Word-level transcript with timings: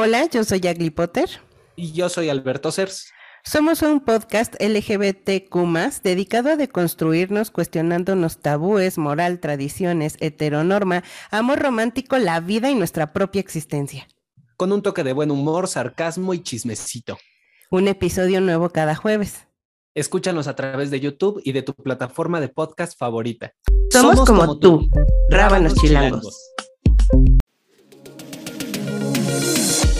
Hola, 0.00 0.26
yo 0.30 0.44
soy 0.44 0.64
Agli 0.68 0.90
Potter. 0.90 1.28
Y 1.74 1.90
yo 1.90 2.08
soy 2.08 2.28
Alberto 2.28 2.70
Cers. 2.70 3.10
Somos 3.42 3.82
un 3.82 3.98
podcast 3.98 4.54
LGBTQ 4.62 5.56
dedicado 6.04 6.50
a 6.50 6.56
deconstruirnos 6.56 7.50
cuestionándonos 7.50 8.38
tabúes, 8.38 8.96
moral, 8.96 9.40
tradiciones, 9.40 10.16
heteronorma, 10.20 11.02
amor 11.32 11.58
romántico, 11.58 12.16
la 12.16 12.38
vida 12.38 12.70
y 12.70 12.76
nuestra 12.76 13.12
propia 13.12 13.40
existencia. 13.40 14.06
Con 14.56 14.70
un 14.70 14.82
toque 14.82 15.02
de 15.02 15.14
buen 15.14 15.32
humor, 15.32 15.66
sarcasmo 15.66 16.32
y 16.32 16.44
chismecito. 16.44 17.18
Un 17.68 17.88
episodio 17.88 18.40
nuevo 18.40 18.70
cada 18.70 18.94
jueves. 18.94 19.48
Escúchanos 19.96 20.46
a 20.46 20.54
través 20.54 20.92
de 20.92 21.00
YouTube 21.00 21.42
y 21.44 21.50
de 21.50 21.62
tu 21.62 21.74
plataforma 21.74 22.40
de 22.40 22.50
podcast 22.50 22.96
favorita. 22.96 23.52
Somos, 23.90 24.24
como, 24.24 24.60
tú, 24.60 24.88
Rábanos 25.28 25.74
chilangos. 25.74 26.54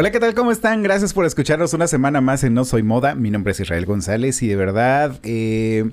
Hola, 0.00 0.12
¿qué 0.12 0.20
tal? 0.20 0.32
¿Cómo 0.32 0.52
están? 0.52 0.84
Gracias 0.84 1.12
por 1.12 1.24
escucharnos 1.24 1.74
una 1.74 1.88
semana 1.88 2.20
más 2.20 2.44
en 2.44 2.54
No 2.54 2.64
Soy 2.64 2.84
Moda. 2.84 3.16
Mi 3.16 3.32
nombre 3.32 3.50
es 3.50 3.58
Israel 3.58 3.84
González 3.84 4.44
y 4.44 4.46
de 4.46 4.54
verdad 4.54 5.18
eh, 5.24 5.90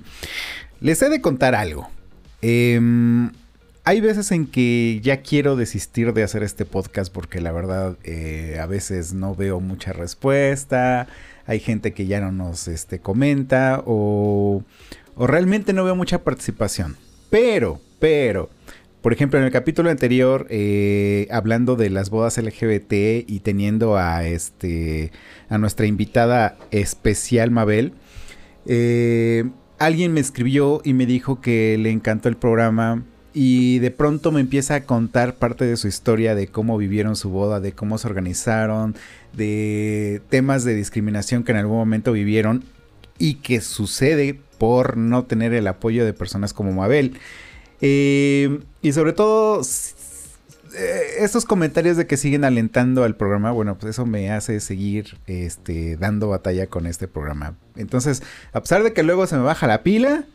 les 0.79 1.01
he 1.01 1.09
de 1.09 1.21
contar 1.21 1.55
algo. 1.55 1.89
Em, 2.43 3.31
hay 3.83 4.01
veces 4.01 4.31
en 4.31 4.45
que 4.45 4.99
ya 5.01 5.23
quiero 5.23 5.55
desistir 5.55 6.13
de 6.13 6.21
hacer 6.21 6.43
este 6.43 6.65
podcast 6.65 7.11
porque 7.11 7.41
la 7.41 7.51
verdad 7.51 7.97
eh, 8.03 8.59
a 8.61 8.67
veces 8.67 9.13
no 9.13 9.33
veo 9.33 9.59
mucha 9.59 9.91
respuesta. 9.91 11.07
Hay 11.47 11.59
gente 11.59 11.93
que 11.93 12.05
ya 12.05 12.21
no 12.21 12.31
nos 12.31 12.67
este, 12.67 12.99
comenta 12.99 13.81
o, 13.87 14.61
o 15.15 15.25
realmente 15.25 15.73
no 15.73 15.83
veo 15.83 15.95
mucha 15.95 16.23
participación. 16.23 16.95
Pero, 17.31 17.81
pero, 17.97 18.51
por 19.05 19.13
ejemplo, 19.13 19.37
en 19.37 19.45
el 19.45 19.51
capítulo 19.51 19.91
anterior, 19.91 20.47
eh, 20.49 21.27
hablando 21.29 21.75
de 21.75 21.91
las 21.91 22.09
bodas 22.09 22.39
LGBT 22.39 23.23
y 23.27 23.41
teniendo 23.43 23.97
a 23.97 24.25
este 24.25 25.11
a 25.47 25.59
nuestra 25.59 25.85
invitada 25.85 26.57
especial 26.71 27.51
Mabel, 27.51 27.93
eh, 28.65 29.43
alguien 29.77 30.11
me 30.11 30.21
escribió 30.21 30.81
y 30.83 30.93
me 30.93 31.05
dijo 31.05 31.39
que 31.39 31.77
le 31.77 31.91
encantó 31.91 32.29
el 32.29 32.35
programa 32.35 33.03
y 33.31 33.77
de 33.77 33.91
pronto 33.91 34.31
me 34.31 34.41
empieza 34.41 34.73
a 34.73 34.83
contar 34.85 35.35
parte 35.35 35.65
de 35.65 35.77
su 35.77 35.87
historia 35.87 36.33
de 36.33 36.47
cómo 36.47 36.75
vivieron 36.75 37.15
su 37.15 37.29
boda, 37.29 37.59
de 37.59 37.73
cómo 37.73 37.99
se 37.99 38.07
organizaron, 38.07 38.95
de 39.33 40.23
temas 40.29 40.63
de 40.63 40.73
discriminación 40.73 41.43
que 41.43 41.51
en 41.51 41.59
algún 41.59 41.77
momento 41.77 42.11
vivieron 42.11 42.63
y 43.19 43.35
que 43.35 43.61
sucede 43.61 44.39
por 44.57 44.97
no 44.97 45.25
tener 45.25 45.53
el 45.53 45.67
apoyo 45.67 46.05
de 46.05 46.13
personas 46.13 46.53
como 46.53 46.71
Mabel. 46.71 47.19
Eh, 47.81 48.59
y 48.81 48.93
sobre 48.93 49.13
todo, 49.13 49.61
eh, 50.75 51.01
estos 51.19 51.45
comentarios 51.45 51.97
de 51.97 52.07
que 52.07 52.17
siguen 52.17 52.43
alentando 52.43 53.03
al 53.03 53.15
programa, 53.15 53.51
bueno, 53.51 53.77
pues 53.77 53.91
eso 53.91 54.05
me 54.05 54.31
hace 54.31 54.59
seguir 54.59 55.17
este, 55.27 55.97
dando 55.97 56.29
batalla 56.29 56.67
con 56.67 56.85
este 56.85 57.07
programa. 57.07 57.55
Entonces, 57.75 58.23
a 58.53 58.61
pesar 58.61 58.83
de 58.83 58.93
que 58.93 59.03
luego 59.03 59.27
se 59.27 59.37
me 59.37 59.43
baja 59.43 59.67
la 59.67 59.83
pila, 59.83 60.25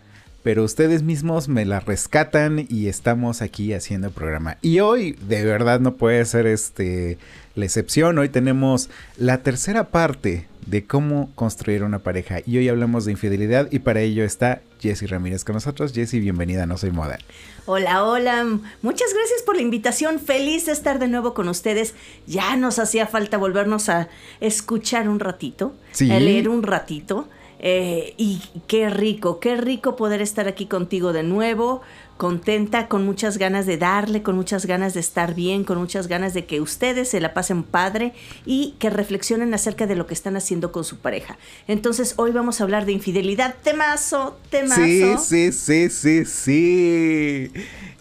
pero 0.43 0.65
ustedes 0.65 1.03
mismos 1.03 1.49
me 1.49 1.65
la 1.65 1.81
rescatan 1.81 2.67
y 2.69 2.89
estamos 2.89 3.43
aquí 3.43 3.73
haciendo 3.75 4.09
el 4.09 4.13
programa. 4.13 4.57
Y 4.63 4.81
hoy, 4.81 5.13
de 5.13 5.45
verdad, 5.45 5.81
no 5.81 5.95
puede 5.95 6.25
ser 6.25 6.47
este 6.47 7.19
la 7.55 7.65
excepción. 7.65 8.19
Hoy 8.19 8.29
tenemos 8.29 8.89
la 9.17 9.43
tercera 9.43 9.91
parte 9.91 10.47
de 10.67 10.87
cómo 10.87 11.31
construir 11.35 11.83
una 11.83 11.99
pareja. 11.99 12.39
Y 12.47 12.59
hoy 12.59 12.69
hablamos 12.69 13.05
de 13.05 13.13
infidelidad 13.13 13.69
y 13.71 13.81
para 13.81 14.01
ello 14.01 14.25
está 14.25 14.63
Jessy 14.81 15.07
Ramírez 15.07 15.45
con 15.45 15.55
nosotros. 15.55 15.93
Jessy, 15.93 16.21
bienvenida, 16.21 16.67
no 16.67 16.79
soy 16.79 16.91
moda. 16.91 17.19
Hola, 17.67 18.05
hola. 18.05 18.45
Muchas 18.83 19.13
gracias 19.13 19.43
por 19.43 19.57
la 19.57 19.63
invitación. 19.63 20.21
Feliz 20.21 20.67
de 20.67 20.73
estar 20.73 20.99
de 20.99 21.09
nuevo 21.09 21.35
con 21.35 21.49
ustedes. 21.49 21.95
Ya 22.27 22.57
nos 22.57 22.79
hacía 22.79 23.07
falta 23.07 23.37
volvernos 23.37 23.89
a 23.89 24.09
escuchar 24.41 25.09
un 25.09 25.21
ratito, 25.21 25.75
a 26.01 26.19
leer 26.19 26.49
un 26.49 26.63
ratito. 26.63 27.29
Eh, 27.63 28.15
y 28.17 28.41
qué 28.67 28.89
rico, 28.89 29.39
qué 29.39 29.55
rico 29.55 29.95
poder 29.95 30.23
estar 30.23 30.49
aquí 30.49 30.65
contigo 30.65 31.13
de 31.13 31.23
nuevo, 31.23 31.83
contenta, 32.17 32.89
con 32.89 33.05
muchas 33.05 33.37
ganas 33.37 33.67
de 33.67 33.77
darle, 33.77 34.23
con 34.23 34.35
muchas 34.35 34.65
ganas 34.65 34.95
de 34.95 35.01
estar 35.01 35.35
bien, 35.35 35.65
con 35.65 35.77
muchas 35.77 36.07
ganas 36.07 36.33
de 36.33 36.47
que 36.47 36.63
ustedes 36.63 37.11
se 37.11 37.21
la 37.21 37.35
pasen 37.35 37.63
padre 37.63 38.15
y 38.47 38.77
que 38.79 38.89
reflexionen 38.89 39.53
acerca 39.53 39.87
de 39.87 39.95
lo 39.95 40.07
que 40.07 40.15
están 40.15 40.37
haciendo 40.37 40.73
con 40.73 40.85
su 40.85 41.01
pareja. 41.01 41.37
Entonces, 41.69 42.15
hoy 42.17 42.31
vamos 42.31 42.63
a 42.63 42.65
hablar 42.65 42.87
de 42.87 42.93
infidelidad. 42.93 43.55
Temazo, 43.63 44.39
temazo. 44.49 44.81
Sí, 44.81 45.15
sí, 45.19 45.53
sí, 45.53 45.91
sí, 45.91 46.25
sí. 46.25 47.53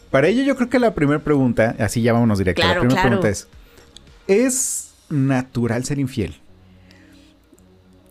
Para 0.09 0.29
ello, 0.29 0.43
yo 0.43 0.55
creo 0.55 0.69
que 0.69 0.79
la 0.79 0.95
primera 0.95 1.19
pregunta, 1.19 1.75
así 1.79 2.01
ya 2.01 2.13
vámonos 2.13 2.37
directo. 2.37 2.65
la 2.65 2.79
primera 2.79 3.01
pregunta 3.01 3.27
es: 3.27 3.49
¿es 4.25 4.93
natural 5.09 5.83
ser 5.83 5.99
infiel? 5.99 6.35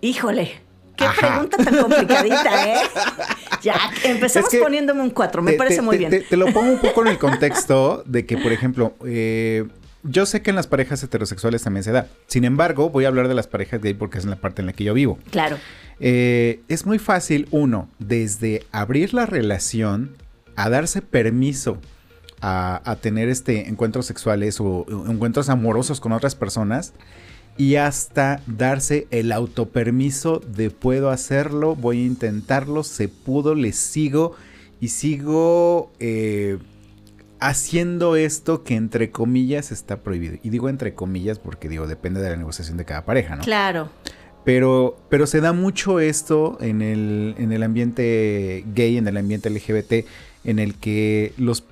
Híjole. 0.03 0.68
Qué 0.99 1.07
pregunta 1.17 1.57
tan 1.57 1.77
complicadita, 1.77 2.69
¿eh? 2.69 2.81
Ya, 3.63 3.77
empezamos 4.05 4.51
poniéndome 4.55 5.03
un 5.03 5.11
4, 5.11 5.43
me 5.43 5.55
parece 5.55 5.83
muy 5.83 5.99
bien. 5.99 6.25
Te, 6.29 6.37
lo 6.37 6.47
pongo 6.53 6.73
un 6.73 6.79
poco 6.79 7.03
en 7.03 7.09
el 7.09 7.19
contexto 7.19 8.05
de 8.07 8.25
que, 8.25 8.39
por 8.39 8.53
ejemplo, 8.53 8.95
eh, 9.05 9.67
yo 10.05 10.27
sé 10.27 10.43
que 10.43 10.51
en 10.51 10.57
las 10.57 10.69
parejas 10.69 11.03
heterosexuales 11.03 11.63
también 11.63 11.83
se 11.83 11.91
da. 11.91 12.07
Sin 12.29 12.45
embargo, 12.45 12.91
voy 12.91 13.05
a 13.05 13.09
hablar 13.09 13.27
de 13.27 13.35
las 13.35 13.49
parejas 13.49 13.81
gay 13.81 13.95
porque 13.95 14.19
es 14.19 14.27
la 14.27 14.37
parte 14.37 14.63
en 14.63 14.67
la 14.67 14.73
que 14.73 14.85
yo 14.85 14.95
vivo. 14.95 15.19
Claro. 15.31 15.57
Eh, 15.99 16.61
es 16.69 16.87
muy 16.87 17.01
fácil, 17.01 17.49
uno, 17.51 17.89
desde 17.99 18.65
abrir 18.71 19.13
la 19.13 19.27
relación 19.27 20.17
a 20.55 20.71
darse 20.71 21.03
permiso 21.03 21.79
a, 22.41 22.81
a 22.85 22.97
tener 22.97 23.29
este 23.29 23.69
encuentros 23.69 24.07
sexuales 24.07 24.61
o 24.61 24.87
encuentros 25.09 25.49
amorosos 25.49 26.01
con 26.01 26.13
otras 26.13 26.37
personas 26.37 26.93
y 27.59 27.75
hasta 27.75 28.41
darse 28.47 29.09
el 29.11 29.33
autopermiso 29.33 30.39
de 30.39 30.71
puedo 30.71 31.11
hacerlo, 31.11 31.75
voy 31.75 32.03
a 32.03 32.07
intentarlo, 32.07 32.85
se 32.85 33.09
pudo, 33.09 33.57
le 33.57 33.73
sigo 33.73 34.37
y 34.81 34.89
sigo 34.89 35.91
eh, 35.99 36.59
haciendo 37.41 38.15
esto 38.15 38.63
que 38.63 38.77
entre 38.77 39.11
comillas 39.11 39.73
está 39.73 39.99
prohibido. 39.99 40.37
Y 40.45 40.51
digo 40.51 40.69
entre 40.69 40.95
comillas 40.95 41.41
porque 41.41 41.69
digo, 41.69 41.89
depende 41.89 42.21
de 42.21 42.31
la 42.31 42.37
negociación 42.37 42.77
de 42.77 42.85
cada 42.85 43.05
pareja, 43.05 43.35
¿no? 43.35 43.43
Claro. 43.43 43.91
Pero, 44.45 44.97
pero 45.11 45.27
se 45.27 45.41
da 45.41 45.53
mucho 45.53 45.99
esto 45.99 46.59
en 46.61 46.81
el, 46.81 47.35
en 47.39 47.53
el 47.53 47.65
ambiente 47.65 48.65
gay, 48.73 48.97
en 48.97 49.09
el 49.09 49.17
ambiente 49.17 49.51
LGBT, 49.51 50.07
en 50.45 50.61
el 50.61 50.77
que 50.77 51.35
los 51.37 51.65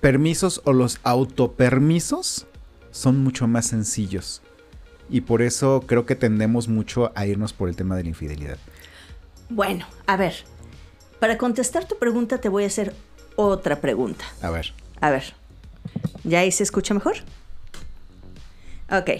permisos 0.00 0.62
o 0.64 0.72
los 0.72 1.00
autopermisos 1.02 2.46
son 2.92 3.18
mucho 3.18 3.48
más 3.48 3.66
sencillos 3.66 4.42
y 5.12 5.20
por 5.20 5.42
eso 5.42 5.84
creo 5.86 6.06
que 6.06 6.16
tendemos 6.16 6.66
mucho 6.66 7.12
a 7.14 7.26
irnos 7.26 7.52
por 7.52 7.68
el 7.68 7.76
tema 7.76 7.96
de 7.96 8.02
la 8.02 8.08
infidelidad. 8.08 8.56
Bueno, 9.50 9.86
a 10.06 10.16
ver, 10.16 10.34
para 11.20 11.36
contestar 11.36 11.86
tu 11.86 11.98
pregunta 11.98 12.38
te 12.38 12.48
voy 12.48 12.64
a 12.64 12.68
hacer 12.68 12.94
otra 13.36 13.80
pregunta. 13.80 14.24
A 14.40 14.50
ver. 14.50 14.72
A 15.00 15.10
ver, 15.10 15.34
¿ya 16.24 16.40
ahí 16.40 16.50
se 16.50 16.62
escucha 16.62 16.94
mejor? 16.94 17.16
Ok, 18.90 19.10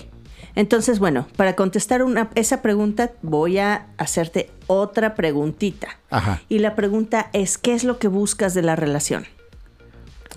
entonces 0.55 0.99
bueno, 0.99 1.29
para 1.37 1.57
contestar 1.57 2.03
una, 2.03 2.31
esa 2.35 2.63
pregunta 2.63 3.13
voy 3.21 3.59
a 3.59 3.89
hacerte 3.99 4.51
otra 4.67 5.15
preguntita. 5.15 5.99
Ajá. 6.09 6.41
Y 6.49 6.61
la 6.61 6.75
pregunta 6.75 7.29
es, 7.35 7.59
¿qué 7.59 7.75
es 7.75 7.85
lo 7.85 7.99
que 7.99 8.09
buscas 8.09 8.55
de 8.55 8.63
la 8.63 8.77
relación? 8.77 9.27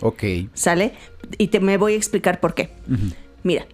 Ok. 0.02 0.24
¿Sale? 0.54 0.94
Y 1.38 1.48
te 1.48 1.62
me 1.62 1.78
voy 1.78 1.94
a 1.94 1.98
explicar 1.98 2.42
por 2.42 2.54
qué. 2.54 2.72
Mira, 3.44 3.66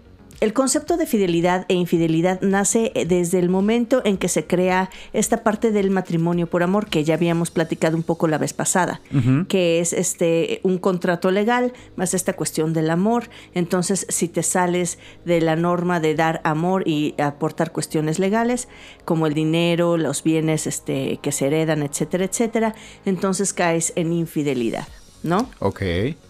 el 0.41 0.53
concepto 0.53 0.97
de 0.97 1.05
fidelidad 1.05 1.65
e 1.69 1.75
infidelidad 1.75 2.41
nace 2.41 2.91
desde 3.07 3.37
el 3.37 3.47
momento 3.47 4.01
en 4.03 4.17
que 4.17 4.27
se 4.27 4.47
crea 4.47 4.89
esta 5.13 5.43
parte 5.43 5.71
del 5.71 5.91
matrimonio 5.91 6.47
por 6.47 6.63
amor 6.63 6.87
que 6.87 7.03
ya 7.03 7.13
habíamos 7.13 7.51
platicado 7.51 7.95
un 7.95 8.01
poco 8.01 8.27
la 8.27 8.39
vez 8.39 8.51
pasada, 8.51 9.01
que 9.47 9.79
es 9.79 9.93
este 9.93 10.59
un 10.63 10.79
contrato 10.79 11.29
legal 11.29 11.73
más 11.95 12.15
esta 12.15 12.33
cuestión 12.33 12.73
del 12.73 12.89
amor. 12.89 13.29
Entonces, 13.53 14.07
si 14.09 14.27
te 14.27 14.41
sales 14.41 14.97
de 15.25 15.41
la 15.41 15.55
norma 15.55 15.99
de 15.99 16.15
dar 16.15 16.41
amor 16.43 16.87
y 16.87 17.13
aportar 17.21 17.71
cuestiones 17.71 18.17
legales, 18.17 18.67
como 19.05 19.27
el 19.27 19.35
dinero, 19.35 19.95
los 19.95 20.23
bienes 20.23 20.65
este, 20.65 21.19
que 21.21 21.31
se 21.31 21.47
heredan, 21.47 21.83
etcétera, 21.83 22.25
etcétera, 22.25 22.73
entonces 23.05 23.53
caes 23.53 23.93
en 23.95 24.11
infidelidad, 24.11 24.87
¿no? 25.21 25.51
Ok. 25.59 25.83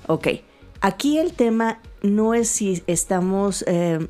Ok. 0.07 0.28
Aquí 0.81 1.18
el 1.18 1.31
tema 1.31 1.80
no 2.01 2.33
es 2.33 2.50
si 2.50 2.83
estamos, 2.88 3.63
eh, 3.68 4.07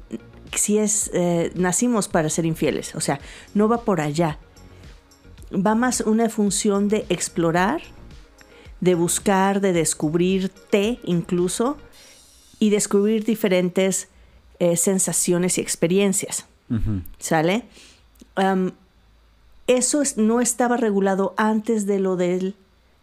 si 0.54 0.78
es, 0.78 1.12
eh, 1.14 1.52
nacimos 1.56 2.08
para 2.08 2.30
ser 2.30 2.46
infieles, 2.46 2.96
o 2.96 3.02
sea, 3.02 3.20
no 3.54 3.68
va 3.68 3.82
por 3.82 4.02
allá. 4.02 4.40
Va 5.54 5.76
más 5.76 6.02
una 6.02 6.30
función 6.30 6.88
de 6.88 7.06
explorar, 7.10 7.82
de 8.80 8.96
buscar, 8.96 9.60
de 9.60 9.74
descubrirte 9.74 11.00
incluso, 11.04 11.78
y 12.60 12.70
descubrir 12.70 13.26
diferentes 13.26 14.08
eh, 14.60 14.78
sensaciones 14.78 15.58
y 15.58 15.62
experiencias. 15.62 16.46
¿Sale? 17.20 17.66
eso 19.68 20.04
no 20.16 20.40
estaba 20.40 20.78
regulado 20.78 21.34
antes 21.36 21.86
de 21.86 22.00
lo 22.00 22.16
del 22.16 22.56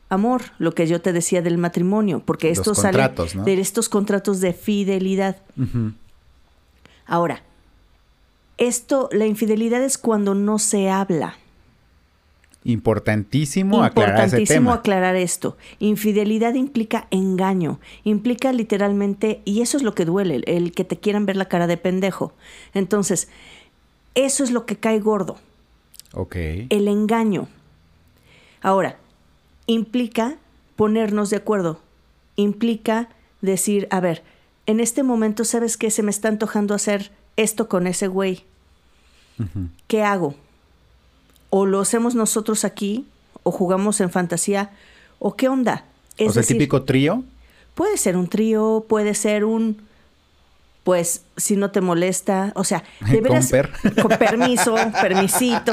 amor, 0.09 0.43
lo 0.59 0.73
que 0.75 0.87
yo 0.87 1.01
te 1.01 1.13
decía 1.13 1.43
del 1.43 1.59
matrimonio, 1.59 2.23
porque 2.25 2.51
esto 2.51 2.75
sale 2.75 3.11
de 3.45 3.61
estos 3.61 3.89
contratos 3.89 4.41
de 4.41 4.53
fidelidad. 4.53 5.37
Ahora, 7.07 7.43
esto, 8.59 9.09
la 9.13 9.27
infidelidad 9.27 9.83
es 9.83 9.99
cuando 9.99 10.35
no 10.35 10.59
se 10.59 10.91
habla. 10.91 11.37
Importantísimo, 12.65 13.83
aclarar 13.83 14.27
ese 14.27 14.45
tema. 14.45 14.75
aclarar 14.75 15.17
esto. 15.17 15.57
Infidelidad 15.79 16.55
implica 16.55 17.07
engaño, 17.11 17.79
implica 18.05 18.53
literalmente, 18.53 19.41
y 19.45 19.63
eso 19.63 19.77
es 19.77 19.83
lo 19.83 19.95
que 19.95 20.05
duele, 20.05 20.43
el 20.45 20.73
que 20.73 20.85
te 20.85 20.99
quieran 20.99 21.25
ver 21.25 21.37
la 21.37 21.47
cara 21.47 21.67
de 21.67 21.77
pendejo. 21.77 22.35
Entonces, 22.75 23.29
eso 24.15 24.43
es 24.43 24.51
lo 24.51 24.67
que 24.67 24.77
cae 24.77 24.99
gordo. 24.99 25.39
Ok. 26.13 26.37
El 26.69 26.89
engaño. 26.89 27.49
Ahora, 28.61 28.99
implica 29.69 30.37
ponernos 30.75 31.31
de 31.31 31.37
acuerdo, 31.37 31.79
implica 32.35 33.09
decir, 33.41 33.87
a 33.91 34.01
ver, 34.01 34.25
en 34.67 34.81
este 34.81 35.05
momento 35.05 35.45
sabes 35.45 35.77
que 35.77 35.93
se 35.93 36.03
me 36.03 36.11
está 36.11 36.29
antojando 36.29 36.75
hacer 36.75 37.13
esto 37.37 37.69
con 37.69 37.87
ese 37.87 38.09
güey. 38.09 38.45
¿Qué 39.87 40.03
hago? 40.03 40.35
O 41.51 41.67
lo 41.67 41.81
hacemos 41.81 42.17
nosotros 42.17 42.65
aquí, 42.65 43.07
o 43.45 43.53
jugamos 43.53 44.01
en 44.01 44.11
fantasía, 44.11 44.73
o 45.21 45.37
qué 45.37 45.49
onda. 45.49 45.85
Es 46.17 46.31
o 46.31 46.33
sea, 46.33 46.43
típico 46.43 46.83
trío. 46.83 47.23
Puede 47.75 47.97
ser 47.97 48.17
un 48.17 48.29
trío, 48.29 48.85
puede 48.89 49.15
ser 49.15 49.45
un 49.45 49.88
pues 50.85 51.25
si 51.37 51.57
no 51.57 51.71
te 51.71 51.81
molesta, 51.81 52.53
o 52.55 52.65
sea, 52.65 52.83
de 53.11 53.21
veras, 53.21 53.53
con, 54.03 54.11
permiso, 54.19 54.75
permisito. 55.01 55.73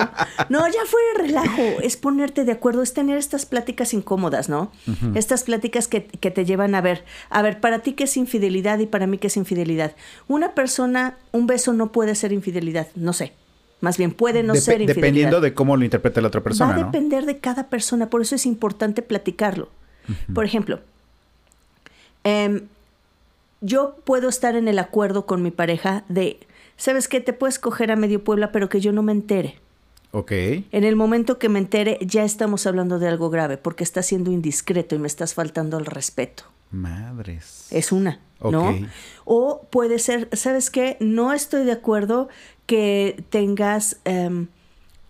No, 0.49 0.67
ya 0.67 0.81
fue 0.85 0.99
relajo, 1.17 1.61
es 1.81 1.95
ponerte 1.95 2.43
de 2.43 2.51
acuerdo, 2.51 2.81
es 2.81 2.93
tener 2.93 3.17
estas 3.17 3.45
pláticas 3.45 3.93
incómodas, 3.93 4.49
¿no? 4.49 4.71
Estas 5.13 5.43
pláticas 5.43 5.87
que, 5.87 6.01
te 6.01 6.45
llevan 6.45 6.75
a 6.75 6.81
ver, 6.81 7.05
a 7.29 7.41
ver, 7.41 7.59
para 7.59 7.79
ti 7.79 7.93
qué 7.93 8.05
es 8.05 8.17
infidelidad 8.17 8.79
y 8.79 8.87
para 8.87 9.07
mí 9.07 9.17
qué 9.17 9.27
es 9.27 9.37
infidelidad. 9.37 9.95
Una 10.27 10.53
persona, 10.53 11.17
un 11.31 11.47
beso 11.47 11.73
no 11.73 11.91
puede 11.91 12.15
ser 12.15 12.33
infidelidad, 12.33 12.87
no 12.95 13.13
sé. 13.13 13.33
Más 13.81 13.97
bien 13.97 14.11
puede 14.11 14.41
no 14.43 14.55
ser 14.55 14.81
infidelidad. 14.81 14.95
Dependiendo 14.95 15.41
de 15.41 15.53
cómo 15.53 15.77
lo 15.77 15.85
interprete 15.85 16.21
la 16.21 16.27
otra 16.27 16.41
persona. 16.41 16.75
Va 16.75 16.81
a 16.81 16.85
depender 16.85 17.25
de 17.25 17.39
cada 17.39 17.69
persona, 17.69 18.09
por 18.09 18.21
eso 18.21 18.35
es 18.35 18.45
importante 18.45 19.01
platicarlo. 19.01 19.69
Por 20.33 20.45
ejemplo, 20.45 20.81
eh, 22.23 22.63
yo 23.65 23.97
puedo 24.03 24.29
estar 24.29 24.55
en 24.55 24.67
el 24.67 24.79
acuerdo 24.79 25.25
con 25.25 25.41
mi 25.41 25.51
pareja 25.51 26.05
de, 26.07 26.39
¿sabes 26.77 27.07
qué? 27.07 27.19
Te 27.19 27.33
puedes 27.33 27.57
coger 27.59 27.91
a 27.91 27.95
medio 27.95 28.23
Puebla, 28.23 28.51
pero 28.51 28.69
que 28.69 28.79
yo 28.79 28.91
no 28.91 29.01
me 29.01 29.11
entere. 29.11 29.55
Ok. 30.11 30.31
En 30.31 30.83
el 30.83 30.95
momento 30.95 31.39
que 31.39 31.49
me 31.49 31.59
entere, 31.59 31.97
ya 32.01 32.23
estamos 32.23 32.67
hablando 32.67 32.99
de 32.99 33.07
algo 33.07 33.29
grave, 33.29 33.57
porque 33.57 33.83
estás 33.83 34.05
siendo 34.05 34.31
indiscreto 34.31 34.95
y 34.95 34.99
me 34.99 35.07
estás 35.07 35.33
faltando 35.33 35.77
al 35.77 35.85
respeto. 35.85 36.43
Madres. 36.71 37.67
Es 37.71 37.91
una, 37.91 38.19
¿no? 38.41 38.75
O 39.25 39.65
puede 39.69 39.99
ser, 39.99 40.29
¿sabes 40.33 40.69
qué? 40.69 40.97
No 40.99 41.33
estoy 41.33 41.65
de 41.65 41.71
acuerdo 41.71 42.29
que 42.65 43.23
tengas 43.29 43.97
em, 44.05 44.47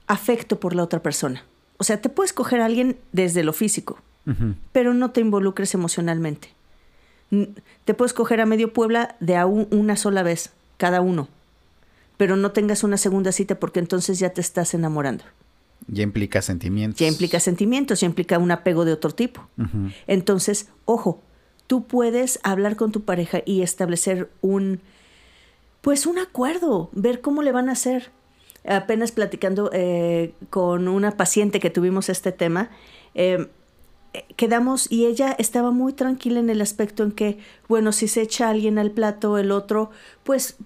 afecto 0.08 0.60
por 0.60 0.76
la 0.76 0.84
otra 0.84 1.02
persona. 1.02 1.44
O 1.78 1.84
sea, 1.84 2.02
te 2.02 2.10
puedes 2.10 2.34
coger 2.34 2.62
a 2.62 2.66
alguien 2.66 2.98
desde 3.12 3.44
lo 3.44 3.54
físico, 3.54 4.00
pero 4.72 4.94
no 4.94 5.12
te 5.12 5.22
involucres 5.22 5.74
emocionalmente. 5.76 6.50
Te 7.86 7.94
puedes 7.94 8.14
coger 8.14 8.42
a 8.42 8.46
medio 8.46 8.74
Puebla 8.74 9.16
de 9.20 9.36
a 9.36 9.46
una 9.46 9.96
sola 9.96 10.24
vez, 10.24 10.52
cada 10.78 11.02
uno. 11.02 11.28
Pero 12.18 12.36
no 12.36 12.52
tengas 12.52 12.84
una 12.84 12.98
segunda 12.98 13.32
cita 13.32 13.60
porque 13.60 13.80
entonces 13.80 14.20
ya 14.20 14.30
te 14.30 14.42
estás 14.42 14.74
enamorando. 14.74 15.24
Ya 15.88 16.04
implica 16.04 16.42
sentimientos. 16.42 17.00
Ya 17.00 17.08
implica 17.08 17.40
sentimientos, 17.40 18.00
ya 18.00 18.08
implica 18.08 18.40
un 18.40 18.52
apego 18.52 18.86
de 18.86 18.94
otro 18.94 19.12
tipo. 19.12 19.48
Entonces, 20.08 20.70
ojo, 20.86 21.22
tú 21.68 21.86
puedes 21.86 22.40
hablar 22.44 22.76
con 22.76 22.92
tu 22.92 23.04
pareja 23.04 23.42
y 23.46 23.62
establecer 23.62 24.30
un, 24.42 24.82
pues 25.82 26.06
un 26.06 26.18
acuerdo, 26.18 26.90
ver 26.94 27.22
cómo 27.22 27.44
le 27.44 27.52
van 27.52 27.70
a 27.70 27.74
hacer. 27.74 28.12
Apenas 28.68 29.12
platicando 29.12 29.70
eh, 29.74 30.34
con 30.50 30.88
una 30.88 31.12
paciente 31.12 31.60
que 31.60 31.70
tuvimos 31.70 32.10
este 32.10 32.32
tema, 32.32 32.72
eh, 33.14 33.48
quedamos 34.36 34.92
y 34.92 35.06
ella 35.06 35.36
estaba 35.38 35.72
muy 35.72 35.94
tranquila 35.94 36.40
en 36.40 36.50
el 36.50 36.62
aspecto 36.62 37.04
en 37.04 37.12
que, 37.12 37.40
bueno, 37.68 37.92
si 37.92 38.08
se 38.08 38.22
echa 38.22 38.50
alguien 38.50 38.78
al 38.78 38.92
plato, 38.92 39.38
el 39.38 39.52
otro, 39.52 39.90
pues 40.24 40.58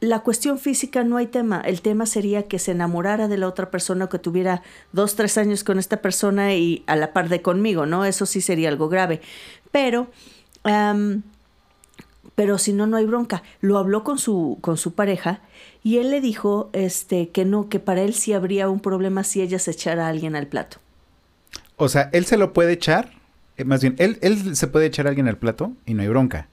la 0.00 0.20
cuestión 0.20 0.58
física 0.58 1.04
no 1.04 1.18
hay 1.18 1.26
tema. 1.26 1.60
El 1.60 1.82
tema 1.82 2.06
sería 2.06 2.44
que 2.44 2.58
se 2.58 2.72
enamorara 2.72 3.28
de 3.28 3.38
la 3.38 3.46
otra 3.46 3.70
persona 3.70 4.06
o 4.06 4.08
que 4.08 4.18
tuviera 4.18 4.62
dos, 4.92 5.14
tres 5.14 5.36
años 5.38 5.62
con 5.62 5.78
esta 5.78 5.98
persona 5.98 6.54
y 6.54 6.82
a 6.86 6.96
la 6.96 7.12
par 7.12 7.28
de 7.28 7.42
conmigo, 7.42 7.86
¿no? 7.86 8.04
Eso 8.04 8.26
sí 8.26 8.40
sería 8.40 8.70
algo 8.70 8.88
grave. 8.88 9.20
Pero, 9.70 10.08
pero 12.34 12.58
si 12.58 12.72
no, 12.72 12.86
no 12.86 12.96
hay 12.96 13.04
bronca. 13.04 13.42
Lo 13.60 13.76
habló 13.76 14.02
con 14.02 14.18
su, 14.18 14.58
con 14.62 14.78
su 14.78 14.94
pareja 14.94 15.40
y 15.82 15.98
él 15.98 16.10
le 16.10 16.22
dijo 16.22 16.70
este, 16.72 17.28
que 17.28 17.44
no, 17.44 17.68
que 17.68 17.78
para 17.78 18.00
él 18.00 18.14
sí 18.14 18.32
habría 18.32 18.70
un 18.70 18.80
problema 18.80 19.22
si 19.22 19.42
ella 19.42 19.58
se 19.58 19.72
echara 19.72 20.06
a 20.06 20.08
alguien 20.08 20.34
al 20.34 20.46
plato. 20.46 20.78
O 21.80 21.88
sea, 21.88 22.10
él 22.12 22.24
se 22.26 22.36
lo 22.36 22.52
puede 22.52 22.72
echar, 22.72 23.12
eh, 23.56 23.64
más 23.64 23.80
bien, 23.80 23.94
él, 23.98 24.18
él 24.22 24.54
se 24.56 24.66
puede 24.66 24.86
echar 24.86 25.06
a 25.06 25.10
alguien 25.10 25.28
al 25.28 25.38
plato 25.38 25.72
y 25.86 25.94
no 25.94 26.02
hay 26.02 26.08
bronca. 26.08 26.48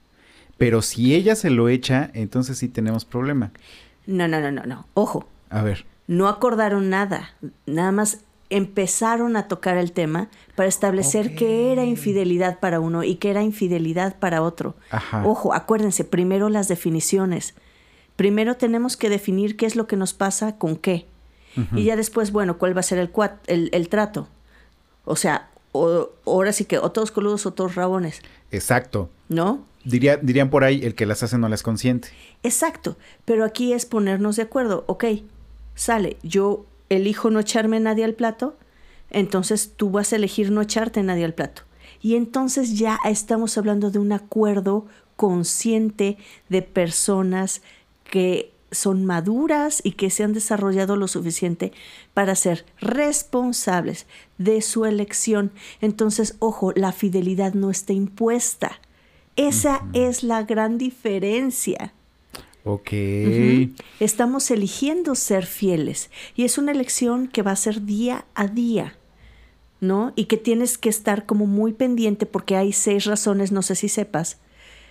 Pero 0.56 0.82
si 0.82 1.14
ella 1.14 1.36
se 1.36 1.50
lo 1.50 1.68
echa, 1.68 2.10
entonces 2.14 2.58
sí 2.58 2.68
tenemos 2.68 3.04
problema. 3.04 3.52
No, 4.06 4.26
no, 4.26 4.40
no, 4.40 4.50
no, 4.50 4.64
no. 4.64 4.86
Ojo. 4.94 5.28
A 5.50 5.62
ver. 5.62 5.86
No 6.06 6.28
acordaron 6.28 6.90
nada. 6.90 7.34
Nada 7.66 7.92
más 7.92 8.24
empezaron 8.50 9.36
a 9.36 9.46
tocar 9.46 9.76
el 9.76 9.92
tema 9.92 10.28
para 10.54 10.68
establecer 10.68 11.34
qué 11.34 11.70
era 11.72 11.84
infidelidad 11.84 12.58
para 12.58 12.80
uno 12.80 13.04
y 13.04 13.16
qué 13.16 13.30
era 13.30 13.42
infidelidad 13.42 14.18
para 14.18 14.42
otro. 14.42 14.74
Ajá. 14.90 15.26
Ojo, 15.26 15.52
acuérdense, 15.54 16.04
primero 16.04 16.48
las 16.48 16.66
definiciones. 16.66 17.54
Primero 18.16 18.56
tenemos 18.56 18.96
que 18.96 19.10
definir 19.10 19.56
qué 19.56 19.66
es 19.66 19.76
lo 19.76 19.86
que 19.86 19.96
nos 19.96 20.14
pasa 20.14 20.56
con 20.56 20.76
qué. 20.76 21.06
Y 21.74 21.84
ya 21.84 21.96
después, 21.96 22.30
bueno, 22.30 22.56
cuál 22.56 22.76
va 22.76 22.80
a 22.80 22.84
ser 22.84 22.98
el, 22.98 23.10
el, 23.48 23.68
el 23.72 23.88
trato. 23.88 24.28
O 25.08 25.16
sea, 25.16 25.48
ahora 25.72 26.52
sí 26.52 26.66
que 26.66 26.78
o 26.78 26.92
todos 26.92 27.10
coludos 27.10 27.46
o 27.46 27.52
todos 27.52 27.74
rabones. 27.74 28.20
Exacto. 28.50 29.08
¿No? 29.30 29.64
Diría, 29.84 30.18
dirían 30.18 30.50
por 30.50 30.64
ahí, 30.64 30.84
el 30.84 30.94
que 30.94 31.06
las 31.06 31.22
hace 31.22 31.38
no 31.38 31.48
las 31.48 31.62
consiente. 31.62 32.08
Exacto, 32.42 32.98
pero 33.24 33.44
aquí 33.44 33.72
es 33.72 33.86
ponernos 33.86 34.36
de 34.36 34.42
acuerdo. 34.42 34.84
Ok, 34.86 35.04
sale, 35.74 36.18
yo 36.22 36.66
elijo 36.90 37.30
no 37.30 37.40
echarme 37.40 37.80
nadie 37.80 38.04
al 38.04 38.12
plato, 38.12 38.58
entonces 39.10 39.72
tú 39.76 39.90
vas 39.90 40.12
a 40.12 40.16
elegir 40.16 40.50
no 40.50 40.60
echarte 40.60 41.02
nadie 41.02 41.24
al 41.24 41.32
plato. 41.32 41.62
Y 42.02 42.16
entonces 42.16 42.78
ya 42.78 42.98
estamos 43.06 43.56
hablando 43.56 43.90
de 43.90 43.98
un 43.98 44.12
acuerdo 44.12 44.86
consciente 45.16 46.18
de 46.50 46.60
personas 46.60 47.62
que 48.04 48.52
son 48.70 49.04
maduras 49.04 49.80
y 49.82 49.92
que 49.92 50.10
se 50.10 50.24
han 50.24 50.32
desarrollado 50.32 50.96
lo 50.96 51.08
suficiente 51.08 51.72
para 52.14 52.34
ser 52.34 52.66
responsables 52.80 54.06
de 54.36 54.60
su 54.62 54.84
elección. 54.84 55.52
Entonces, 55.80 56.36
ojo, 56.38 56.72
la 56.74 56.92
fidelidad 56.92 57.54
no 57.54 57.70
está 57.70 57.92
impuesta. 57.92 58.80
Esa 59.36 59.86
es 59.92 60.22
la 60.22 60.42
gran 60.42 60.78
diferencia. 60.78 61.94
Ok. 62.64 62.90
Estamos 64.00 64.50
eligiendo 64.50 65.14
ser 65.14 65.46
fieles 65.46 66.10
y 66.36 66.44
es 66.44 66.58
una 66.58 66.72
elección 66.72 67.28
que 67.28 67.42
va 67.42 67.52
a 67.52 67.56
ser 67.56 67.86
día 67.86 68.26
a 68.34 68.46
día, 68.48 68.98
¿no? 69.80 70.12
Y 70.16 70.24
que 70.24 70.36
tienes 70.36 70.76
que 70.76 70.88
estar 70.88 71.24
como 71.24 71.46
muy 71.46 71.72
pendiente 71.72 72.26
porque 72.26 72.56
hay 72.56 72.72
seis 72.72 73.04
razones, 73.06 73.52
no 73.52 73.62
sé 73.62 73.74
si 73.74 73.88
sepas, 73.88 74.38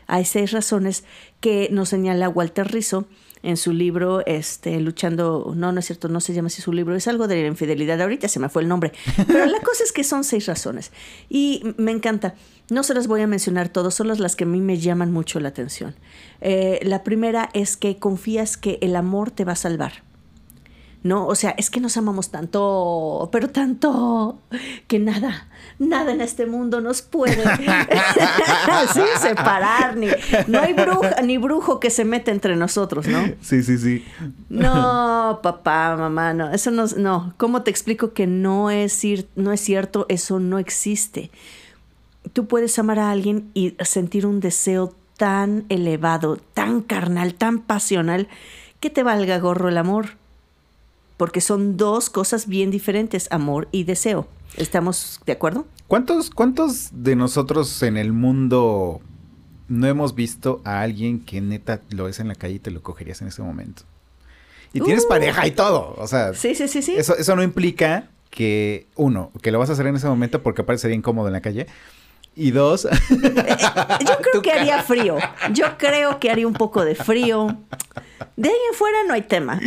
Hay 0.07 0.23
seis 0.23 0.51
razones 0.51 1.03
que 1.41 1.67
nos 1.71 1.89
señala 1.89 2.29
Walter 2.29 2.71
Rizzo 2.71 3.05
en 3.43 3.57
su 3.57 3.73
libro, 3.73 4.25
este, 4.25 4.79
luchando, 4.79 5.53
no, 5.55 5.71
no 5.71 5.79
es 5.79 5.85
cierto, 5.85 6.07
no 6.09 6.21
se 6.21 6.33
llama 6.33 6.47
así 6.47 6.61
su 6.61 6.73
libro, 6.73 6.95
es 6.95 7.07
algo 7.07 7.27
de 7.27 7.41
la 7.41 7.47
infidelidad, 7.47 8.01
ahorita 8.01 8.27
se 8.27 8.39
me 8.39 8.49
fue 8.49 8.61
el 8.61 8.67
nombre, 8.67 8.91
pero 9.27 9.45
la 9.45 9.59
cosa 9.61 9.83
es 9.83 9.91
que 9.91 10.03
son 10.03 10.23
seis 10.23 10.45
razones 10.45 10.91
y 11.29 11.63
me 11.77 11.91
encanta. 11.91 12.35
No 12.69 12.83
se 12.83 12.93
las 12.93 13.07
voy 13.07 13.21
a 13.21 13.27
mencionar 13.27 13.69
todas, 13.69 13.93
son 13.93 14.09
las 14.09 14.35
que 14.35 14.43
a 14.43 14.47
mí 14.47 14.59
me 14.59 14.77
llaman 14.77 15.13
mucho 15.13 15.39
la 15.39 15.47
atención. 15.49 15.95
Eh, 16.41 16.79
la 16.83 17.03
primera 17.03 17.49
es 17.53 17.77
que 17.77 17.97
confías 17.97 18.57
que 18.57 18.77
el 18.81 18.95
amor 18.97 19.31
te 19.31 19.45
va 19.45 19.53
a 19.53 19.55
salvar. 19.55 20.06
¿No? 21.03 21.27
O 21.27 21.35
sea, 21.35 21.51
es 21.51 21.69
que 21.69 21.79
nos 21.79 21.95
amamos 21.97 22.31
tanto, 22.31 23.29
pero 23.31 23.49
tanto, 23.49 24.39
que 24.87 24.99
nada, 24.99 25.47
nada 25.79 26.11
en 26.11 26.21
este 26.21 26.45
mundo 26.45 26.81
nos 26.81 27.01
puede 27.01 27.37
separar, 29.21 29.95
ni, 29.95 30.07
no 30.47 30.59
hay 30.59 30.73
bruja, 30.73 31.21
ni 31.23 31.37
brujo 31.37 31.79
que 31.79 31.89
se 31.89 32.03
mete 32.03 32.31
entre 32.31 32.55
nosotros, 32.55 33.07
¿no? 33.07 33.25
Sí, 33.41 33.63
sí, 33.63 33.77
sí. 33.77 34.05
No, 34.49 35.39
papá, 35.43 35.95
mamá, 35.97 36.33
no, 36.33 36.51
eso 36.51 36.71
no, 36.71 36.85
no, 36.97 37.33
¿cómo 37.37 37.63
te 37.63 37.71
explico 37.71 38.13
que 38.13 38.27
no 38.27 38.69
es, 38.71 39.01
no 39.35 39.51
es 39.51 39.61
cierto? 39.61 40.05
Eso 40.09 40.39
no 40.39 40.59
existe. 40.59 41.31
Tú 42.33 42.47
puedes 42.47 42.77
amar 42.79 42.99
a 42.99 43.11
alguien 43.11 43.49
y 43.53 43.75
sentir 43.79 44.25
un 44.25 44.39
deseo 44.39 44.93
tan 45.15 45.65
elevado, 45.69 46.37
tan 46.53 46.81
carnal, 46.81 47.33
tan 47.35 47.59
pasional, 47.59 48.27
que 48.79 48.89
te 48.89 49.03
valga 49.03 49.39
gorro 49.39 49.69
el 49.69 49.77
amor 49.77 50.17
porque 51.17 51.41
son 51.41 51.77
dos 51.77 52.09
cosas 52.09 52.47
bien 52.47 52.71
diferentes, 52.71 53.27
amor 53.31 53.67
y 53.71 53.83
deseo. 53.83 54.27
¿Estamos 54.55 55.19
de 55.25 55.33
acuerdo? 55.33 55.67
¿Cuántos, 55.87 56.29
cuántos 56.29 56.89
de 56.91 57.15
nosotros 57.15 57.81
en 57.83 57.97
el 57.97 58.13
mundo 58.13 59.01
no 59.67 59.87
hemos 59.87 60.15
visto 60.15 60.61
a 60.63 60.81
alguien 60.81 61.19
que 61.19 61.41
neta 61.41 61.81
lo 61.89 62.05
ves 62.05 62.19
en 62.19 62.27
la 62.27 62.35
calle 62.35 62.55
y 62.55 62.59
te 62.59 62.71
lo 62.71 62.81
cogerías 62.81 63.21
en 63.21 63.27
ese 63.27 63.41
momento? 63.41 63.83
Y 64.73 64.81
tienes 64.81 65.05
uh. 65.05 65.09
pareja 65.09 65.47
y 65.47 65.51
todo, 65.51 65.95
o 65.97 66.07
sea. 66.07 66.33
Sí, 66.33 66.53
sí, 66.53 66.67
sí, 66.67 66.81
sí. 66.81 66.95
Eso, 66.95 67.15
eso 67.17 67.35
no 67.35 67.43
implica 67.43 68.09
que, 68.29 68.87
uno, 68.95 69.31
que 69.41 69.51
lo 69.51 69.59
vas 69.59 69.69
a 69.69 69.73
hacer 69.73 69.87
en 69.87 69.95
ese 69.95 70.07
momento 70.07 70.43
porque 70.43 70.63
parecería 70.63 70.95
incómodo 70.95 71.27
en 71.27 71.33
la 71.33 71.41
calle. 71.41 71.67
Y 72.37 72.51
dos. 72.51 72.85
Eh, 72.85 73.57
yo 74.05 74.17
creo 74.21 74.41
que 74.43 74.51
haría 74.51 74.83
frío. 74.83 75.17
Yo 75.51 75.77
creo 75.77 76.19
que 76.19 76.29
haría 76.29 76.47
un 76.47 76.53
poco 76.53 76.85
de 76.85 76.93
frío. 76.93 77.57
De 78.35 78.49
ahí 78.49 78.55
en 78.69 78.77
fuera 78.77 78.99
no 79.07 79.13
hay 79.13 79.23
tema. 79.23 79.59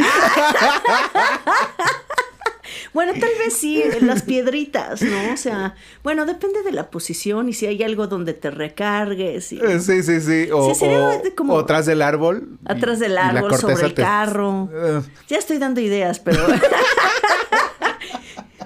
Bueno, 2.93 3.12
tal 3.12 3.31
vez 3.39 3.57
sí, 3.57 3.83
las 4.00 4.23
piedritas, 4.23 5.03
¿no? 5.03 5.33
O 5.33 5.37
sea, 5.37 5.75
bueno, 6.03 6.27
depende 6.27 6.62
de 6.62 6.73
la 6.73 6.91
posición 6.91 7.49
y 7.49 7.53
si 7.53 7.67
hay 7.67 7.83
algo 7.83 8.07
donde 8.07 8.35
te 8.35 8.50
recargues. 8.50 9.53
Eh, 9.53 9.81
sí, 9.81 10.03
sí, 10.03 10.21
sí. 10.21 10.50
O, 10.50 10.73
o, 10.73 11.59
atrás 11.59 11.87
del 11.87 12.03
árbol. 12.03 12.59
Atrás 12.65 12.99
del 12.99 13.17
árbol, 13.19 13.55
sobre 13.57 13.87
el 13.87 13.95
carro. 13.95 14.69
Eh. 14.73 15.03
Ya 15.29 15.39
estoy 15.39 15.59
dando 15.59 15.81
ideas, 15.81 16.19
pero... 16.19 16.45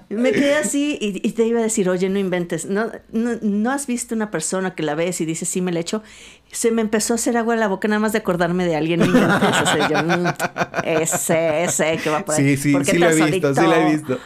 Me 0.09 0.33
quedé 0.33 0.55
así 0.55 0.99
y, 1.01 1.33
te 1.33 1.47
iba 1.47 1.61
a 1.61 1.63
decir, 1.63 1.89
oye, 1.89 2.09
no 2.09 2.19
inventes, 2.19 2.67
¿No, 2.67 2.91
¿no, 3.13 3.71
has 3.71 3.87
visto 3.87 4.15
una 4.15 4.31
persona 4.31 4.75
que 4.75 4.83
la 4.83 4.95
ves 4.95 5.21
y 5.21 5.27
dices, 5.27 5.49
sí, 5.49 5.61
me 5.61 5.73
la 5.73 5.81
echo? 5.81 6.03
Se 6.51 6.71
me 6.71 6.83
empezó 6.83 7.15
a 7.15 7.17
hacer 7.17 7.37
agua 7.37 7.55
en 7.55 7.61
la 7.61 7.69
boca 7.69 7.89
nada 7.89 7.99
más 7.99 8.13
de 8.13 8.19
acordarme 8.19 8.65
de 8.65 8.77
alguien. 8.77 9.01
No 9.01 9.07
inventes, 9.07 9.89
yo, 9.91 10.03
mm, 10.03 10.27
ese, 10.85 11.65
ese 11.65 11.99
que 11.99 12.11
va 12.11 12.25
por 12.25 12.35
ahí. 12.35 12.57
Sí, 12.57 12.75
sí, 12.75 12.85
sí 12.85 12.99
lo 12.99 13.09
he 13.09 13.31
visto, 13.31 13.55
sí 13.55 13.61
lo 13.63 13.75
he 13.75 13.91
visto. 13.93 14.19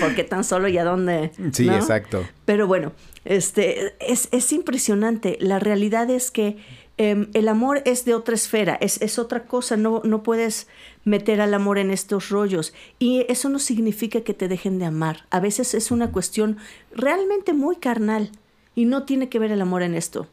Porque 0.00 0.24
tan 0.24 0.44
solo 0.44 0.68
y 0.68 0.78
a 0.78 0.84
dónde. 0.84 1.32
Sí, 1.52 1.68
exacto. 1.68 2.26
Pero 2.44 2.66
bueno, 2.66 2.92
este, 3.24 3.94
es, 4.00 4.28
es 4.30 4.52
impresionante. 4.52 5.36
La 5.40 5.58
realidad 5.58 6.10
es 6.10 6.30
que 6.30 6.58
Em, 7.02 7.30
el 7.32 7.48
amor 7.48 7.80
es 7.86 8.04
de 8.04 8.12
otra 8.12 8.34
esfera, 8.34 8.76
es, 8.78 9.00
es, 9.00 9.18
otra 9.18 9.44
cosa, 9.44 9.78
no, 9.78 10.02
no 10.04 10.22
puedes 10.22 10.68
meter 11.04 11.40
al 11.40 11.54
amor 11.54 11.78
en 11.78 11.90
estos 11.90 12.28
rollos. 12.28 12.72
Y 12.98 13.24
eso 13.28 13.48
no 13.48 13.58
significa 13.58 14.20
que 14.22 14.34
te 14.34 14.48
dejen 14.48 14.78
de 14.78 14.86
amar. 14.86 15.26
A 15.30 15.40
veces 15.40 15.74
es 15.74 15.90
una 15.90 16.12
cuestión 16.12 16.58
realmente 16.94 17.52
muy 17.52 17.76
carnal 17.76 18.30
y 18.74 18.84
no 18.84 19.04
tiene 19.04 19.28
que 19.28 19.38
ver 19.38 19.52
el 19.52 19.62
amor 19.62 19.82
en 19.82 19.94
esto. 19.94 20.26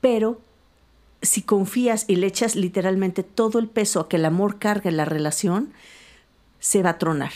Pero 0.00 0.40
si 1.22 1.42
confías 1.42 2.04
y 2.08 2.16
le 2.16 2.26
echas 2.26 2.56
literalmente 2.56 3.22
todo 3.22 3.58
el 3.58 3.68
peso 3.68 4.00
a 4.00 4.08
que 4.08 4.16
el 4.16 4.24
amor 4.24 4.58
cargue 4.58 4.90
la 4.92 5.04
relación, 5.04 5.72
se 6.60 6.82
va 6.82 6.90
a 6.90 6.98
tronar 6.98 7.32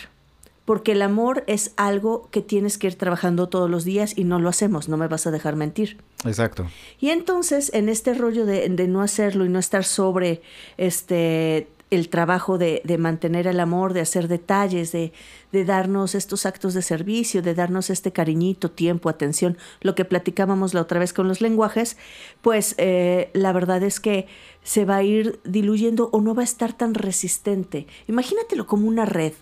porque 0.65 0.93
el 0.93 1.03
amor 1.03 1.45
es 1.47 1.73
algo 1.77 2.29
que 2.31 2.41
tienes 2.41 2.79
que 2.79 2.87
ir 2.87 2.95
trabajando 2.95 3.49
todos 3.49 3.69
los 3.69 3.85
días 3.85 4.17
y 4.17 4.25
no 4.25 4.39
lo 4.39 4.49
hacemos, 4.49 4.89
no 4.89 4.97
me 4.97 5.09
vas 5.09 5.27
a 5.27 5.31
dejar 5.31 5.57
mentir. 5.57 5.99
Exacto. 6.25 6.67
Y 7.01 7.11
entonces, 7.11 7.71
en 7.75 7.89
este 7.89 8.15
rollo 8.15 8.47
de, 8.47 8.69
no 8.69 9.03
hacerlo 9.03 9.45
y 9.45 9.49
no 9.49 9.59
estar 9.59 9.85
sobre 9.85 10.43
este 10.77 11.69
el 11.93 12.09
trabajo 12.09 12.57
de, 12.57 12.83
mantener 12.99 13.47
el 13.47 13.61
amor, 13.61 13.93
de 13.93 14.01
hacer 14.01 14.27
detalles, 14.27 14.93
de, 14.93 15.13
darnos 15.53 16.15
estos 16.15 16.47
actos 16.47 16.73
de 16.73 16.81
servicio, 16.81 17.43
de 17.43 17.55
darnos 17.55 17.91
este 17.91 18.13
cariñito, 18.13 18.71
tiempo, 18.71 19.11
atención, 19.11 19.59
lo 19.83 19.95
que 19.95 20.07
platicábamos 20.07 20.73
la 20.73 20.81
otra 20.81 20.99
vez 20.99 21.13
con 21.13 21.29
los 21.29 21.43
lenguajes, 21.43 21.99
pues 22.41 22.75
eh, 22.79 23.31
la 23.35 23.53
verdad 23.53 23.83
es 23.83 24.01
que 24.01 24.27
se 24.63 24.87
va 24.87 24.97
a 24.97 25.03
ir 25.03 25.39
diluyendo 25.45 26.09
o 26.13 26.23
no 26.23 26.35
va 26.35 26.41
a 26.41 26.45
estar 26.45 26.73
tan 26.73 26.95
resistente. 26.95 27.87
Imagínatelo 28.09 28.67
como 28.67 28.89
una 28.89 29.05
red. 29.05 29.35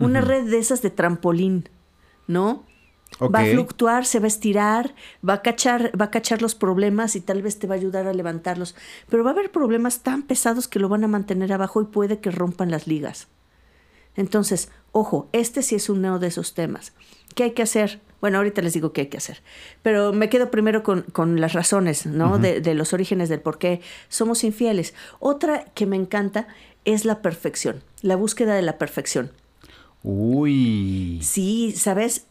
Una 0.00 0.20
red 0.20 0.50
de 0.50 0.58
esas 0.58 0.82
de 0.82 0.90
trampolín, 0.90 1.68
¿no? 2.26 2.64
Va 3.20 3.40
a 3.40 3.44
fluctuar, 3.46 4.04
se 4.04 4.18
va 4.18 4.24
a 4.24 4.28
estirar, 4.28 4.94
va 5.26 5.34
a 5.34 5.42
cachar, 5.42 5.92
va 5.98 6.06
a 6.06 6.10
cachar 6.10 6.42
los 6.42 6.54
problemas 6.54 7.16
y 7.16 7.20
tal 7.20 7.42
vez 7.42 7.58
te 7.58 7.66
va 7.66 7.74
a 7.74 7.78
ayudar 7.78 8.06
a 8.06 8.14
levantarlos. 8.14 8.74
Pero 9.08 9.24
va 9.24 9.30
a 9.30 9.32
haber 9.32 9.50
problemas 9.50 10.00
tan 10.00 10.22
pesados 10.22 10.68
que 10.68 10.78
lo 10.78 10.88
van 10.88 11.04
a 11.04 11.08
mantener 11.08 11.52
abajo 11.52 11.82
y 11.82 11.86
puede 11.86 12.18
que 12.18 12.30
rompan 12.30 12.70
las 12.70 12.86
ligas. 12.86 13.28
Entonces, 14.16 14.70
ojo, 14.92 15.28
este 15.32 15.62
sí 15.62 15.74
es 15.74 15.88
uno 15.88 16.18
de 16.18 16.28
esos 16.28 16.54
temas. 16.54 16.92
¿Qué 17.34 17.44
hay 17.44 17.50
que 17.52 17.62
hacer? 17.62 18.00
Bueno, 18.20 18.38
ahorita 18.38 18.62
les 18.62 18.74
digo 18.74 18.92
qué 18.92 19.02
hay 19.02 19.06
que 19.08 19.16
hacer. 19.16 19.42
Pero 19.82 20.12
me 20.12 20.28
quedo 20.28 20.50
primero 20.50 20.82
con, 20.82 21.40
las 21.40 21.54
razones, 21.54 22.06
¿no? 22.06 22.38
de, 22.38 22.60
de, 22.60 22.74
los 22.74 22.92
orígenes 22.92 23.28
del 23.28 23.40
por 23.40 23.58
qué 23.58 23.80
somos 24.08 24.44
infieles. 24.44 24.94
Otra 25.18 25.64
que 25.74 25.86
me 25.86 25.96
encanta 25.96 26.46
es 26.84 27.04
la 27.04 27.22
perfección, 27.22 27.82
la 28.02 28.16
búsqueda 28.16 28.54
de 28.54 28.62
la 28.62 28.78
perfección. 28.78 29.32
Uy. 30.02 31.20
Sí, 31.22 31.72
¿sabes? 31.76 32.26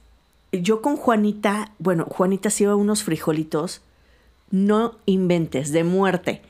Yo 0.52 0.82
con 0.82 0.98
Juanita, 0.98 1.72
bueno, 1.80 2.06
Juanita 2.06 2.50
se 2.50 2.64
iba 2.64 2.76
unos 2.76 3.04
frijolitos, 3.04 3.82
no 4.50 4.98
inventes, 5.06 5.72
de 5.72 5.84
muerte. 5.84 6.42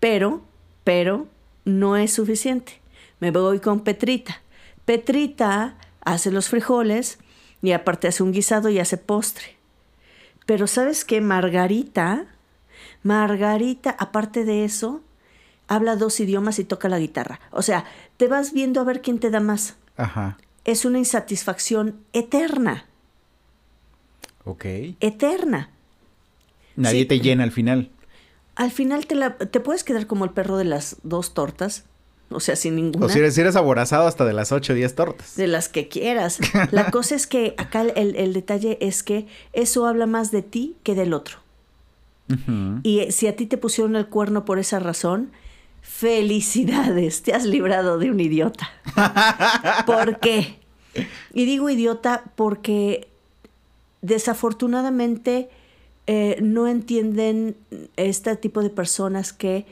Pero, 0.00 0.42
pero, 0.82 1.28
no 1.64 1.96
es 1.96 2.12
suficiente. 2.12 2.80
Me 3.20 3.30
voy 3.30 3.60
con 3.60 3.80
Petrita. 3.80 4.42
Petrita 4.84 5.76
hace 6.04 6.30
los 6.30 6.48
frijoles 6.48 7.18
y 7.62 7.72
aparte 7.72 8.08
hace 8.08 8.22
un 8.22 8.32
guisado 8.32 8.68
y 8.68 8.80
hace 8.80 8.98
postre. 8.98 9.56
Pero 10.46 10.66
¿sabes 10.66 11.04
qué? 11.04 11.20
Margarita, 11.20 12.26
Margarita, 13.02 13.96
aparte 13.98 14.44
de 14.44 14.64
eso, 14.64 15.00
habla 15.68 15.96
dos 15.96 16.20
idiomas 16.20 16.58
y 16.58 16.64
toca 16.64 16.88
la 16.88 16.98
guitarra. 16.98 17.40
O 17.50 17.62
sea, 17.62 17.84
te 18.16 18.28
vas 18.28 18.52
viendo 18.52 18.80
a 18.80 18.84
ver 18.84 19.00
quién 19.00 19.20
te 19.20 19.30
da 19.30 19.40
más. 19.40 19.76
Ajá 19.96 20.36
es 20.64 20.84
una 20.84 20.98
insatisfacción 20.98 22.00
eterna. 22.12 22.86
Ok. 24.44 24.64
Eterna. 25.00 25.70
Nadie 26.76 27.04
te 27.04 27.20
llena 27.20 27.44
al 27.44 27.52
final. 27.52 27.90
Al 28.56 28.70
final 28.70 29.06
te, 29.06 29.14
la, 29.14 29.36
te 29.36 29.60
puedes 29.60 29.84
quedar 29.84 30.06
como 30.06 30.24
el 30.24 30.30
perro 30.30 30.56
de 30.56 30.64
las 30.64 30.96
dos 31.02 31.34
tortas. 31.34 31.84
O 32.30 32.40
sea, 32.40 32.56
sin 32.56 32.76
ninguna. 32.76 33.06
O 33.06 33.08
si 33.08 33.18
eres, 33.18 33.36
eres 33.38 33.56
aborazado 33.56 34.06
hasta 34.06 34.24
de 34.24 34.32
las 34.32 34.50
ocho 34.50 34.72
o 34.72 34.76
diez 34.76 34.94
tortas. 34.94 35.36
De 35.36 35.46
las 35.46 35.68
que 35.68 35.88
quieras. 35.88 36.38
La 36.72 36.90
cosa 36.90 37.14
es 37.14 37.26
que 37.26 37.54
acá 37.58 37.82
el, 37.82 38.16
el, 38.16 38.32
detalle 38.32 38.78
es 38.80 39.02
que 39.02 39.26
eso 39.52 39.86
habla 39.86 40.06
más 40.06 40.30
de 40.30 40.42
ti 40.42 40.76
que 40.82 40.94
del 40.94 41.12
otro. 41.12 41.38
Y 42.82 43.12
si 43.12 43.26
a 43.26 43.36
ti 43.36 43.44
te 43.44 43.58
pusieron 43.58 43.96
el 43.96 44.06
cuerno 44.06 44.46
por 44.46 44.58
esa 44.58 44.78
razón, 44.78 45.30
Felicidades, 45.84 47.22
te 47.22 47.34
has 47.34 47.44
librado 47.44 47.98
de 47.98 48.10
un 48.10 48.18
idiota. 48.18 48.70
¿Por 49.86 50.18
qué? 50.18 50.58
Y 51.34 51.44
digo 51.44 51.68
idiota 51.68 52.24
porque 52.36 53.08
desafortunadamente 54.04 55.48
eh, 56.06 56.36
no 56.42 56.68
entienden 56.68 57.56
este 57.96 58.36
tipo 58.36 58.62
de 58.62 58.68
personas 58.68 59.32
que 59.32 59.64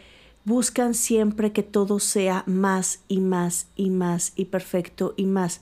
buscan 0.47 0.95
siempre 0.95 1.53
que 1.53 1.63
todo 1.63 2.01
sea 2.01 2.43
más 2.47 3.01
y 3.09 3.21
más 3.21 3.67
y 3.77 3.91
más 3.91 4.33
y 4.35 4.47
perfecto 4.47 5.13
y 5.19 5.27
más. 5.27 5.61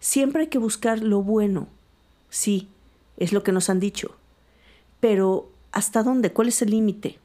Siempre 0.00 0.42
hay 0.42 0.48
que 0.48 0.58
buscar 0.58 0.98
lo 1.04 1.22
bueno. 1.22 1.68
Sí, 2.30 2.68
es 3.16 3.32
lo 3.32 3.44
que 3.44 3.52
nos 3.52 3.70
han 3.70 3.78
dicho. 3.78 4.16
Pero 4.98 5.48
¿hasta 5.70 6.02
dónde? 6.02 6.32
¿Cuál 6.32 6.48
es 6.48 6.60
el 6.62 6.70
límite? 6.70 7.20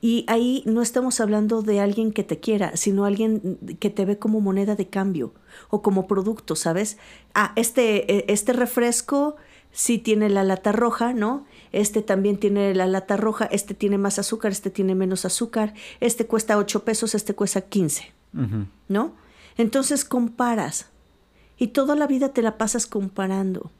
Y 0.00 0.24
ahí 0.28 0.62
no 0.66 0.82
estamos 0.82 1.20
hablando 1.20 1.62
de 1.62 1.80
alguien 1.80 2.12
que 2.12 2.22
te 2.22 2.38
quiera, 2.38 2.76
sino 2.76 3.04
alguien 3.04 3.58
que 3.80 3.90
te 3.90 4.04
ve 4.04 4.18
como 4.20 4.40
moneda 4.40 4.76
de 4.76 4.86
cambio 4.86 5.32
o 5.68 5.82
como 5.82 6.06
producto, 6.06 6.54
¿sabes? 6.54 6.98
Ah, 7.34 7.52
este, 7.56 8.18
e, 8.18 8.32
este 8.32 8.52
refresco 8.52 9.36
sí 9.76 9.98
tiene 9.98 10.30
la 10.30 10.42
lata 10.42 10.72
roja, 10.72 11.12
¿no? 11.12 11.44
Este 11.70 12.00
también 12.00 12.38
tiene 12.38 12.74
la 12.74 12.86
lata 12.86 13.18
roja, 13.18 13.44
este 13.44 13.74
tiene 13.74 13.98
más 13.98 14.18
azúcar, 14.18 14.50
este 14.50 14.70
tiene 14.70 14.94
menos 14.94 15.26
azúcar, 15.26 15.74
este 16.00 16.26
cuesta 16.26 16.56
8 16.56 16.82
pesos, 16.82 17.14
este 17.14 17.34
cuesta 17.34 17.60
15, 17.60 18.10
¿no? 18.88 19.14
Entonces 19.58 20.06
comparas 20.06 20.86
y 21.58 21.68
toda 21.68 21.94
la 21.94 22.06
vida 22.06 22.30
te 22.30 22.40
la 22.40 22.56
pasas 22.56 22.86
comparando. 22.86 23.70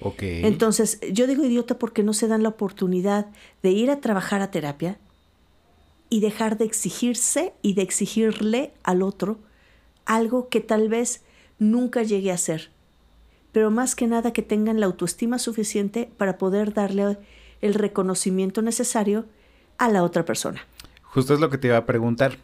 Ok. 0.00 0.22
Entonces, 0.22 0.98
yo 1.12 1.28
digo 1.28 1.44
idiota 1.44 1.78
porque 1.78 2.02
no 2.02 2.12
se 2.12 2.26
dan 2.26 2.42
la 2.42 2.48
oportunidad 2.48 3.28
de 3.62 3.70
ir 3.70 3.88
a 3.88 4.00
trabajar 4.00 4.42
a 4.42 4.50
terapia 4.50 4.98
y 6.10 6.18
dejar 6.18 6.58
de 6.58 6.64
exigirse 6.64 7.52
y 7.62 7.74
de 7.74 7.82
exigirle 7.82 8.72
al 8.82 9.02
otro 9.02 9.38
algo 10.06 10.48
que 10.48 10.60
tal 10.60 10.88
vez 10.88 11.22
nunca 11.60 12.02
llegue 12.02 12.32
a 12.32 12.36
ser. 12.36 12.71
Pero 13.52 13.70
más 13.70 13.94
que 13.94 14.06
nada 14.06 14.32
que 14.32 14.42
tengan 14.42 14.80
la 14.80 14.86
autoestima 14.86 15.38
suficiente 15.38 16.10
para 16.16 16.38
poder 16.38 16.72
darle 16.72 17.18
el 17.60 17.74
reconocimiento 17.74 18.62
necesario 18.62 19.26
a 19.78 19.88
la 19.88 20.02
otra 20.02 20.24
persona. 20.24 20.60
Justo 21.02 21.34
es 21.34 21.40
lo 21.40 21.50
que 21.50 21.58
te 21.58 21.68
iba 21.68 21.76
a 21.76 21.86
preguntar. 21.86 22.38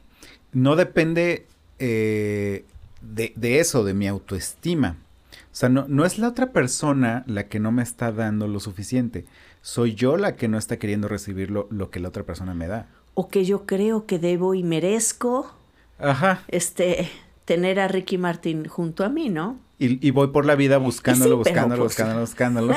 No 0.52 0.76
depende 0.76 1.46
eh, 1.78 2.64
de, 3.00 3.60
eso, 3.60 3.84
de 3.84 3.94
mi 3.94 4.06
autoestima. 4.06 4.96
O 5.32 5.54
sea, 5.58 5.68
no, 5.68 5.86
no 5.88 6.04
es 6.04 6.18
la 6.18 6.28
otra 6.28 6.52
persona 6.52 7.24
la 7.26 7.48
que 7.48 7.60
no 7.60 7.72
me 7.72 7.82
está 7.82 8.12
dando 8.12 8.46
lo 8.46 8.60
suficiente. 8.60 9.24
Soy 9.62 9.94
yo 9.94 10.16
la 10.16 10.36
que 10.36 10.48
no 10.48 10.58
está 10.58 10.78
queriendo 10.78 11.08
recibir 11.08 11.50
lo, 11.50 11.66
lo 11.70 11.90
que 11.90 12.00
la 12.00 12.08
otra 12.08 12.24
persona 12.24 12.54
me 12.54 12.68
da. 12.68 12.88
O 13.14 13.28
que 13.28 13.44
yo 13.44 13.66
creo 13.66 14.06
que 14.06 14.18
debo 14.18 14.54
y 14.54 14.62
merezco. 14.62 15.52
Ajá. 15.98 16.42
Este, 16.48 17.10
tener 17.44 17.80
a 17.80 17.88
Ricky 17.88 18.18
Martin 18.18 18.66
junto 18.66 19.04
a 19.04 19.08
mí, 19.08 19.30
¿no? 19.30 19.58
Y, 19.80 20.10
voy 20.10 20.28
por 20.28 20.44
la 20.44 20.56
vida 20.56 20.78
buscándolo, 20.78 21.36
buscándolo, 21.36 21.84
buscándolo, 21.84 22.20
buscándolo. 22.20 22.74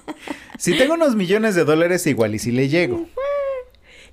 si 0.58 0.76
tengo 0.76 0.94
unos 0.94 1.16
millones 1.16 1.54
de 1.54 1.64
dólares, 1.64 2.06
igual 2.06 2.34
y 2.34 2.38
si 2.38 2.52
le 2.52 2.68
llego. 2.68 3.06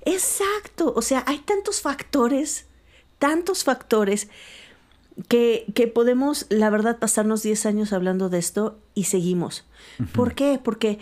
Exacto. 0.04 0.94
O 0.96 1.02
sea, 1.02 1.24
hay 1.26 1.40
tantos 1.40 1.82
factores, 1.82 2.66
tantos 3.18 3.64
factores 3.64 4.28
que, 5.28 5.66
que 5.74 5.88
podemos, 5.88 6.46
la 6.48 6.70
verdad, 6.70 6.98
pasarnos 6.98 7.42
10 7.42 7.66
años 7.66 7.92
hablando 7.92 8.28
de 8.28 8.38
esto 8.38 8.78
y 8.94 9.04
seguimos. 9.04 9.66
¿Por 10.14 10.34
qué? 10.34 10.58
Porque 10.62 10.98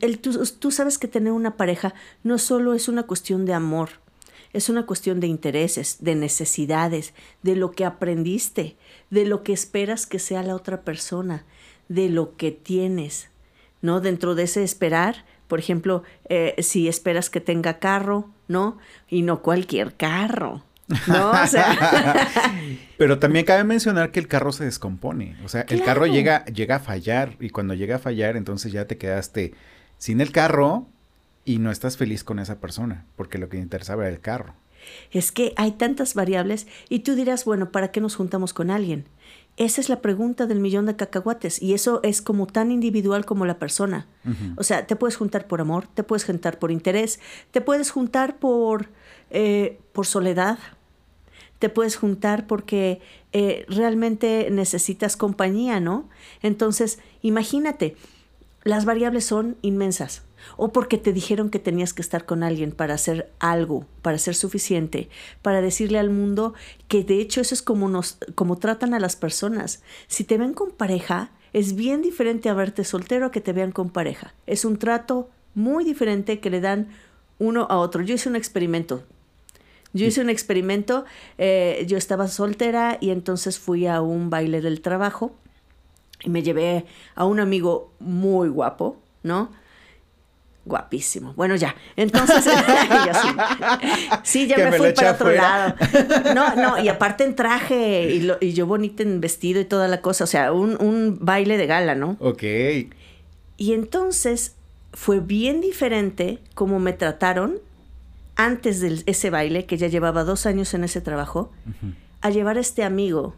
el, 0.00 0.18
tú, 0.18 0.42
tú 0.58 0.70
sabes 0.70 0.98
que 0.98 1.08
tener 1.08 1.32
una 1.32 1.56
pareja 1.56 1.94
no 2.22 2.38
solo 2.38 2.74
es 2.74 2.88
una 2.88 3.02
cuestión 3.04 3.44
de 3.44 3.54
amor, 3.54 3.90
es 4.52 4.68
una 4.68 4.86
cuestión 4.86 5.20
de 5.20 5.26
intereses, 5.26 5.98
de 6.00 6.14
necesidades, 6.14 7.14
de 7.42 7.56
lo 7.56 7.72
que 7.72 7.84
aprendiste, 7.84 8.76
de 9.10 9.24
lo 9.26 9.42
que 9.42 9.52
esperas 9.52 10.06
que 10.06 10.18
sea 10.18 10.42
la 10.42 10.54
otra 10.54 10.82
persona, 10.82 11.44
de 11.88 12.08
lo 12.08 12.36
que 12.36 12.52
tienes, 12.52 13.28
¿no? 13.82 14.00
Dentro 14.00 14.34
de 14.34 14.44
ese 14.44 14.62
esperar, 14.62 15.24
por 15.48 15.58
ejemplo, 15.58 16.04
eh, 16.28 16.54
si 16.62 16.88
esperas 16.88 17.28
que 17.28 17.40
tenga 17.40 17.78
carro, 17.78 18.30
¿no? 18.46 18.78
Y 19.08 19.22
no 19.22 19.42
cualquier 19.42 19.96
carro. 19.96 20.64
¿No? 21.06 21.30
O 21.30 21.46
sea... 21.46 22.28
Pero 22.98 23.18
también 23.18 23.44
cabe 23.44 23.64
mencionar 23.64 24.12
que 24.12 24.20
el 24.20 24.28
carro 24.28 24.52
se 24.52 24.64
descompone. 24.64 25.36
O 25.44 25.48
sea, 25.48 25.62
el 25.68 25.82
carro 25.82 26.06
llega, 26.06 26.44
llega 26.46 26.76
a 26.76 26.80
fallar. 26.80 27.36
Y 27.40 27.50
cuando 27.50 27.74
llega 27.74 27.96
a 27.96 27.98
fallar, 27.98 28.36
entonces 28.36 28.72
ya 28.72 28.86
te 28.86 28.98
quedaste 28.98 29.54
sin 29.98 30.20
el 30.20 30.32
carro 30.32 30.86
y 31.44 31.58
no 31.58 31.70
estás 31.70 31.96
feliz 31.96 32.24
con 32.24 32.38
esa 32.38 32.60
persona, 32.60 33.06
porque 33.16 33.38
lo 33.38 33.48
que 33.48 33.56
interesaba 33.56 34.06
era 34.06 34.14
el 34.14 34.20
carro. 34.20 34.54
Es 35.10 35.32
que 35.32 35.52
hay 35.56 35.72
tantas 35.72 36.14
variables 36.14 36.66
y 36.88 37.00
tú 37.00 37.14
dirás, 37.14 37.44
bueno, 37.44 37.70
¿para 37.70 37.90
qué 37.90 38.00
nos 38.00 38.16
juntamos 38.16 38.52
con 38.52 38.70
alguien? 38.70 39.06
Esa 39.56 39.80
es 39.80 39.88
la 39.88 40.00
pregunta 40.00 40.46
del 40.46 40.60
millón 40.60 40.86
de 40.86 40.96
cacahuates 40.96 41.60
y 41.60 41.74
eso 41.74 42.00
es 42.02 42.22
como 42.22 42.46
tan 42.46 42.70
individual 42.70 43.26
como 43.26 43.44
la 43.44 43.58
persona. 43.58 44.06
O 44.56 44.62
sea, 44.62 44.86
te 44.86 44.96
puedes 44.96 45.16
juntar 45.16 45.46
por 45.46 45.60
amor, 45.60 45.86
te 45.92 46.02
puedes 46.02 46.24
juntar 46.24 46.58
por 46.58 46.70
interés, 46.70 47.20
te 47.50 47.60
puedes 47.60 47.90
juntar 47.90 48.38
por, 48.38 48.88
eh, 49.30 49.78
por 49.92 50.06
soledad, 50.06 50.58
te 51.58 51.68
puedes 51.68 51.96
juntar 51.96 52.46
porque 52.46 53.00
eh, 53.32 53.66
realmente 53.68 54.48
necesitas 54.50 55.18
compañía, 55.18 55.78
¿no? 55.78 56.08
Entonces, 56.42 56.98
imagínate, 57.20 57.96
las 58.64 58.86
variables 58.86 59.24
son 59.26 59.56
inmensas 59.60 60.22
o 60.56 60.72
porque 60.72 60.98
te 60.98 61.12
dijeron 61.12 61.50
que 61.50 61.58
tenías 61.58 61.92
que 61.92 62.02
estar 62.02 62.26
con 62.26 62.42
alguien 62.42 62.72
para 62.72 62.94
hacer 62.94 63.30
algo, 63.38 63.86
para 64.02 64.18
ser 64.18 64.34
suficiente, 64.34 65.08
para 65.42 65.60
decirle 65.60 65.98
al 65.98 66.10
mundo 66.10 66.54
que 66.88 67.04
de 67.04 67.20
hecho 67.20 67.40
eso 67.40 67.54
es 67.54 67.62
como 67.62 67.88
nos 67.88 68.18
como 68.34 68.56
tratan 68.56 68.94
a 68.94 69.00
las 69.00 69.16
personas. 69.16 69.82
Si 70.06 70.24
te 70.24 70.38
ven 70.38 70.54
con 70.54 70.70
pareja, 70.70 71.30
es 71.52 71.74
bien 71.74 72.02
diferente 72.02 72.48
a 72.48 72.54
verte 72.54 72.84
soltero 72.84 73.26
a 73.26 73.30
que 73.30 73.40
te 73.40 73.52
vean 73.52 73.72
con 73.72 73.90
pareja. 73.90 74.34
Es 74.46 74.64
un 74.64 74.78
trato 74.78 75.30
muy 75.54 75.84
diferente 75.84 76.40
que 76.40 76.50
le 76.50 76.60
dan 76.60 76.88
uno 77.38 77.66
a 77.70 77.78
otro. 77.78 78.02
Yo 78.02 78.14
hice 78.14 78.28
un 78.28 78.36
experimento. 78.36 79.04
Yo 79.92 80.06
hice 80.06 80.20
un 80.20 80.30
experimento, 80.30 81.04
eh, 81.36 81.84
yo 81.88 81.98
estaba 81.98 82.28
soltera 82.28 82.96
y 83.00 83.10
entonces 83.10 83.58
fui 83.58 83.88
a 83.88 84.00
un 84.00 84.30
baile 84.30 84.60
del 84.60 84.82
trabajo 84.82 85.34
y 86.22 86.30
me 86.30 86.42
llevé 86.42 86.86
a 87.16 87.24
un 87.24 87.40
amigo 87.40 87.92
muy 87.98 88.48
guapo, 88.48 88.98
¿no? 89.24 89.50
Guapísimo. 90.64 91.32
Bueno, 91.34 91.56
ya. 91.56 91.74
Entonces, 91.96 92.44
sí. 94.22 94.46
ya 94.46 94.58
me, 94.58 94.72
fui 94.72 94.92
para 94.92 95.12
otro 95.12 95.32
lado. 95.32 95.74
No, 96.34 96.54
no, 96.54 96.82
y 96.82 96.88
aparte 96.88 97.24
en 97.24 97.34
traje 97.34 98.10
y, 98.10 98.30
y, 98.40 98.52
yo 98.52 98.66
bonita 98.66 99.02
en 99.02 99.20
vestido 99.20 99.60
y 99.60 99.64
toda 99.64 99.88
la 99.88 100.02
cosa. 100.02 100.24
O 100.24 100.26
sea, 100.26 100.52
un, 100.52 100.76
un 100.80 101.18
baile 101.20 101.56
de 101.56 101.66
gala, 101.66 101.94
¿no? 101.94 102.16
Ok. 102.20 102.42
Y 103.56 103.72
entonces 103.72 104.56
fue 104.92 105.20
bien 105.20 105.60
diferente 105.60 106.40
como 106.54 106.78
me 106.78 106.92
trataron 106.92 107.58
antes 108.36 108.80
de 108.80 109.02
ese 109.06 109.30
baile, 109.30 109.66
que 109.66 109.76
ya 109.76 109.88
llevaba 109.88 110.24
dos 110.24 110.46
años 110.46 110.72
en 110.74 110.84
ese 110.84 111.00
trabajo, 111.00 111.52
a 112.22 112.30
llevar 112.30 112.56
a 112.56 112.60
este 112.60 112.84
amigo 112.84 113.34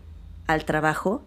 al 0.46 0.64
trabajo. 0.64 1.24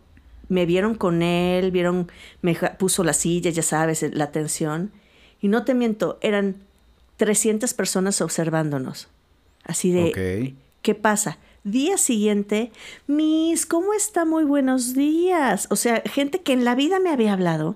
Me 0.47 0.65
vieron 0.65 0.95
con 0.95 1.21
él, 1.21 1.71
vieron, 1.71 2.09
me 2.41 2.55
puso 2.77 3.03
la 3.03 3.13
silla, 3.13 3.49
ya 3.49 3.63
sabes, 3.63 4.05
la 4.13 4.25
atención 4.25 4.91
y 5.45 5.47
no 5.47 5.63
te 5.63 5.75
miento, 5.75 6.17
eran 6.21 6.55
300 7.17 7.75
personas 7.75 8.19
observándonos. 8.19 9.09
Así 9.63 9.91
de, 9.91 10.55
¿qué 10.81 10.95
pasa? 10.95 11.37
Día 11.63 11.99
siguiente, 11.99 12.71
Miss, 13.05 13.67
¿cómo 13.67 13.93
está? 13.93 14.25
Muy 14.25 14.43
buenos 14.43 14.95
días. 14.95 15.67
O 15.69 15.75
sea, 15.75 16.01
gente 16.03 16.41
que 16.41 16.53
en 16.53 16.65
la 16.65 16.73
vida 16.73 16.99
me 16.99 17.11
había 17.11 17.33
hablado. 17.33 17.75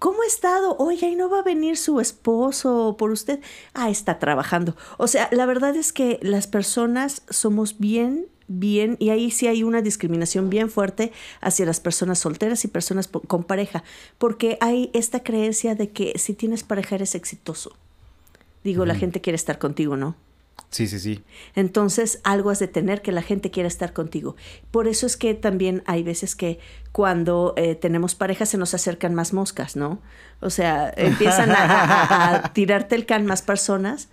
¿Cómo 0.00 0.22
ha 0.22 0.26
estado? 0.26 0.76
Oye, 0.78 1.06
¿y 1.06 1.14
no 1.14 1.30
va 1.30 1.38
a 1.38 1.44
venir 1.44 1.76
su 1.76 2.00
esposo 2.00 2.96
por 2.98 3.12
usted? 3.12 3.38
Ah, 3.72 3.88
está 3.88 4.18
trabajando. 4.18 4.74
O 4.98 5.06
sea, 5.06 5.28
la 5.30 5.46
verdad 5.46 5.76
es 5.76 5.92
que 5.92 6.18
las 6.20 6.48
personas 6.48 7.22
somos 7.30 7.78
bien 7.78 8.26
bien, 8.48 8.96
y 8.98 9.10
ahí 9.10 9.30
sí 9.30 9.46
hay 9.46 9.62
una 9.62 9.82
discriminación 9.82 10.50
bien 10.50 10.70
fuerte 10.70 11.12
hacia 11.40 11.66
las 11.66 11.80
personas 11.80 12.18
solteras 12.18 12.64
y 12.64 12.68
personas 12.68 13.08
con 13.08 13.44
pareja, 13.44 13.84
porque 14.18 14.58
hay 14.60 14.90
esta 14.92 15.22
creencia 15.22 15.74
de 15.74 15.90
que 15.90 16.18
si 16.18 16.34
tienes 16.34 16.62
pareja 16.62 16.96
eres 16.96 17.14
exitoso. 17.14 17.76
Digo, 18.64 18.84
la 18.84 18.96
gente 18.96 19.20
quiere 19.20 19.36
estar 19.36 19.58
contigo, 19.58 19.96
¿no? 19.96 20.16
Sí, 20.70 20.88
sí, 20.88 20.98
sí. 20.98 21.22
Entonces, 21.54 22.20
algo 22.24 22.50
has 22.50 22.58
de 22.58 22.66
tener 22.66 23.00
que 23.00 23.12
la 23.12 23.22
gente 23.22 23.50
quiera 23.50 23.68
estar 23.68 23.92
contigo. 23.92 24.36
Por 24.70 24.88
eso 24.88 25.06
es 25.06 25.16
que 25.16 25.34
también 25.34 25.82
hay 25.86 26.02
veces 26.02 26.34
que 26.34 26.58
cuando 26.92 27.54
eh, 27.56 27.76
tenemos 27.76 28.14
pareja 28.14 28.46
se 28.46 28.58
nos 28.58 28.74
acercan 28.74 29.14
más 29.14 29.32
moscas, 29.32 29.76
¿no? 29.76 30.00
O 30.40 30.50
sea, 30.50 30.92
empiezan 30.96 31.50
a, 31.52 32.50
tirarte 32.54 32.94
el 32.96 33.06
can 33.06 33.26
más 33.26 33.42
personas. 33.42 34.08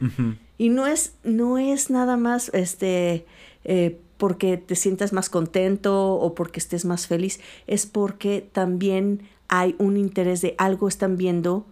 Y 0.58 0.69
no 0.69 0.86
es, 0.86 1.13
no 1.24 1.58
es 1.58 1.89
nada 1.89 2.17
más 2.17 2.50
este 2.54 3.26
eh, 3.65 4.00
porque 4.17 4.58
te 4.58 4.76
sientas 4.76 5.13
más 5.13 5.30
contento 5.30 6.13
o 6.13 6.36
porque 6.36 6.60
estés 6.60 6.86
más 6.86 7.08
feliz, 7.08 7.39
es 7.67 7.86
porque 7.86 8.47
también 8.52 9.28
hay 9.47 9.76
un 9.80 9.97
interés 9.97 10.41
de 10.41 10.56
algo 10.58 10.88
están 10.88 11.17
viendo 11.17 11.65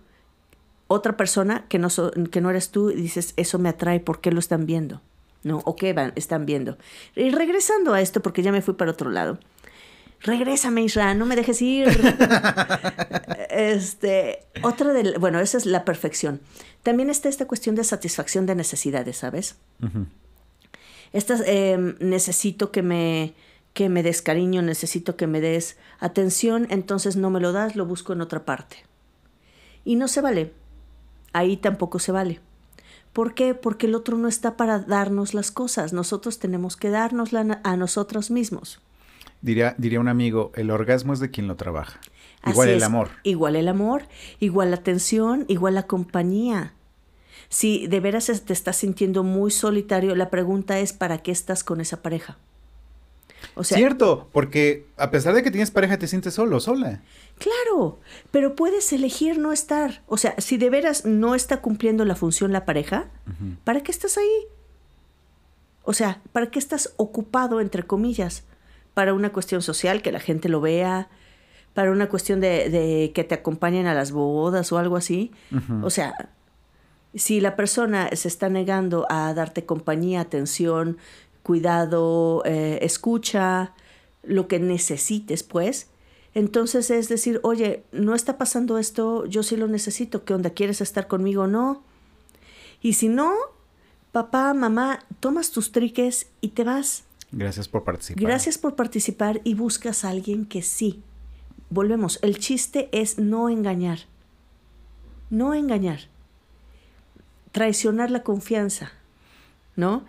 otra 0.88 1.16
persona 1.16 1.66
que 1.70 1.80
no, 1.80 1.88
que 2.32 2.42
no 2.42 2.50
eres 2.50 2.70
tú 2.70 2.90
y 2.90 2.96
dices, 2.96 3.34
eso 3.38 3.60
me 3.60 3.70
atrae, 3.70 4.02
¿por 4.02 4.20
qué 4.20 4.32
lo 4.32 4.40
están 4.40 4.66
viendo? 4.66 5.02
¿No? 5.44 5.62
¿O 5.66 5.76
qué 5.76 5.94
van, 5.94 6.12
están 6.16 6.46
viendo? 6.46 6.78
Y 7.16 7.30
regresando 7.32 7.94
a 7.94 8.02
esto, 8.02 8.22
porque 8.22 8.44
ya 8.44 8.52
me 8.52 8.62
fui 8.62 8.74
para 8.74 8.92
otro 8.92 9.10
lado. 9.10 9.40
Regrésame, 10.20 10.84
Isra, 10.84 11.14
no 11.16 11.26
me 11.26 11.36
dejes 11.36 11.62
ir. 11.62 11.88
este, 13.50 14.46
otra 14.62 14.94
de, 14.94 15.18
bueno, 15.18 15.40
esa 15.40 15.58
es 15.58 15.66
la 15.66 15.86
perfección. 15.86 16.42
También 16.84 17.10
está 17.10 17.30
esta 17.30 17.48
cuestión 17.48 17.76
de 17.76 17.84
satisfacción 17.84 18.46
de 18.46 18.56
necesidades, 18.56 19.18
¿sabes? 19.18 19.56
Estas, 21.14 21.44
em, 21.46 21.96
necesito 22.00 22.72
que 22.72 22.82
me, 22.82 23.34
que 23.74 23.90
me 23.90 24.04
des 24.04 24.22
cariño, 24.22 24.62
necesito 24.62 25.16
que 25.16 25.28
me 25.28 25.42
des 25.42 25.78
atención, 26.00 26.68
entonces 26.70 27.16
no 27.16 27.30
me 27.30 27.40
lo 27.40 27.52
das, 27.52 27.76
lo 27.76 27.86
busco 27.86 28.14
en 28.14 28.22
otra 28.22 28.46
parte. 28.46 28.78
Y 29.84 29.96
no 29.96 30.08
se 30.08 30.22
vale. 30.22 30.54
Ahí 31.34 31.58
tampoco 31.58 32.00
se 32.00 32.12
vale. 32.12 32.40
¿Por 33.14 33.34
qué? 33.34 33.56
Porque 33.56 33.88
el 33.88 33.96
otro 33.96 34.18
no 34.18 34.28
está 34.28 34.56
para 34.56 34.80
darnos 34.80 35.34
las 35.34 35.52
cosas. 35.52 35.92
Nosotros 35.92 36.40
tenemos 36.40 36.78
que 36.78 36.90
darnos 36.90 37.32
a 37.34 37.78
nosotros 37.78 38.32
mismos. 38.32 38.80
Diría, 39.42 39.76
diría 39.78 40.00
un 40.00 40.08
amigo, 40.08 40.52
el 40.56 40.70
orgasmo 40.70 41.14
es 41.14 41.20
de 41.20 41.32
quien 41.32 41.48
lo 41.48 41.56
trabaja. 41.56 42.00
Igual 42.46 42.70
el 42.70 42.84
amor. 42.84 43.10
Igual 43.24 43.56
el 43.56 43.68
amor, 43.68 44.04
igual 44.40 44.72
la 44.72 44.78
atención, 44.78 45.46
igual 45.48 45.76
la 45.76 45.84
compañía. 45.84 46.74
Si 47.52 47.86
de 47.88 48.00
veras 48.00 48.28
te 48.46 48.54
estás 48.54 48.78
sintiendo 48.78 49.24
muy 49.24 49.52
solitario, 49.52 50.16
la 50.16 50.30
pregunta 50.30 50.80
es 50.80 50.94
¿para 50.94 51.18
qué 51.18 51.32
estás 51.32 51.66
con 51.66 51.82
esa 51.82 52.02
pareja? 52.02 52.38
O 53.56 53.66
sea, 53.66 53.78
Cierto, 53.78 54.30
porque 54.32 54.86
a 54.96 55.12
pesar 55.12 55.34
de 55.34 55.44
que 55.44 55.52
tienes 55.52 55.70
pareja 55.70 56.00
te 56.00 56.08
sientes 56.08 56.34
solo, 56.34 56.62
sola. 56.62 57.02
Claro, 57.40 58.00
pero 58.32 58.56
puedes 58.56 58.94
elegir 58.94 59.38
no 59.38 59.52
estar. 59.52 60.02
O 60.08 60.16
sea, 60.16 60.34
si 60.38 60.56
de 60.56 60.70
veras 60.70 61.04
no 61.06 61.36
está 61.36 61.60
cumpliendo 61.60 62.06
la 62.06 62.16
función 62.16 62.54
la 62.54 62.64
pareja, 62.64 63.10
¿para 63.66 63.82
qué 63.82 63.92
estás 63.92 64.18
ahí? 64.18 64.46
O 65.84 65.92
sea, 65.92 66.22
¿para 66.32 66.52
qué 66.52 66.60
estás 66.60 66.94
ocupado, 66.96 67.60
entre 67.60 67.84
comillas? 67.84 68.46
Para 68.94 69.14
una 69.14 69.34
cuestión 69.34 69.62
social, 69.62 70.02
que 70.02 70.14
la 70.14 70.22
gente 70.22 70.48
lo 70.48 70.62
vea, 70.62 71.10
para 71.74 71.92
una 71.92 72.08
cuestión 72.08 72.40
de, 72.40 73.12
que 73.14 73.26
te 73.26 73.36
acompañen 73.36 73.88
a 73.88 73.94
las 73.94 74.14
bodas 74.14 74.72
o 74.72 74.78
algo 74.78 74.96
así. 74.96 75.32
O 75.84 75.90
sea, 75.90 76.14
si 77.16 77.42
la 77.42 77.56
persona 77.56 78.10
se 78.14 78.28
está 78.28 78.50
negando 78.50 79.06
a 79.10 79.34
darte 79.34 79.66
compañía, 79.66 80.22
atención, 80.22 80.98
cuidado, 81.44 82.44
eh, 82.46 82.80
escucha, 82.82 83.74
lo 84.24 84.48
que 84.48 84.60
necesites, 84.60 85.44
pues, 85.44 85.88
entonces 86.34 86.92
es 86.92 87.10
decir, 87.10 87.40
oye, 87.44 87.84
no 87.92 88.16
está 88.16 88.38
pasando 88.38 88.78
esto, 88.78 89.26
yo 89.26 89.44
sí 89.44 89.58
lo 89.58 89.68
necesito, 89.68 90.24
¿qué 90.24 90.34
onda? 90.34 90.52
¿Quieres 90.52 90.80
estar 90.80 91.08
conmigo 91.08 91.44
o 91.44 91.48
no? 91.48 91.84
Y 92.82 92.94
si 92.94 93.10
no, 93.10 93.34
papá, 94.12 94.54
mamá, 94.54 95.06
tomas 95.20 95.52
tus 95.52 95.72
triques 95.72 96.28
y 96.40 96.50
te 96.50 96.64
vas. 96.64 97.04
Gracias 97.32 97.68
por 97.68 97.84
participar. 97.84 98.24
Gracias 98.24 98.58
por 98.58 98.76
participar 98.76 99.42
y 99.44 99.56
buscas 99.56 100.06
a 100.06 100.10
alguien 100.10 100.46
que 100.46 100.62
sí 100.62 101.02
volvemos, 101.72 102.20
el 102.22 102.38
chiste 102.38 102.90
es 102.92 103.18
no 103.18 103.50
engañar. 103.50 104.00
No 105.32 105.56
engañar. 105.56 106.11
Traicionar 107.52 108.12
la 108.12 108.24
confianza, 108.24 108.92
¿no? 109.76 110.06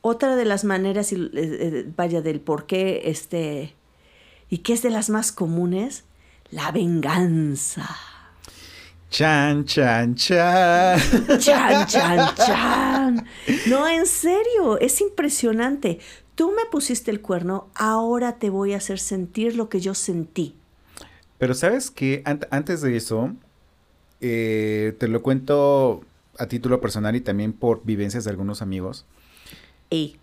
Otra 0.00 0.36
de 0.36 0.44
las 0.44 0.64
maneras, 0.64 1.12
eh, 1.12 1.30
eh, 1.34 1.92
vaya, 1.96 2.22
del 2.22 2.40
por 2.40 2.66
qué, 2.66 3.02
este, 3.06 3.74
y 4.48 4.58
que 4.58 4.72
es 4.74 4.82
de 4.82 4.90
las 4.90 5.10
más 5.10 5.32
comunes, 5.32 6.04
la 6.50 6.70
venganza. 6.70 7.88
Chan, 9.08 9.64
chan, 9.64 10.14
chan. 10.14 11.00
Chan, 11.38 11.86
chan, 11.86 12.34
chan. 12.34 13.26
No, 13.66 13.88
en 13.88 14.04
serio, 14.06 14.78
es 14.80 15.00
impresionante 15.00 16.00
tú 16.36 16.52
me 16.52 16.66
pusiste 16.70 17.10
el 17.10 17.20
cuerno, 17.20 17.68
ahora 17.74 18.38
te 18.38 18.50
voy 18.50 18.74
a 18.74 18.76
hacer 18.76 19.00
sentir 19.00 19.56
lo 19.56 19.68
que 19.68 19.80
yo 19.80 19.94
sentí. 19.94 20.54
Pero 21.38 21.54
sabes 21.54 21.90
que 21.90 22.22
antes 22.24 22.82
de 22.82 22.96
eso, 22.96 23.34
eh, 24.20 24.94
te 24.98 25.08
lo 25.08 25.22
cuento 25.22 26.04
a 26.38 26.46
título 26.46 26.80
personal 26.80 27.16
y 27.16 27.20
también 27.20 27.52
por 27.52 27.84
vivencias 27.84 28.24
de 28.24 28.30
algunos 28.30 28.62
amigos. 28.62 29.06
Y 29.90 30.16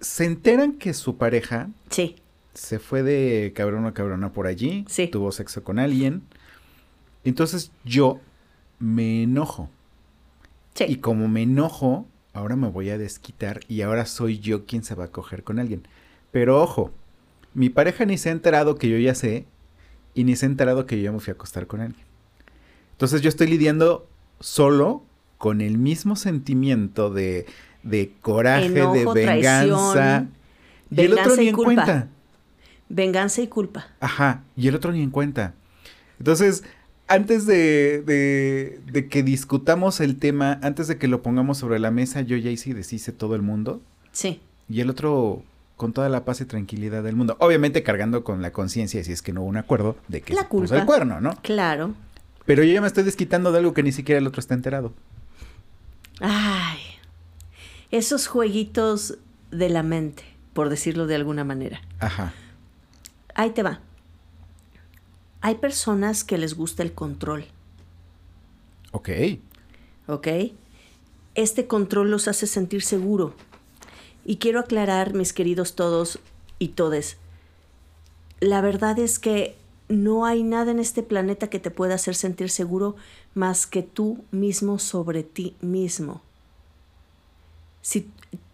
se 0.00 0.24
enteran 0.24 0.74
que 0.74 0.94
su 0.94 1.16
pareja 1.16 1.68
sí. 1.90 2.16
se 2.54 2.78
fue 2.78 3.02
de 3.02 3.52
cabrón 3.54 3.86
a 3.86 3.94
cabrona 3.94 4.32
por 4.32 4.46
allí, 4.46 4.84
sí. 4.88 5.08
tuvo 5.08 5.32
sexo 5.32 5.64
con 5.64 5.78
alguien. 5.78 6.22
Entonces 7.24 7.70
yo 7.84 8.20
me 8.78 9.22
enojo. 9.22 9.70
Sí. 10.74 10.84
Y 10.88 10.96
como 10.96 11.28
me 11.28 11.42
enojo, 11.42 12.06
ahora 12.32 12.56
me 12.56 12.68
voy 12.68 12.90
a 12.90 12.98
desquitar 12.98 13.60
y 13.68 13.82
ahora 13.82 14.06
soy 14.06 14.40
yo 14.40 14.66
quien 14.66 14.84
se 14.84 14.94
va 14.94 15.04
a 15.04 15.12
coger 15.12 15.44
con 15.44 15.58
alguien. 15.58 15.86
Pero 16.32 16.60
ojo, 16.60 16.90
mi 17.54 17.70
pareja 17.70 18.04
ni 18.04 18.18
se 18.18 18.28
ha 18.28 18.32
enterado 18.32 18.74
que 18.74 18.88
yo 18.88 18.98
ya 18.98 19.14
sé 19.14 19.46
y 20.14 20.24
ni 20.24 20.36
se 20.36 20.46
ha 20.46 20.48
enterado 20.48 20.86
que 20.86 20.96
yo 20.96 21.04
ya 21.04 21.12
me 21.12 21.20
fui 21.20 21.30
a 21.30 21.34
acostar 21.34 21.66
con 21.66 21.80
alguien. 21.80 22.04
Entonces 22.92 23.22
yo 23.22 23.28
estoy 23.28 23.46
lidiando 23.46 24.06
solo 24.40 25.04
con 25.44 25.60
el 25.60 25.76
mismo 25.76 26.16
sentimiento 26.16 27.10
de, 27.10 27.44
de 27.82 28.14
coraje, 28.22 28.70
de 28.70 29.04
venganza. 29.12 30.26
y 30.90 31.00
el 31.02 31.12
otro 31.12 31.36
ni 31.36 31.48
en 31.48 31.54
cuenta. 31.54 32.08
Venganza 32.88 33.42
y 33.42 33.48
culpa. 33.48 33.88
Ajá, 34.00 34.42
y 34.56 34.68
el 34.68 34.74
otro 34.74 34.90
ni 34.90 35.02
en 35.02 35.10
cuenta. 35.10 35.52
Entonces, 36.18 36.64
antes 37.08 37.44
de, 37.44 38.80
que 39.10 39.22
discutamos 39.22 40.00
el 40.00 40.16
tema, 40.16 40.58
antes 40.62 40.88
de 40.88 40.96
que 40.96 41.08
lo 41.08 41.20
pongamos 41.20 41.58
sobre 41.58 41.78
la 41.78 41.90
mesa, 41.90 42.22
yo 42.22 42.38
ya 42.38 42.50
hice 42.50 42.70
y 42.70 42.72
deshice 42.72 43.12
todo 43.12 43.34
el 43.34 43.42
mundo. 43.42 43.82
Sí. 44.12 44.40
Y 44.70 44.80
el 44.80 44.88
otro 44.88 45.42
con 45.76 45.92
toda 45.92 46.08
la 46.08 46.24
paz 46.24 46.40
y 46.40 46.46
tranquilidad 46.46 47.02
del 47.02 47.16
mundo. 47.16 47.36
Obviamente 47.38 47.82
cargando 47.82 48.24
con 48.24 48.40
la 48.40 48.50
conciencia, 48.50 49.04
si 49.04 49.12
es 49.12 49.20
que 49.20 49.34
no 49.34 49.42
hubo 49.42 49.50
un 49.50 49.58
acuerdo, 49.58 49.98
de 50.08 50.22
que 50.22 50.32
la 50.32 50.44
se 50.44 50.48
culpa. 50.48 50.68
puso 50.68 50.76
el 50.76 50.86
cuerno, 50.86 51.20
¿no? 51.20 51.36
Claro. 51.42 51.92
Pero 52.46 52.62
yo 52.62 52.72
ya 52.72 52.80
me 52.80 52.86
estoy 52.86 53.04
desquitando 53.04 53.52
de 53.52 53.58
algo 53.58 53.74
que 53.74 53.82
ni 53.82 53.92
siquiera 53.92 54.18
el 54.18 54.26
otro 54.26 54.40
está 54.40 54.54
enterado. 54.54 54.94
Ay, 56.20 56.78
esos 57.90 58.26
jueguitos 58.26 59.18
de 59.50 59.68
la 59.68 59.82
mente, 59.82 60.24
por 60.52 60.68
decirlo 60.68 61.06
de 61.06 61.16
alguna 61.16 61.44
manera. 61.44 61.80
Ajá. 62.00 62.32
Ahí 63.34 63.50
te 63.50 63.62
va. 63.62 63.80
Hay 65.40 65.56
personas 65.56 66.24
que 66.24 66.38
les 66.38 66.54
gusta 66.54 66.82
el 66.82 66.94
control. 66.94 67.46
Ok. 68.92 69.10
Ok. 70.06 70.28
Este 71.34 71.66
control 71.66 72.10
los 72.10 72.28
hace 72.28 72.46
sentir 72.46 72.82
seguro. 72.82 73.34
Y 74.24 74.36
quiero 74.36 74.60
aclarar, 74.60 75.14
mis 75.14 75.32
queridos 75.32 75.74
todos 75.74 76.20
y 76.58 76.68
todes, 76.68 77.18
la 78.40 78.60
verdad 78.60 78.98
es 78.98 79.18
que 79.18 79.56
no 79.88 80.24
hay 80.24 80.42
nada 80.42 80.70
en 80.70 80.78
este 80.78 81.02
planeta 81.02 81.48
que 81.48 81.60
te 81.60 81.70
pueda 81.70 81.94
hacer 81.94 82.14
sentir 82.14 82.50
seguro 82.50 82.96
más 83.34 83.66
que 83.66 83.82
tú 83.82 84.24
mismo 84.30 84.78
sobre 84.78 85.22
ti 85.22 85.56
mismo. 85.60 86.22
Si 87.82 88.10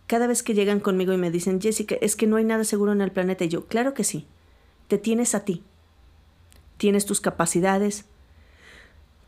cada 0.06 0.26
vez 0.26 0.42
que 0.42 0.54
llegan 0.54 0.80
conmigo 0.80 1.12
y 1.12 1.16
me 1.16 1.30
dicen, 1.30 1.60
Jessica, 1.60 1.96
es 2.00 2.16
que 2.16 2.26
no 2.26 2.36
hay 2.36 2.44
nada 2.44 2.64
seguro 2.64 2.92
en 2.92 3.00
el 3.00 3.12
planeta, 3.12 3.44
y 3.44 3.48
yo, 3.48 3.66
claro 3.66 3.94
que 3.94 4.02
sí, 4.02 4.26
te 4.88 4.98
tienes 4.98 5.34
a 5.34 5.44
ti 5.44 5.62
tienes 6.80 7.04
tus 7.04 7.20
capacidades, 7.20 8.06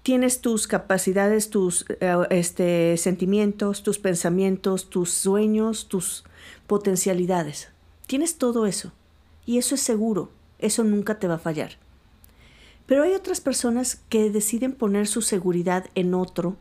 tienes 0.02 0.40
tus 0.40 0.66
capacidades, 0.66 1.50
tus 1.50 1.84
eh, 2.00 2.16
este, 2.30 2.96
sentimientos, 2.96 3.82
tus 3.82 3.98
pensamientos, 3.98 4.88
tus 4.88 5.12
sueños, 5.12 5.86
tus 5.86 6.24
potencialidades. 6.66 7.68
Tienes 8.06 8.38
todo 8.38 8.64
eso. 8.64 8.92
Y 9.44 9.58
eso 9.58 9.74
es 9.74 9.82
seguro, 9.82 10.30
eso 10.58 10.82
nunca 10.82 11.18
te 11.18 11.28
va 11.28 11.34
a 11.34 11.38
fallar. 11.38 11.72
Pero 12.86 13.04
hay 13.04 13.12
otras 13.14 13.40
personas 13.40 14.02
que 14.08 14.30
deciden 14.30 14.72
poner 14.72 15.06
su 15.06 15.22
seguridad 15.22 15.86
en 15.94 16.14
otro, 16.14 16.56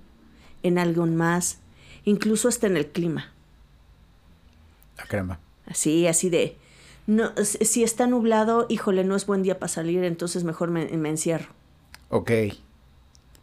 en 0.63 0.77
algo 0.77 1.05
más, 1.07 1.59
incluso 2.05 2.47
hasta 2.47 2.67
en 2.67 2.77
el 2.77 2.87
clima. 2.87 3.33
Ah, 4.97 5.05
caramba. 5.07 5.39
Así, 5.65 6.07
así 6.07 6.29
de, 6.29 6.57
no, 7.07 7.31
si 7.43 7.83
está 7.83 8.07
nublado, 8.07 8.67
híjole, 8.69 9.03
no 9.03 9.15
es 9.15 9.25
buen 9.25 9.43
día 9.43 9.59
para 9.59 9.69
salir, 9.69 10.03
entonces 10.03 10.43
mejor 10.43 10.69
me, 10.69 10.83
encierro. 11.09 11.49
Ok. 12.09 12.31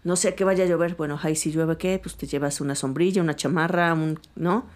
No 0.05 0.17
sé 0.17 0.35
que 0.35 0.45
vaya 0.45 0.65
a 0.65 0.67
llover. 0.67 0.95
Bueno, 0.95 1.19
ahí 1.23 1.35
si 1.35 1.51
llueve, 1.51 1.77
¿qué? 1.77 1.99
Pues 1.99 2.17
te 2.17 2.27
llevas 2.27 2.61
una 2.61 2.75
sombrilla, 2.75 3.21
una 3.21 3.35
chamarra, 3.35 3.93
un, 3.95 4.21
¿no? 4.37 4.67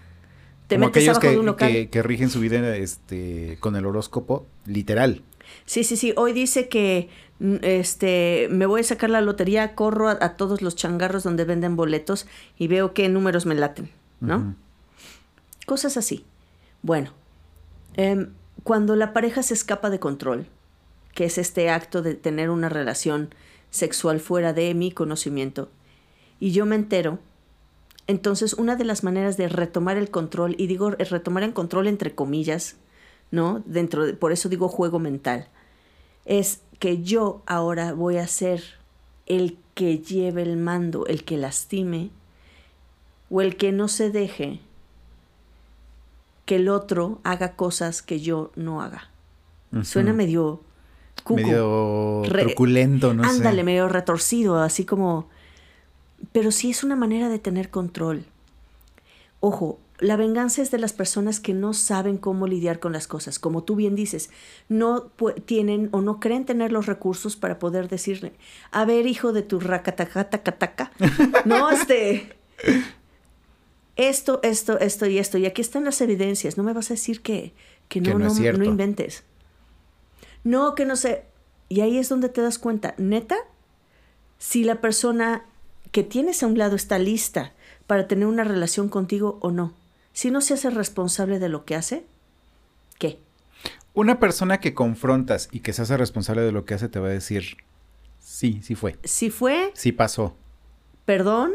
Te 0.67 0.79
metes 0.79 1.09
abajo 1.09 1.29
de 1.29 1.39
un 1.39 1.47
local. 1.47 1.71
Que, 1.71 1.91
que, 1.91 2.03
rigen 2.03 2.29
su 2.29 2.41
vida 2.41 2.77
este, 2.77 3.57
con 3.61 3.77
el 3.77 3.87
horóscopo, 3.87 4.47
literal. 4.67 5.23
Sí, 5.65 5.85
sí, 5.85 5.97
sí. 5.97 6.13
Hoy 6.17 6.33
dice 6.33 6.69
que 6.69 7.09
este, 7.63 8.49
me 8.51 8.67
voy 8.67 8.83
a 8.83 8.85
sacar 8.85 9.11
la 9.11 9.21
lotería, 9.21 9.75
corro 9.75 10.09
a, 10.09 10.37
todos 10.37 10.63
los 10.63 10.77
changarros 10.77 11.25
donde 11.25 11.45
venden 11.45 11.77
boletos 11.77 12.27
y 12.57 12.69
veo 12.69 12.95
qué 12.95 13.09
números 13.09 13.47
me 13.47 13.55
laten, 13.55 13.91
¿no? 14.21 14.55
Cosas 15.67 15.97
así. 15.97 16.25
Bueno, 16.83 17.11
eh, 17.97 18.29
cuando 18.63 18.97
la 18.97 19.13
pareja 19.13 19.43
se 19.43 19.55
escapa 19.55 19.91
de 19.91 19.99
control, 19.99 20.47
que 21.15 21.25
es 21.25 21.37
este 21.39 21.69
acto 21.71 22.03
de 22.03 22.15
tener 22.15 22.51
una 22.51 22.69
relación 22.69 23.35
sexual 23.71 24.21
fuera 24.21 24.53
de 24.53 24.73
mi 24.75 24.93
conocimiento, 24.93 25.69
y 26.39 26.53
yo 26.53 26.65
me 26.65 26.77
entero, 26.77 27.19
entonces 28.07 28.53
una 28.55 28.77
de 28.77 28.85
las 28.85 29.03
maneras 29.05 29.37
de 29.37 29.49
retomar 29.49 29.97
el 29.97 30.11
control, 30.11 30.55
y 30.59 30.67
digo 30.69 30.91
retomar 30.91 31.43
el 31.43 31.55
control 31.55 31.89
entre 31.89 32.15
comillas, 32.15 32.77
¿no? 33.31 33.63
Dentro 33.67 34.07
de, 34.07 34.15
por 34.15 34.31
eso 34.31 34.49
digo 34.49 34.69
juego 34.69 34.99
mental, 34.99 35.49
es 36.25 36.61
que 36.83 37.01
yo 37.01 37.43
ahora 37.47 37.93
voy 37.93 38.17
a 38.17 38.27
ser 38.27 38.61
el 39.27 39.57
que 39.75 39.99
lleve 39.99 40.43
el 40.43 40.57
mando, 40.57 41.07
el 41.07 41.23
que 41.23 41.37
lastime, 41.37 42.11
o 43.31 43.41
el 43.41 43.57
que 43.57 43.71
no 43.71 43.87
se 43.87 44.11
deje 44.11 44.59
que 46.45 46.57
el 46.57 46.69
otro 46.69 47.21
haga 47.23 47.53
cosas 47.55 48.03
que 48.03 48.19
yo 48.19 48.51
no 48.57 48.83
haga. 48.83 49.11
Suena 49.85 50.13
medio 50.13 50.61
medio 51.29 52.23
truculento, 52.25 53.15
no 53.15 53.23
sé. 53.23 53.31
Ándale, 53.31 53.63
medio 53.63 53.89
retorcido, 53.89 54.59
así 54.59 54.85
como 54.85 55.29
pero 56.33 56.51
sí 56.51 56.71
es 56.71 56.83
una 56.83 56.97
manera 56.97 57.29
de 57.29 57.39
tener 57.39 57.71
control. 57.71 58.25
Ojo, 59.39 59.79
la 60.03 60.17
venganza 60.17 60.63
es 60.63 60.71
de 60.71 60.79
las 60.79 60.93
personas 60.93 61.39
que 61.39 61.55
no 61.55 61.73
saben 61.73 62.19
cómo 62.19 62.49
lidiar 62.49 62.81
con 62.81 62.93
las 62.93 63.07
cosas. 63.07 63.39
Como 63.39 63.63
tú 63.63 63.77
bien 63.77 63.95
dices, 63.95 64.31
no 64.69 65.13
tienen 65.47 65.89
o 65.93 66.01
no 66.01 66.19
creen 66.19 66.45
tener 66.45 66.73
los 66.73 66.87
recursos 66.87 67.37
para 67.37 67.59
poder 67.59 67.89
decirle, 67.89 68.33
a 68.73 68.85
ver, 68.85 69.07
hijo 69.07 69.33
de 69.33 69.43
tu 69.43 69.61
racatacatacataca, 69.61 70.91
no, 71.45 71.71
este, 71.71 72.35
esto, 73.95 74.41
esto, 74.43 74.79
esto 74.81 75.07
y 75.07 75.19
esto. 75.19 75.39
Y 75.39 75.47
aquí 75.47 75.63
están 75.63 75.85
las 75.85 76.01
evidencias. 76.01 76.57
No 76.59 76.65
me 76.65 76.73
vas 76.73 76.91
a 76.91 76.95
decir 76.95 77.23
que, 77.23 77.55
que 77.89 78.01
no, 78.01 78.19
no, 78.19 78.35
no, 78.35 78.53
no 78.53 78.65
inventes. 78.65 79.23
No, 80.43 80.75
que 80.75 80.85
no 80.85 80.97
sé. 80.97 81.27
Y 81.69 81.81
ahí 81.81 81.97
es 81.97 82.09
donde 82.09 82.29
te 82.29 82.43
das 82.43 82.59
cuenta, 82.59 82.95
neta, 82.99 83.37
si 84.39 84.65
la 84.65 84.81
persona 84.81 85.47
que 85.93 86.03
tienes 86.03 86.43
a 86.43 86.49
un 86.49 86.59
lado 86.59 86.75
está 86.75 86.99
lista 86.99 87.53
para 87.87 88.09
tener 88.09 88.27
una 88.27 88.43
relación 88.43 88.89
contigo 88.89 89.39
o 89.41 89.53
no. 89.53 89.73
Si 90.13 90.31
no 90.31 90.41
se 90.41 90.55
hace 90.55 90.71
responsable 90.71 91.39
de 91.39 91.49
lo 91.49 91.65
que 91.65 91.75
hace, 91.75 92.05
¿qué? 92.99 93.19
Una 93.95 94.19
persona 94.19 94.61
que 94.61 94.75
confrontas 94.75 95.49
y 95.53 95.61
que 95.61 95.73
se 95.73 95.83
hace 95.83 95.97
responsable 95.97 96.43
de 96.43 96.53
lo 96.53 96.65
que 96.65 96.75
hace 96.75 96.89
te 96.89 96.99
va 96.99 97.09
a 97.09 97.13
decir, 97.13 97.57
sí, 98.19 98.61
sí 98.63 98.75
fue. 98.75 98.99
Sí 99.05 99.31
fue. 99.31 99.71
Sí 99.75 99.93
pasó. 99.93 100.35
Perdón, 101.05 101.53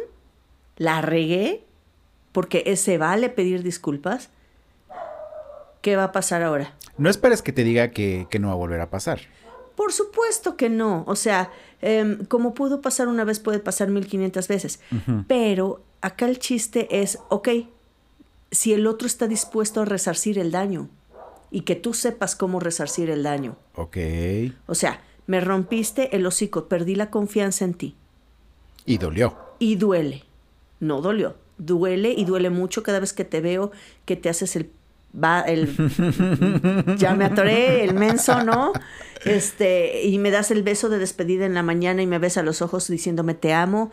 la 0.78 1.02
regué, 1.02 1.64
porque 2.32 2.76
se 2.76 2.98
vale 2.98 3.30
pedir 3.30 3.64
disculpas. 3.64 4.30
¿Qué 5.82 5.96
va 5.96 6.06
a 6.06 6.12
pasar 6.12 6.44
ahora? 6.44 6.76
No 6.98 7.10
esperes 7.10 7.42
que 7.42 7.54
te 7.54 7.64
diga 7.64 7.92
que, 7.92 8.28
no 8.40 8.48
va 8.48 8.54
a 8.54 8.58
volver 8.58 8.82
a 8.82 8.90
pasar. 8.90 9.22
Por 9.76 9.94
supuesto 9.94 10.58
que 10.58 10.70
no. 10.70 11.04
O 11.08 11.16
sea, 11.16 11.52
em, 11.82 12.26
como 12.26 12.54
pudo 12.54 12.82
pasar 12.82 13.08
una 13.08 13.24
vez, 13.24 13.40
puede 13.40 13.60
pasar 13.60 13.90
1500 13.90 14.48
veces. 14.48 14.80
Pero 15.28 15.82
acá 16.02 16.26
el 16.28 16.40
chiste 16.40 17.02
es, 17.02 17.20
ok, 17.30 17.50
si 18.52 18.74
el 18.74 18.88
otro 18.88 19.08
está 19.08 19.28
dispuesto 19.28 19.82
a 19.82 19.86
resarcir 19.86 20.40
el 20.40 20.52
daño 20.52 20.90
y 21.52 21.62
que 21.62 21.76
tú 21.76 21.94
sepas 21.94 22.36
cómo 22.36 22.60
resarcir 22.60 23.10
el 23.10 23.24
daño. 23.24 23.58
Ok. 23.76 23.98
O 24.66 24.76
sea, 24.76 25.02
me 25.28 25.40
rompiste 25.42 26.16
el 26.16 26.26
hocico, 26.26 26.68
perdí 26.68 26.96
la 26.96 27.10
confianza 27.10 27.66
en 27.66 27.74
ti. 27.74 27.96
Y 28.86 28.98
dolió. 28.98 29.38
Y 29.60 29.76
duele. 29.76 30.24
No 30.80 31.02
dolió. 31.02 31.36
Duele 31.58 32.14
y 32.16 32.26
duele 32.26 32.50
mucho 32.50 32.84
cada 32.84 33.00
vez 33.00 33.14
que 33.14 33.26
te 33.26 33.42
veo 33.42 33.72
que 34.06 34.16
te 34.16 34.30
haces 34.30 34.56
el 34.56 34.70
va 35.14 35.42
el 35.42 35.68
ya 36.98 37.16
me 37.16 37.26
atoré, 37.26 37.84
el 37.84 37.94
menso, 37.94 38.44
¿no? 38.44 38.74
Este, 39.26 40.04
y 40.04 40.18
me 40.20 40.32
das 40.32 40.52
el 40.52 40.64
beso 40.64 40.90
de 40.90 41.00
despedida 41.00 41.46
en 41.46 41.54
la 41.54 41.64
mañana 41.64 42.02
y 42.02 42.08
me 42.08 42.20
ves 42.20 42.38
a 42.38 42.44
los 42.44 42.62
ojos 42.62 42.88
diciéndome 42.88 43.34
te 43.34 43.54
amo, 43.54 43.92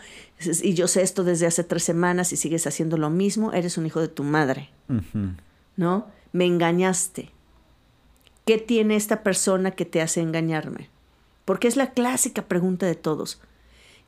y 0.62 0.74
yo 0.74 0.88
sé 0.88 1.02
esto 1.02 1.24
desde 1.24 1.46
hace 1.46 1.64
tres 1.64 1.84
semanas 1.84 2.32
y 2.32 2.36
sigues 2.36 2.66
haciendo 2.66 2.96
lo 2.96 3.10
mismo, 3.10 3.52
eres 3.52 3.78
un 3.78 3.86
hijo 3.86 4.00
de 4.00 4.08
tu 4.08 4.22
madre, 4.24 4.70
¿no? 5.76 6.06
Me 6.32 6.46
engañaste. 6.46 7.30
¿Qué 8.44 8.58
tiene 8.58 8.96
esta 8.96 9.22
persona 9.22 9.70
que 9.70 9.86
te 9.86 10.02
hace 10.02 10.20
engañarme? 10.20 10.90
Porque 11.44 11.68
es 11.68 11.76
la 11.76 11.92
clásica 11.92 12.42
pregunta 12.42 12.86
de 12.86 12.94
todos. 12.94 13.40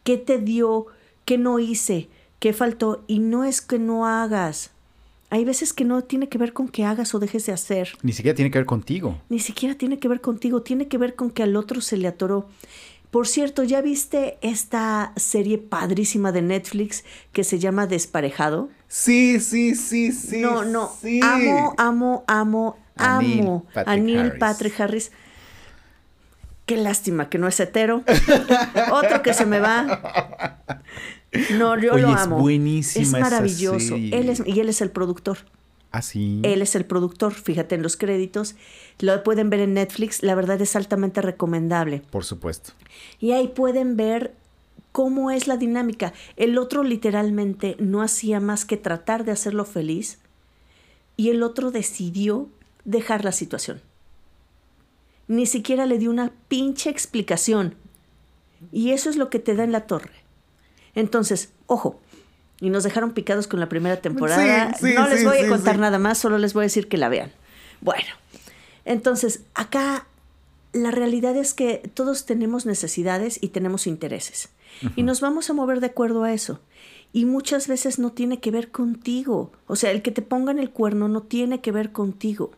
¿Qué 0.05 0.19
te 0.19 0.39
dio? 0.39 0.87
¿Qué 1.25 1.39
no 1.39 1.59
hice? 1.59 2.09
¿Qué 2.39 2.53
faltó? 2.53 3.05
Y 3.07 3.19
no 3.21 3.45
es 3.45 3.63
que 3.63 3.79
no 3.79 4.07
hagas 4.07 4.73
hay 5.31 5.45
veces 5.45 5.73
que 5.73 5.85
no 5.85 6.03
tiene 6.03 6.29
que 6.29 6.39
ver 6.39 6.53
con 6.53 6.69
que 6.69 6.85
hagas 6.85 7.15
o 7.15 7.19
dejes 7.19 7.47
de 7.47 7.53
hacer. 7.53 7.97
Ni 8.03 8.13
siquiera 8.13 8.35
tiene 8.35 8.51
que 8.51 8.59
ver 8.59 8.67
contigo. 8.67 9.21
Ni 9.29 9.41
siquiera 9.41 9.75
tiene 9.75 9.99
que 9.99 10.09
ver 10.09 10.21
contigo, 10.21 10.63
tiene 10.63 10.89
que 10.89 10.99
ver 10.99 11.15
con 11.15 11.31
que 11.31 11.43
al 11.43 11.57
otro 11.57 11.81
se 11.81 11.97
le 11.97 12.09
atoró. 12.09 12.49
Por 13.11 13.27
cierto, 13.27 13.63
¿ya 13.63 13.81
viste 13.81 14.37
esta 14.43 15.13
serie 15.17 15.59
padrísima 15.59 16.33
de 16.33 16.43
Netflix 16.43 17.05
que 17.33 17.45
se 17.45 17.59
llama 17.59 17.87
Desparejado? 17.87 18.69
Sí, 18.89 19.41
sí, 19.41 19.75
sí, 19.75 20.13
sí. 20.13 20.41
No, 20.41 20.65
no. 20.65 20.93
Amo, 21.23 21.75
amo, 21.79 22.25
amo, 22.27 22.77
amo 22.97 23.67
a 23.75 23.97
Neil 23.97 24.33
Patrick 24.39 24.79
Harris. 24.81 25.13
Qué 26.67 26.77
lástima 26.77 27.29
que 27.29 27.39
no 27.39 27.47
es 27.47 27.59
hetero. 27.61 28.03
Otro 28.93 29.23
que 29.23 29.35
se 29.35 29.47
me 29.47 29.61
va. 29.61 30.59
No, 31.59 31.79
yo 31.81 31.97
lo 31.97 32.09
amo. 32.09 32.37
Es 32.37 32.43
buenísima. 32.43 33.03
Es 33.03 33.13
maravilloso. 33.13 33.97
Él 33.97 34.29
es, 34.29 34.43
y 34.47 34.61
él 34.61 34.69
es 34.69 34.81
el 34.81 34.91
productor. 34.91 35.39
Ah, 35.91 36.03
sí. 36.03 36.41
Él 36.43 36.63
es 36.63 36.75
el 36.75 36.85
productor. 36.85 37.35
Fíjate 37.35 37.75
en 37.75 37.83
los 37.83 37.97
créditos. 37.97 38.55
Lo 38.99 39.23
pueden 39.23 39.51
ver 39.51 39.61
en 39.61 39.75
Netflix. 39.75 40.23
La 40.23 40.35
verdad 40.35 40.61
es 40.61 40.77
altamente 40.77 41.23
recomendable. 41.23 42.03
Por 42.11 42.25
supuesto. 42.25 42.73
Y 43.19 43.33
ahí 43.33 43.49
pueden 43.49 43.97
ver 43.97 44.35
cómo 44.93 45.31
es 45.31 45.47
la 45.47 45.57
dinámica. 45.57 46.13
El 46.37 46.59
otro 46.59 46.83
literalmente 46.83 47.77
no 47.79 48.03
hacía 48.03 48.41
más 48.41 48.65
que 48.65 48.77
tratar 48.77 49.25
de 49.25 49.33
hacerlo 49.33 49.65
feliz. 49.65 50.19
Y 51.17 51.31
el 51.31 51.43
otro 51.43 51.71
decidió 51.71 52.49
dejar 52.85 53.25
la 53.25 53.33
situación. 53.33 53.81
Ni 55.29 55.47
siquiera 55.47 55.87
le 55.87 55.99
dio 55.99 56.11
una 56.11 56.33
pinche 56.49 56.91
explicación. 56.91 57.75
Y 58.73 58.91
eso 58.91 59.11
es 59.11 59.17
lo 59.17 59.29
que 59.29 59.39
te 59.39 59.55
da 59.55 59.65
en 59.65 59.73
la 59.73 59.87
torre. 59.87 60.26
Entonces, 60.97 61.51
ojo, 61.67 62.01
y 62.61 62.71
nos 62.71 62.83
dejaron 62.83 63.13
picados 63.13 63.47
con 63.47 63.61
la 63.61 63.69
primera 63.69 63.99
temporada. 63.99 64.75
no 64.81 65.09
les 65.09 65.25
voy 65.25 65.39
a 65.39 65.49
contar 65.49 65.79
nada 65.79 66.01
más, 66.01 66.19
solo 66.19 66.39
les 66.39 66.55
voy 66.55 66.63
a 66.63 66.65
decir 66.65 66.89
que 66.89 66.97
la 66.97 67.09
vean. 67.09 67.31
Bueno, 67.81 68.09
entonces, 68.85 69.43
acá 69.55 70.07
la 70.73 70.91
realidad 70.91 71.37
es 71.37 71.55
que 71.55 71.91
todos 71.95 72.27
tenemos 72.27 72.67
necesidades 72.67 73.39
y 73.41 73.49
tenemos 73.49 73.87
intereses. 73.87 74.49
Y 74.95 75.05
nos 75.05 75.21
vamos 75.21 75.49
a 75.49 75.55
mover 75.55 75.81
de 75.81 75.87
acuerdo 75.87 76.25
a 76.25 76.33
eso. 76.33 76.61
Y 77.13 77.25
muchas 77.25 77.69
veces 77.69 77.99
no 77.99 78.13
tiene 78.13 78.41
que 78.41 78.51
ver 78.51 78.71
contigo. 78.71 79.53
O 79.67 79.77
sea, 79.77 79.91
el 79.91 80.03
que 80.03 80.11
te 80.11 80.23
pongan 80.23 80.59
el 80.59 80.71
cuerno 80.71 81.09
no 81.09 81.23
tiene 81.23 81.61
que 81.61 81.73
ver 81.73 81.93
contigo. 81.93 82.51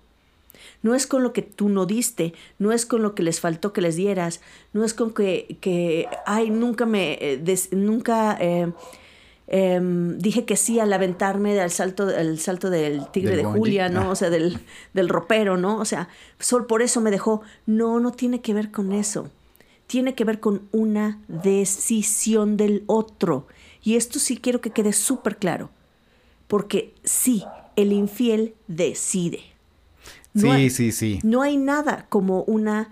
No 0.82 0.94
es 0.94 1.06
con 1.06 1.22
lo 1.22 1.32
que 1.32 1.42
tú 1.42 1.68
no 1.68 1.86
diste, 1.86 2.34
no 2.58 2.72
es 2.72 2.86
con 2.86 3.02
lo 3.02 3.14
que 3.14 3.22
les 3.22 3.40
faltó 3.40 3.72
que 3.72 3.80
les 3.80 3.96
dieras, 3.96 4.40
no 4.72 4.84
es 4.84 4.94
con 4.94 5.12
que, 5.12 5.58
que 5.60 6.06
ay, 6.26 6.50
nunca 6.50 6.86
me, 6.86 7.18
eh, 7.20 7.58
nunca 7.72 8.36
eh, 8.40 8.72
em, 9.46 10.18
dije 10.18 10.44
que 10.44 10.56
sí 10.56 10.78
al 10.78 10.92
aventarme 10.92 11.60
al 11.60 11.70
salto, 11.70 12.08
el 12.08 12.38
salto 12.38 12.70
del 12.70 13.10
tigre 13.10 13.36
de 13.36 13.44
Julia, 13.44 13.88
¿no? 13.88 14.02
Ah. 14.02 14.10
O 14.10 14.14
sea, 14.14 14.30
del, 14.30 14.58
del 14.94 15.08
ropero, 15.08 15.56
¿no? 15.56 15.78
O 15.78 15.84
sea, 15.84 16.08
solo 16.38 16.66
por 16.66 16.82
eso 16.82 17.00
me 17.00 17.10
dejó. 17.10 17.42
No, 17.66 18.00
no 18.00 18.12
tiene 18.12 18.40
que 18.40 18.54
ver 18.54 18.70
con 18.70 18.92
eso. 18.92 19.30
Tiene 19.86 20.14
que 20.14 20.24
ver 20.24 20.38
con 20.38 20.68
una 20.70 21.20
decisión 21.28 22.56
del 22.56 22.84
otro. 22.86 23.46
Y 23.82 23.96
esto 23.96 24.18
sí 24.18 24.36
quiero 24.36 24.60
que 24.60 24.70
quede 24.70 24.92
súper 24.92 25.38
claro. 25.38 25.70
Porque 26.46 26.94
sí, 27.04 27.44
el 27.76 27.92
infiel 27.92 28.54
decide 28.66 29.40
sí, 30.34 30.70
sí, 30.70 30.92
sí. 30.92 31.18
No 31.22 31.42
hay 31.42 31.56
nada 31.56 32.06
como 32.08 32.42
una, 32.44 32.90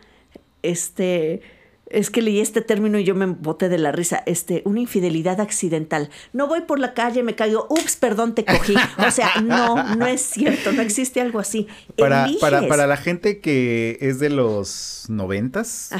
este, 0.62 1.42
es 1.88 2.10
que 2.10 2.22
leí 2.22 2.40
este 2.40 2.60
término 2.62 2.98
y 2.98 3.04
yo 3.04 3.14
me 3.14 3.26
boté 3.26 3.68
de 3.68 3.78
la 3.78 3.92
risa, 3.92 4.22
este, 4.26 4.62
una 4.64 4.80
infidelidad 4.80 5.40
accidental. 5.40 6.10
No 6.32 6.48
voy 6.48 6.62
por 6.62 6.78
la 6.78 6.94
calle, 6.94 7.22
me 7.22 7.34
caigo, 7.34 7.66
ups, 7.70 7.96
perdón, 7.96 8.34
te 8.34 8.44
cogí. 8.44 8.74
O 9.06 9.10
sea, 9.10 9.40
no, 9.44 9.96
no 9.96 10.06
es 10.06 10.20
cierto, 10.20 10.72
no 10.72 10.82
existe 10.82 11.20
algo 11.20 11.38
así. 11.38 11.68
Para, 11.96 12.28
para, 12.40 12.66
para 12.66 12.86
la 12.86 12.96
gente 12.96 13.40
que 13.40 13.98
es 14.00 14.18
de 14.18 14.30
los 14.30 15.06
noventas 15.08 15.90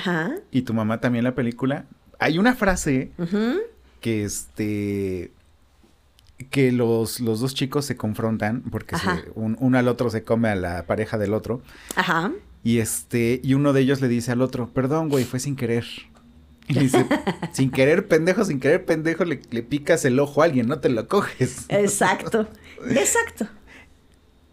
y 0.51 0.63
tu 0.63 0.75
mamá 0.75 1.01
también 1.01 1.25
la 1.25 1.35
película, 1.35 1.87
hay 2.19 2.39
una 2.39 2.55
frase 2.55 3.13
que 4.01 4.25
este 4.25 5.33
que 6.51 6.71
los, 6.73 7.21
los 7.21 7.41
dos 7.41 7.55
chicos 7.55 7.85
se 7.87 7.97
confrontan 7.97 8.63
porque 8.63 8.97
uno 9.35 9.79
al 9.79 9.89
otro 9.89 10.11
se 10.11 10.23
come 10.23 10.49
a 10.49 10.55
la 10.55 10.87
pareja 10.87 11.19
del 11.19 11.35
otro. 11.35 11.63
Ajá. 11.95 12.33
Y 12.63 12.79
este, 12.79 13.41
y 13.43 13.55
uno 13.55 13.73
de 13.73 13.81
ellos 13.81 14.01
le 14.01 14.09
dice 14.09 14.33
al 14.33 14.43
otro, 14.43 14.69
perdón, 14.69 15.09
güey, 15.09 15.25
fue 15.25 15.41
sin 15.41 15.57
querer. 15.57 15.85
Y 16.69 16.75
le 16.75 16.81
dice, 16.81 17.07
sin 17.53 17.71
querer, 17.71 18.09
pendejo, 18.09 18.45
sin 18.45 18.61
querer, 18.61 18.85
pendejo, 18.85 19.25
le, 19.25 19.41
le, 19.51 19.63
picas 19.63 20.05
el 20.05 20.19
ojo 20.19 20.43
a 20.43 20.47
alguien, 20.47 20.67
no 20.67 20.81
te 20.81 20.89
lo 20.89 21.07
coges. 21.09 21.67
Exacto, 21.69 22.49
exacto. 22.91 23.47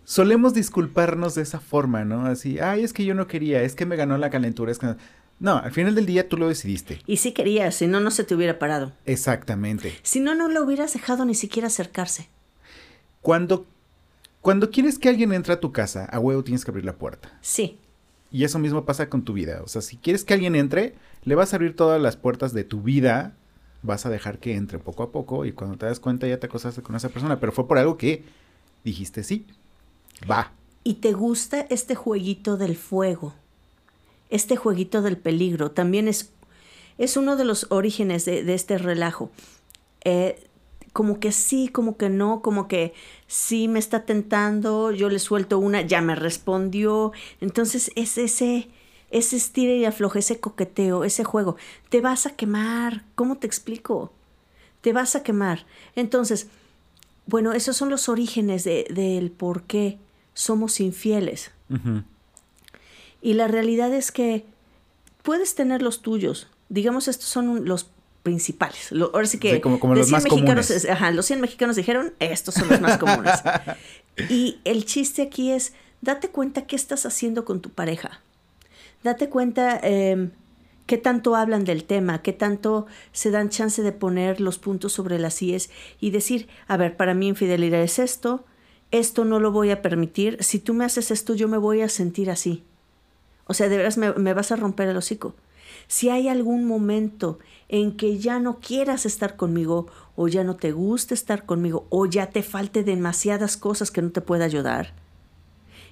Solemos 0.06 0.54
disculparnos 0.54 1.34
de 1.36 1.42
esa 1.42 1.60
forma, 1.60 2.06
¿no? 2.06 2.26
Así, 2.28 2.60
ay, 2.60 2.84
es 2.84 2.94
que 2.94 3.04
yo 3.04 3.16
no 3.16 3.26
quería, 3.28 3.64
es 3.64 3.74
que 3.74 3.86
me 3.86 3.96
ganó 3.96 4.18
la 4.18 4.30
calentura, 4.30 4.72
es 4.72 4.80
que... 4.80 4.96
No, 5.44 5.58
al 5.58 5.74
final 5.74 5.94
del 5.94 6.06
día 6.06 6.30
tú 6.30 6.38
lo 6.38 6.48
decidiste. 6.48 7.02
Y 7.06 7.18
sí 7.18 7.34
querías, 7.34 7.76
si 7.76 7.86
no, 7.86 8.00
no 8.00 8.12
se 8.12 8.24
te 8.24 8.34
hubiera 8.34 8.60
parado. 8.60 8.94
Exactamente. 9.06 9.94
Si 10.02 10.22
no, 10.22 10.36
no 10.36 10.48
lo 10.48 10.64
hubieras 10.64 10.94
dejado 10.94 11.26
ni 11.26 11.36
siquiera 11.36 11.68
acercarse. 11.68 12.30
Cuando, 13.22 13.66
cuando 14.40 14.72
quieres 14.72 14.98
que 14.98 15.10
alguien 15.10 15.34
entre 15.34 15.52
a 15.52 15.60
tu 15.60 15.74
casa, 15.74 16.06
a 16.06 16.18
huevo 16.18 16.46
tienes 16.46 16.64
que 16.64 16.72
abrir 16.72 16.86
la 16.86 16.96
puerta. 16.96 17.38
Sí. 17.42 17.78
Y 18.32 18.46
eso 18.46 18.58
mismo 18.58 18.86
pasa 18.86 19.10
con 19.10 19.26
tu 19.26 19.34
vida. 19.34 19.60
O 19.66 19.68
sea, 19.68 19.82
si 19.82 19.98
quieres 19.98 20.24
que 20.24 20.34
alguien 20.34 20.56
entre, 20.56 20.96
le 21.26 21.36
vas 21.36 21.52
a 21.52 21.58
abrir 21.58 21.76
todas 21.76 22.02
las 22.02 22.16
puertas 22.16 22.54
de 22.54 22.64
tu 22.64 22.82
vida, 22.82 23.34
vas 23.82 24.06
a 24.06 24.10
dejar 24.10 24.40
que 24.40 24.56
entre 24.56 24.80
poco 24.80 25.04
a 25.04 25.12
poco 25.12 25.44
y 25.44 25.52
cuando 25.52 25.78
te 25.78 25.86
das 25.86 26.00
cuenta 26.00 26.26
ya 26.26 26.40
te 26.40 26.48
acosaste 26.48 26.82
con 26.82 26.96
esa 26.96 27.10
persona, 27.10 27.42
pero 27.42 27.52
fue 27.52 27.68
por 27.68 27.78
algo 27.78 27.98
que 27.98 28.24
dijiste 28.86 29.26
sí. 29.26 29.46
Va. 30.32 30.54
¿Y 30.86 30.96
te 30.96 31.12
gusta 31.12 31.68
este 31.70 31.96
jueguito 31.96 32.56
del 32.56 32.78
fuego? 32.78 33.34
Este 34.34 34.56
jueguito 34.56 35.04
del 35.04 35.18
peligro 35.18 35.70
también 35.72 36.08
es, 36.08 36.32
es 36.98 37.18
uno 37.18 37.36
de 37.38 37.46
los 37.46 37.68
orígenes 37.70 38.26
de, 38.26 38.52
este 38.52 38.80
relajo. 38.80 39.30
Eh, 40.04 40.50
como 40.92 41.20
que 41.20 41.32
sí, 41.32 41.68
como 41.68 41.98
que 41.98 42.10
no, 42.10 42.42
como 42.42 42.68
que 42.68 42.94
sí 43.28 43.68
me 43.68 43.78
está 43.78 44.06
tentando, 44.06 44.92
yo 44.92 45.10
le 45.10 45.20
suelto 45.20 45.60
una, 45.60 45.82
ya 45.82 46.02
me 46.02 46.16
respondió. 46.16 47.12
Entonces 47.42 47.92
es 47.96 48.18
ese, 48.18 48.70
ese 49.12 49.36
estira 49.36 49.74
y 49.74 49.86
afloje, 49.86 50.20
ese 50.20 50.40
coqueteo, 50.40 51.04
ese 51.04 51.24
juego. 51.24 51.56
Te 51.90 52.02
vas 52.02 52.26
a 52.26 52.36
quemar, 52.36 53.06
¿cómo 53.14 53.38
te 53.38 53.46
explico? 53.46 54.12
Te 54.82 54.94
vas 54.94 55.16
a 55.16 55.22
quemar. 55.22 55.68
Entonces, 55.96 56.48
bueno, 57.28 57.54
esos 57.54 57.78
son 57.78 57.92
los 57.92 58.10
orígenes 58.10 58.64
de, 58.64 58.88
del 58.90 59.30
por 59.30 59.64
qué 59.64 60.00
somos 60.34 60.80
infieles. 60.80 61.52
Y 63.24 63.36
la 63.36 63.48
realidad 63.48 63.94
es 63.94 64.12
que 64.12 64.46
puedes 65.22 65.56
tener 65.56 65.82
los 65.82 66.02
tuyos. 66.02 66.48
Digamos, 66.68 67.08
estos 67.08 67.30
son 67.30 67.64
los 67.64 67.90
principales. 68.22 68.92
ahora 68.92 69.26
sí 69.26 69.40
que 69.40 69.62
como, 69.62 69.78
los 69.96 70.12
más 70.12 70.26
mexicanos, 70.26 70.68
comunes. 70.68 70.90
Ajá, 70.90 71.12
los 71.12 71.26
100 71.26 71.40
mexicanos 71.40 71.78
dijeron, 71.78 72.14
estos 72.20 72.54
son 72.56 72.68
los 72.68 72.82
más 72.82 72.98
comunes. 72.98 73.34
y 74.30 74.60
el 74.66 74.84
chiste 74.84 75.22
aquí 75.22 75.52
es, 75.52 75.74
date 76.02 76.30
cuenta 76.30 76.68
qué 76.68 76.76
estás 76.76 77.06
haciendo 77.06 77.46
con 77.46 77.62
tu 77.62 77.70
pareja. 77.70 78.20
Date 79.04 79.30
cuenta 79.30 79.80
em, 79.82 80.32
qué 80.86 80.98
tanto 80.98 81.38
hablan 81.38 81.64
del 81.64 81.86
tema, 81.86 82.22
qué 82.22 82.34
tanto 82.34 82.88
se 83.14 83.32
dan 83.32 83.50
chance 83.50 83.82
de 83.82 83.94
poner 83.94 84.42
los 84.42 84.60
puntos 84.60 84.92
sobre 84.92 85.18
las 85.18 85.42
IES 85.42 85.70
y 86.02 86.12
decir, 86.12 86.50
a 86.68 86.76
ver, 86.76 86.98
para 86.98 87.14
mí 87.14 87.30
infidelidad 87.30 87.82
es 87.82 88.00
esto, 88.00 88.44
esto 88.92 89.24
no 89.24 89.40
lo 89.40 89.54
voy 89.54 89.72
a 89.72 89.82
permitir, 89.82 90.44
si 90.44 90.60
tú 90.60 90.74
me 90.74 90.84
haces 90.84 91.10
esto 91.10 91.36
yo 91.36 91.48
me 91.48 91.58
voy 91.58 91.82
a 91.82 91.88
sentir 91.88 92.30
así. 92.30 92.64
O 93.46 93.54
sea, 93.54 93.70
de 93.70 93.78
veras 93.78 93.98
me, 93.98 94.14
me 94.14 94.34
vas 94.34 94.52
a 94.52 94.56
romper 94.56 94.90
el 94.90 94.98
hocico. 94.98 95.36
Si 95.88 96.10
hay 96.10 96.28
algún 96.30 96.66
momento 96.66 97.40
en 97.68 97.98
que 97.98 98.18
ya 98.18 98.40
no 98.40 98.60
quieras 98.60 99.06
estar 99.06 99.36
conmigo 99.36 99.88
o 100.16 100.28
ya 100.28 100.44
no 100.44 100.56
te 100.56 100.72
guste 100.72 101.14
estar 101.14 101.46
conmigo 101.46 101.86
o 101.90 102.06
ya 102.06 102.30
te 102.30 102.44
falte 102.44 102.84
demasiadas 102.84 103.58
cosas 103.58 103.92
que 103.92 104.02
no 104.02 104.12
te 104.12 104.22
pueda 104.22 104.46
ayudar, 104.46 104.94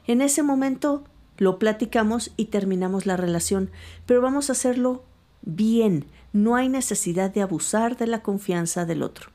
en 0.07 0.21
ese 0.21 0.43
momento 0.43 1.03
lo 1.37 1.59
platicamos 1.59 2.31
y 2.37 2.45
terminamos 2.45 3.05
la 3.05 3.17
relación, 3.17 3.71
pero 4.05 4.21
vamos 4.21 4.49
a 4.49 4.53
hacerlo 4.53 5.03
bien. 5.41 6.05
No 6.33 6.55
hay 6.55 6.69
necesidad 6.69 7.31
de 7.31 7.41
abusar 7.41 7.97
de 7.97 8.07
la 8.07 8.21
confianza 8.21 8.85
del 8.85 9.03
otro. 9.03 9.29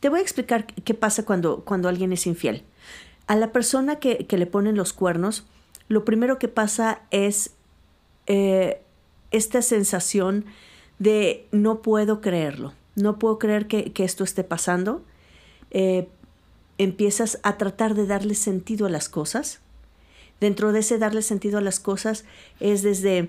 Te 0.00 0.08
voy 0.08 0.20
a 0.20 0.22
explicar 0.22 0.66
qué 0.66 0.94
pasa 0.94 1.24
cuando, 1.24 1.64
cuando 1.64 1.88
alguien 1.88 2.12
es 2.12 2.26
infiel. 2.26 2.64
A 3.26 3.36
la 3.36 3.52
persona 3.52 3.96
que, 3.96 4.26
le 4.28 4.46
ponen 4.46 4.76
los 4.76 4.92
cuernos, 4.92 5.46
lo 5.88 6.04
primero 6.04 6.38
que 6.38 6.48
pasa 6.48 7.02
es 7.10 7.50
eh, 8.26 8.80
esta 9.30 9.62
sensación 9.62 10.46
de 10.98 11.46
no 11.52 11.82
puedo 11.82 12.20
creerlo, 12.20 12.72
no 12.94 13.18
puedo 13.18 13.38
creer 13.38 13.66
que, 13.66 13.92
esto 13.96 14.24
esté 14.24 14.44
pasando. 14.44 15.02
Eh, 15.70 16.08
empiezas 16.78 17.38
a 17.42 17.56
tratar 17.56 17.94
de 17.94 18.06
darle 18.06 18.34
sentido 18.34 18.86
a 18.86 18.90
las 18.90 19.08
cosas. 19.08 19.60
Dentro 20.40 20.72
de 20.72 20.80
ese 20.80 20.98
darle 20.98 21.22
sentido 21.22 21.58
a 21.58 21.60
las 21.60 21.80
cosas 21.80 22.24
es 22.60 22.82
desde 22.82 23.28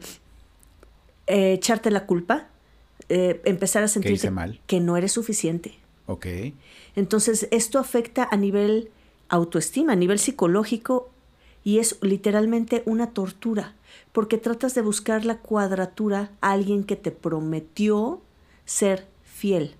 eh, 1.27 1.53
echarte 1.53 1.91
la 1.91 2.05
culpa, 2.05 2.47
empezar 3.07 3.83
a 3.83 3.87
sentirte 3.87 4.31
que 4.65 4.79
no 4.79 4.97
eres 4.97 5.11
suficiente. 5.11 5.75
Ok. 6.07 6.25
Entonces, 6.95 7.47
esto 7.51 7.77
afecta 7.77 8.27
a 8.31 8.37
nivel 8.37 8.89
autoestima, 9.29 9.93
a 9.93 9.95
nivel 9.95 10.17
psicológico, 10.17 11.11
y 11.65 11.79
es 11.79 11.97
literalmente 12.01 12.83
una 12.85 13.07
tortura 13.07 13.73
porque 14.13 14.37
tratas 14.37 14.75
de 14.75 14.81
buscar 14.81 15.25
la 15.25 15.39
cuadratura 15.39 16.31
a 16.39 16.51
alguien 16.51 16.85
que 16.85 16.95
te 16.95 17.11
prometió 17.11 18.21
ser 18.63 19.07
fiel. 19.23 19.75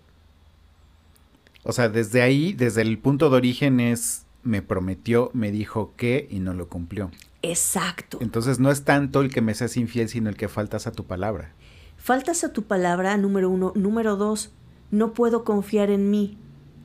O 1.64 1.72
sea, 1.72 1.88
desde 1.88 2.22
ahí, 2.22 2.52
desde 2.52 2.82
el 2.82 2.98
punto 2.98 3.30
de 3.30 3.38
origen 3.38 3.80
es, 3.80 4.26
me 4.44 4.62
prometió, 4.62 5.32
me 5.34 5.52
dijo 5.52 5.94
que 5.96 6.28
y 6.30 6.40
no 6.40 6.54
lo 6.54 6.68
cumplió. 6.68 7.12
Exacto. 7.44 8.18
Entonces 8.20 8.60
no 8.60 8.72
es 8.72 8.84
tanto 8.84 9.22
el 9.22 9.32
que 9.32 9.42
me 9.42 9.54
seas 9.54 9.78
infiel, 9.78 10.10
sino 10.10 10.30
el 10.30 10.36
que 10.36 10.48
faltas 10.48 10.88
a 10.88 10.92
tu 10.92 11.06
palabra. 11.06 11.54
Faltas 11.98 12.44
a 12.44 12.52
tu 12.52 12.64
palabra, 12.64 13.16
número 13.18 13.50
uno. 13.50 13.74
Número 13.76 14.16
dos, 14.16 14.52
no 14.92 15.14
puedo 15.14 15.44
confiar 15.44 15.92
en 15.92 16.10
mí, 16.10 16.38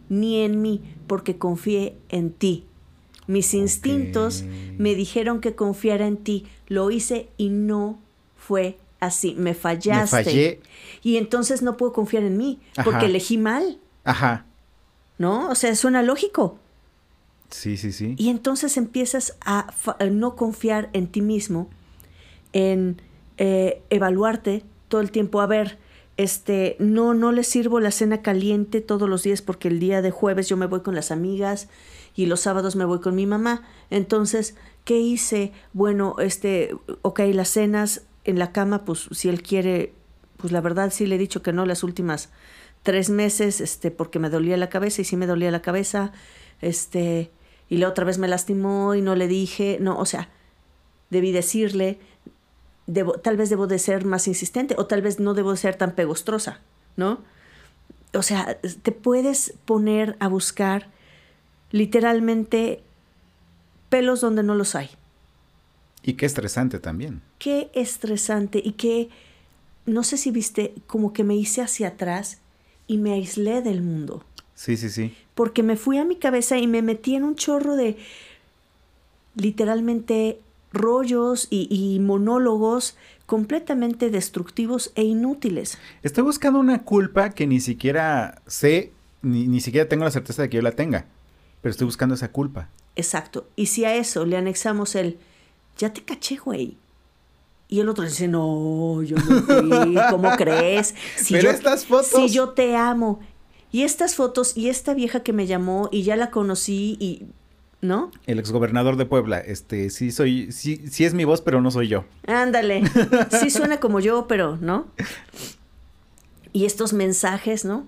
ni 0.08 0.42
en 0.42 0.60
mí, 0.60 0.82
porque 1.06 1.38
confié 1.38 1.96
en 2.10 2.32
ti. 2.32 2.66
Mis 3.30 3.54
instintos 3.54 4.42
me 4.76 4.96
dijeron 4.96 5.40
que 5.40 5.54
confiara 5.54 6.08
en 6.08 6.16
ti. 6.16 6.46
Lo 6.66 6.90
hice 6.90 7.28
y 7.36 7.48
no 7.48 8.00
fue 8.36 8.76
así. 8.98 9.36
Me 9.38 9.54
fallaste. 9.54 10.16
Me 10.16 10.24
fallé. 10.24 10.60
Y 11.04 11.16
entonces 11.16 11.62
no 11.62 11.76
puedo 11.76 11.92
confiar 11.92 12.24
en 12.24 12.36
mí 12.36 12.58
porque 12.82 13.06
elegí 13.06 13.38
mal. 13.38 13.78
Ajá. 14.02 14.46
¿No? 15.16 15.48
O 15.48 15.54
sea, 15.54 15.76
suena 15.76 16.02
lógico. 16.02 16.58
Sí, 17.50 17.76
sí, 17.76 17.92
sí. 17.92 18.16
Y 18.18 18.30
entonces 18.30 18.76
empiezas 18.76 19.36
a, 19.44 19.72
no 20.10 20.34
confiar 20.34 20.90
en 20.92 21.06
ti 21.06 21.20
mismo, 21.20 21.70
en 22.52 23.00
eh, 23.38 23.80
evaluarte 23.90 24.64
todo 24.88 25.02
el 25.02 25.12
tiempo. 25.12 25.40
A 25.40 25.46
ver, 25.46 25.78
este, 26.20 26.76
no, 26.78 27.14
no 27.14 27.32
le 27.32 27.44
sirvo 27.44 27.80
la 27.80 27.90
cena 27.90 28.20
caliente 28.20 28.82
todos 28.82 29.08
los 29.08 29.22
días 29.22 29.40
porque 29.40 29.68
el 29.68 29.80
día 29.80 30.02
de 30.02 30.10
jueves 30.10 30.50
yo 30.50 30.58
me 30.58 30.66
voy 30.66 30.80
con 30.80 30.94
las 30.94 31.10
amigas 31.10 31.68
y 32.14 32.26
los 32.26 32.40
sábados 32.40 32.76
me 32.76 32.84
voy 32.84 33.00
con 33.00 33.14
mi 33.14 33.24
mamá. 33.24 33.62
Entonces, 33.88 34.54
¿qué 34.84 34.98
hice? 34.98 35.52
Bueno, 35.72 36.16
este, 36.18 36.76
ok, 37.00 37.20
las 37.32 37.48
cenas 37.48 38.02
en 38.24 38.38
la 38.38 38.52
cama, 38.52 38.84
pues 38.84 39.08
si 39.12 39.30
él 39.30 39.42
quiere, 39.42 39.94
pues 40.36 40.52
la 40.52 40.60
verdad 40.60 40.92
sí 40.92 41.06
le 41.06 41.14
he 41.14 41.18
dicho 41.18 41.42
que 41.42 41.54
no 41.54 41.64
las 41.64 41.82
últimas 41.82 42.28
tres 42.82 43.08
meses, 43.08 43.62
este, 43.62 43.90
porque 43.90 44.18
me 44.18 44.28
dolía 44.28 44.58
la 44.58 44.68
cabeza 44.68 45.00
y 45.00 45.06
sí 45.06 45.16
me 45.16 45.26
dolía 45.26 45.50
la 45.50 45.62
cabeza, 45.62 46.12
este, 46.60 47.30
y 47.70 47.78
la 47.78 47.88
otra 47.88 48.04
vez 48.04 48.18
me 48.18 48.28
lastimó 48.28 48.94
y 48.94 49.00
no 49.00 49.16
le 49.16 49.26
dije, 49.26 49.78
no, 49.80 49.98
o 49.98 50.04
sea, 50.04 50.28
debí 51.08 51.32
decirle, 51.32 51.98
debo, 52.92 53.12
tal 53.14 53.36
vez 53.36 53.50
debo 53.50 53.66
de 53.66 53.78
ser 53.78 54.04
más 54.04 54.26
insistente 54.28 54.74
o 54.78 54.86
tal 54.86 55.02
vez 55.02 55.20
no 55.20 55.34
debo 55.34 55.52
de 55.52 55.56
ser 55.56 55.76
tan 55.76 55.94
pegostrosa, 55.94 56.60
¿no? 56.96 57.20
O 58.12 58.22
sea, 58.22 58.58
te 58.60 58.92
puedes 58.92 59.54
poner 59.64 60.16
a 60.18 60.28
buscar 60.28 60.88
literalmente 61.70 62.82
pelos 63.88 64.20
donde 64.20 64.42
no 64.42 64.54
los 64.54 64.74
hay. 64.74 64.90
Y 66.02 66.14
qué 66.14 66.26
estresante 66.26 66.78
también. 66.78 67.22
Qué 67.38 67.70
estresante 67.74 68.60
y 68.64 68.72
qué, 68.72 69.10
no 69.86 70.02
sé 70.02 70.16
si 70.16 70.30
viste, 70.30 70.74
como 70.86 71.12
que 71.12 71.24
me 71.24 71.36
hice 71.36 71.62
hacia 71.62 71.88
atrás 71.88 72.38
y 72.86 72.98
me 72.98 73.12
aislé 73.12 73.62
del 73.62 73.82
mundo. 73.82 74.24
Sí, 74.54 74.76
sí, 74.76 74.90
sí. 74.90 75.14
Porque 75.34 75.62
me 75.62 75.76
fui 75.76 75.98
a 75.98 76.04
mi 76.04 76.16
cabeza 76.16 76.58
y 76.58 76.66
me 76.66 76.82
metí 76.82 77.14
en 77.14 77.24
un 77.24 77.36
chorro 77.36 77.76
de 77.76 77.96
literalmente 79.36 80.40
rollos 80.72 81.46
y, 81.50 81.66
y 81.70 81.98
monólogos 82.00 82.96
completamente 83.26 84.10
destructivos 84.10 84.92
e 84.96 85.04
inútiles. 85.04 85.78
Estoy 86.02 86.24
buscando 86.24 86.58
una 86.58 86.82
culpa 86.82 87.30
que 87.30 87.46
ni 87.46 87.60
siquiera 87.60 88.42
sé, 88.46 88.92
ni, 89.22 89.46
ni 89.46 89.60
siquiera 89.60 89.88
tengo 89.88 90.04
la 90.04 90.10
certeza 90.10 90.42
de 90.42 90.50
que 90.50 90.56
yo 90.56 90.62
la 90.62 90.72
tenga. 90.72 91.06
Pero 91.62 91.70
estoy 91.70 91.84
buscando 91.84 92.14
esa 92.14 92.32
culpa. 92.32 92.68
Exacto. 92.96 93.46
Y 93.54 93.66
si 93.66 93.84
a 93.84 93.94
eso 93.94 94.26
le 94.26 94.36
anexamos 94.36 94.94
el, 94.94 95.18
ya 95.78 95.92
te 95.92 96.02
caché, 96.02 96.36
güey. 96.36 96.76
Y 97.68 97.78
el 97.78 97.88
otro 97.88 98.04
dice, 98.04 98.26
no, 98.26 99.00
yo 99.02 99.16
no 99.16 99.42
fui, 99.42 99.96
¿cómo 100.10 100.30
crees? 100.36 100.94
Si 101.16 101.34
Pero 101.34 101.50
estas 101.50 101.86
fotos. 101.86 102.08
Si 102.08 102.28
yo 102.30 102.50
te 102.50 102.74
amo. 102.74 103.20
Y 103.70 103.82
estas 103.82 104.16
fotos, 104.16 104.56
y 104.56 104.68
esta 104.68 104.92
vieja 104.92 105.20
que 105.20 105.32
me 105.32 105.46
llamó, 105.46 105.88
y 105.92 106.02
ya 106.02 106.16
la 106.16 106.30
conocí, 106.30 106.96
y. 106.98 107.26
¿No? 107.82 108.10
El 108.26 108.38
exgobernador 108.38 108.96
de 108.96 109.06
Puebla, 109.06 109.38
este, 109.38 109.88
sí 109.88 110.10
soy, 110.10 110.52
sí, 110.52 110.84
sí 110.90 111.06
es 111.06 111.14
mi 111.14 111.24
voz, 111.24 111.40
pero 111.40 111.62
no 111.62 111.70
soy 111.70 111.88
yo. 111.88 112.04
Ándale. 112.26 112.82
Sí 113.40 113.50
suena 113.50 113.80
como 113.80 114.00
yo, 114.00 114.26
pero, 114.28 114.58
¿no? 114.60 114.86
Y 116.52 116.66
estos 116.66 116.92
mensajes, 116.92 117.64
¿no? 117.64 117.86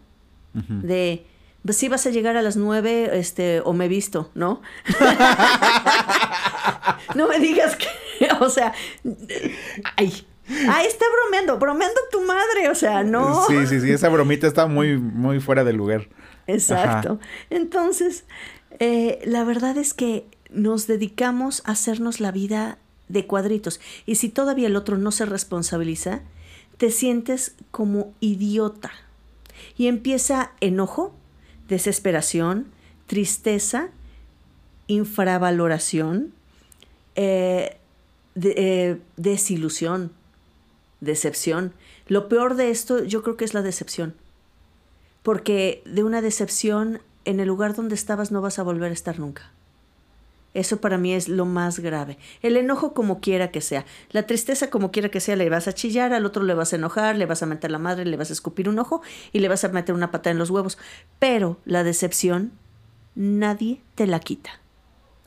De 0.55 1.27
pues 1.65 1.77
sí 1.77 1.89
vas 1.89 2.07
a 2.07 2.11
llegar 2.11 2.37
a 2.37 2.43
las 2.43 2.57
nueve, 2.57 3.11
este, 3.13 3.61
o 3.61 3.73
me 3.73 3.85
he 3.85 3.89
visto, 3.89 4.31
¿no? 4.35 4.63
no 7.15 7.29
me 7.29 7.39
digas 7.39 7.77
que, 7.77 7.87
o 8.41 8.49
sea, 8.49 8.73
ay, 9.97 10.27
ay, 10.69 10.87
está 10.87 11.05
bromeando, 11.15 11.59
bromeando 11.59 12.01
tu 12.11 12.21
madre, 12.23 12.69
o 12.69 12.75
sea, 12.75 13.05
no. 13.05 13.47
Sí, 13.47 13.67
sí, 13.69 13.81
sí, 13.81 13.93
esa 13.93 14.09
bromita 14.09 14.49
está 14.49 14.67
muy, 14.67 14.99
muy 14.99 15.41
fuera 15.41 15.63
de 15.63 15.73
lugar. 15.73 16.09
Exacto. 16.49 17.21
Entonces, 17.49 18.25
eh, 18.85 19.21
la 19.25 19.45
verdad 19.45 19.79
es 19.79 19.95
que 19.95 20.27
nos 20.51 20.89
dedicamos 20.89 21.63
a 21.65 21.71
hacernos 21.71 22.19
la 22.19 22.33
vida 22.33 22.79
de 23.07 23.29
cuadritos. 23.29 23.79
Y 24.07 24.17
si 24.17 24.29
todavía 24.29 24.67
el 24.67 24.75
otro 24.75 24.99
no 24.99 25.13
se 25.13 25.25
responsabiliza, 25.25 26.23
te 26.79 26.91
sientes 26.91 27.55
como 27.71 28.13
idiota. 28.19 28.91
Y 29.79 29.87
empieza 29.87 30.51
enojo, 30.61 31.15
desesperación, 31.69 32.73
tristeza, 33.07 33.91
infravaloración, 34.89 36.33
eh, 37.15 37.77
eh, 38.35 38.99
desilusión, 39.17 40.11
decepción. 41.01 41.73
Lo 42.09 42.29
peor 42.29 42.57
de 42.57 42.71
esto 42.71 43.05
yo 43.05 43.23
creo 43.23 43.37
que 43.37 43.45
es 43.45 43.55
la 43.55 43.63
decepción, 43.63 44.17
porque 45.23 45.85
de 45.87 46.03
una 46.03 46.21
decepción 46.21 47.01
en 47.25 47.41
el 47.41 47.49
lugar 47.49 47.75
donde 47.75 47.95
estabas 47.95 48.31
no 48.31 48.41
vas 48.41 48.59
a 48.59 48.63
volver 48.63 48.91
a 48.91 48.95
estar 48.95 49.19
nunca. 49.19 49.51
Eso 50.55 50.81
para 50.81 50.99
mí 50.99 51.15
es 51.15 51.29
lo 51.29 51.47
más 51.47 51.79
grave. 51.79 52.19
El 52.43 52.57
enojo 52.59 52.93
como 52.93 53.21
quiera 53.21 53.51
que 53.51 53.63
sea. 53.63 53.87
La 54.11 54.27
tristeza 54.27 54.69
como 54.69 54.91
quiera 54.91 55.09
que 55.09 55.21
sea, 55.21 55.35
le 55.35 55.49
vas 55.49 55.67
a 55.67 55.73
chillar, 55.73 56.13
al 56.13 56.27
otro 56.27 56.43
le 56.43 56.53
vas 56.53 56.73
a 56.73 56.77
enojar, 56.77 57.17
le 57.17 57.25
vas 57.25 57.43
a 57.43 57.47
meter 57.47 57.71
la 57.71 57.79
madre, 57.79 58.05
le 58.05 58.19
vas 58.19 58.29
a 58.29 58.35
escupir 58.35 58.69
un 58.69 58.79
ojo 58.79 59.01
y 59.33 59.39
le 59.39 59.49
vas 59.49 59.65
a 59.65 59.69
meter 59.71 59.95
una 59.95 60.11
pata 60.11 60.31
en 60.31 60.39
los 60.39 60.51
huevos. 60.51 60.77
Pero 61.19 61.59
la 61.65 61.85
decepción 61.85 62.53
nadie 63.15 63.81
te 63.95 64.07
la 64.07 64.21
quita. 64.21 64.51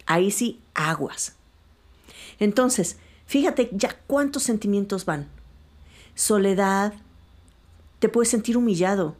Ahí 0.05 0.29
sí, 0.29 0.61
aguas. 0.75 1.35
Entonces, 2.39 2.97
fíjate 3.25 3.69
ya 3.71 3.97
cuántos 4.05 4.43
sentimientos 4.43 5.05
van. 5.05 5.27
Soledad, 6.13 6.93
te 7.99 8.09
puedes 8.09 8.29
sentir 8.29 8.57
humillado. 8.57 9.15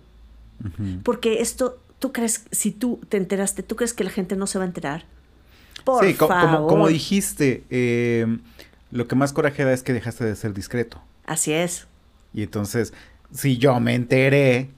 Porque 1.03 1.41
esto, 1.41 1.80
tú 2.05 2.13
crees, 2.13 2.45
si 2.51 2.69
tú 2.69 2.99
te 3.09 3.17
enteraste, 3.17 3.63
¿tú 3.63 3.75
crees 3.75 3.95
que 3.95 4.03
la 4.03 4.11
gente 4.11 4.35
no 4.35 4.45
se 4.45 4.59
va 4.59 4.65
a 4.65 4.67
enterar? 4.67 5.05
sí, 6.01 6.13
Como, 6.13 6.87
dijiste, 6.87 7.63
em, 7.71 8.41
lo 8.91 9.07
que 9.07 9.15
más 9.15 9.33
coraje 9.33 9.63
da 9.63 9.73
es 9.73 9.81
que 9.81 9.91
dejaste 9.91 10.23
de 10.23 10.35
ser 10.35 10.53
discreto. 10.53 11.01
Así 11.25 11.51
es. 11.51 11.87
Y 12.31 12.43
entonces, 12.43 12.93
si 13.33 13.57
yo 13.57 13.79
me 13.79 13.95
enteré, 13.95 14.69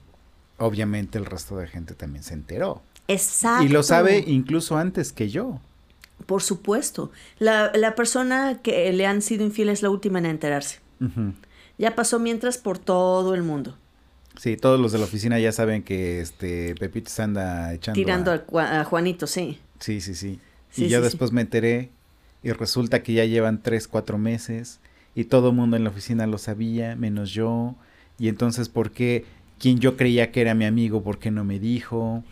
obviamente 0.56 1.18
el 1.18 1.26
resto 1.26 1.58
de 1.58 1.66
gente 1.66 1.92
también 1.92 2.24
se 2.24 2.32
enteró. 2.32 2.80
Exacto. 3.08 3.66
Y 3.66 3.68
lo 3.68 3.82
sabe 3.82 4.24
incluso 4.26 4.78
antes 4.78 5.12
que 5.12 5.28
yo. 5.28 5.60
Por 6.24 6.42
supuesto. 6.42 7.10
La, 7.38 7.94
persona 7.94 8.60
que 8.62 8.90
le 8.94 9.06
han 9.06 9.20
sido 9.20 9.44
infieles 9.44 9.80
es 9.80 9.82
la 9.82 9.90
última 9.90 10.18
en 10.18 10.24
enterarse. 10.24 10.80
Ya 11.76 11.94
pasó 11.94 12.18
mientras 12.18 12.56
por 12.56 12.78
todo 12.78 13.34
el 13.34 13.42
mundo. 13.42 13.76
Sí, 14.38 14.56
todos 14.56 14.80
los 14.80 14.92
de 14.92 14.98
la 14.98 15.04
oficina 15.04 15.38
ya 15.38 15.52
saben 15.52 15.82
que 15.82 16.20
este 16.20 16.74
Pepito 16.76 17.10
se 17.10 17.22
anda 17.22 17.74
echando. 17.74 17.94
Tirando 17.98 18.32
a, 18.32 18.84
Juanito, 18.84 19.26
sí. 19.26 19.58
Sí, 19.78 20.00
sí, 20.00 20.14
sí 20.14 20.40
y 20.76 20.88
yo 20.88 21.00
después 21.00 21.32
me 21.32 21.40
enteré 21.40 21.90
y 22.42 22.52
resulta 22.52 23.02
que 23.02 23.12
ya 23.12 23.24
llevan 23.24 23.62
tres, 23.62 23.88
cuatro 23.88 24.18
meses 24.18 24.80
y 25.14 25.24
todo 25.24 25.50
el 25.50 25.56
mundo 25.56 25.76
en 25.76 25.84
la 25.84 25.90
oficina 25.90 26.26
lo 26.26 26.38
sabía, 26.38 26.94
menos 26.94 27.32
yo. 27.32 27.74
Y 28.18 28.28
entonces, 28.28 28.68
¿por 28.68 28.92
qué 28.92 29.24
quien 29.58 29.80
yo 29.80 29.96
creía 29.96 30.30
que 30.30 30.40
era 30.40 30.54
mi 30.54 30.64
amigo, 30.64 31.02
por 31.02 31.18
qué 31.18 31.30
no 31.30 31.44
me 31.44 31.58
dijo? 31.58 32.22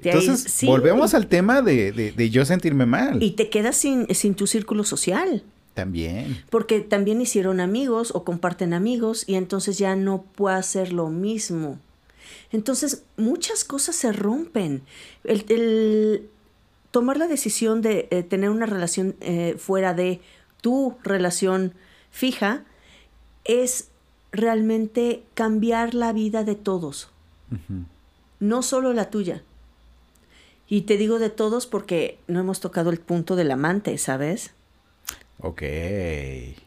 Entonces, 0.00 0.64
volvemos 0.64 1.14
al 1.14 1.26
tema 1.26 1.60
de, 1.60 1.90
de, 1.92 2.30
yo 2.30 2.44
sentirme 2.44 2.86
mal. 2.86 3.20
Y 3.20 3.32
te 3.32 3.50
quedas 3.50 3.76
sin, 3.76 4.06
sin 4.14 4.34
tu 4.34 4.46
círculo 4.46 4.84
social. 4.84 5.42
También. 5.78 6.42
Porque 6.50 6.80
también 6.80 7.20
hicieron 7.20 7.60
amigos 7.60 8.10
o 8.12 8.24
comparten 8.24 8.74
amigos 8.74 9.22
y 9.28 9.36
entonces 9.36 9.78
ya 9.78 9.94
no 9.94 10.22
puede 10.22 10.56
hacer 10.56 10.92
lo 10.92 11.08
mismo. 11.08 11.78
Entonces, 12.50 13.04
muchas 13.16 13.62
cosas 13.62 13.94
se 13.94 14.10
rompen. 14.10 14.82
El, 15.22 15.44
el, 15.48 16.28
tomar 16.90 17.16
la 17.16 17.28
decisión 17.28 17.80
de 17.80 18.08
eh, 18.10 18.24
tener 18.24 18.50
una 18.50 18.66
relación 18.66 19.14
eh, 19.20 19.54
fuera 19.56 19.94
de 19.94 20.20
tu 20.60 20.96
relación 21.04 21.74
fija 22.10 22.64
es 23.44 23.90
realmente 24.32 25.22
cambiar 25.34 25.94
la 25.94 26.12
vida 26.12 26.42
de 26.42 26.56
todos, 26.56 27.08
no 28.40 28.62
solo 28.62 28.92
la 28.94 29.10
tuya. 29.10 29.44
Y 30.66 30.82
te 30.82 30.96
digo 30.96 31.20
de 31.20 31.30
todos 31.30 31.68
porque 31.68 32.18
no 32.26 32.40
hemos 32.40 32.58
tocado 32.58 32.90
el 32.90 32.98
punto 32.98 33.36
del 33.36 33.52
amante, 33.52 33.96
¿sabes? 33.96 34.50
Ok. 35.40 35.62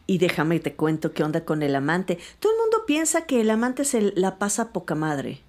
Y 0.08 0.18
déjame 0.18 0.60
te 0.60 0.74
cuento 0.74 1.14
qué 1.14 1.24
onda 1.24 1.44
con 1.44 1.62
el 1.62 1.76
amante. 1.76 2.18
Todo 2.40 2.54
el 2.54 2.60
mundo 2.60 2.86
piensa 2.86 3.26
que 3.26 3.42
el 3.42 3.50
amante 3.50 3.86
se 3.86 4.14
la 4.16 4.40
pasa 4.40 4.72
poca 4.72 4.96
madre. 4.96 5.42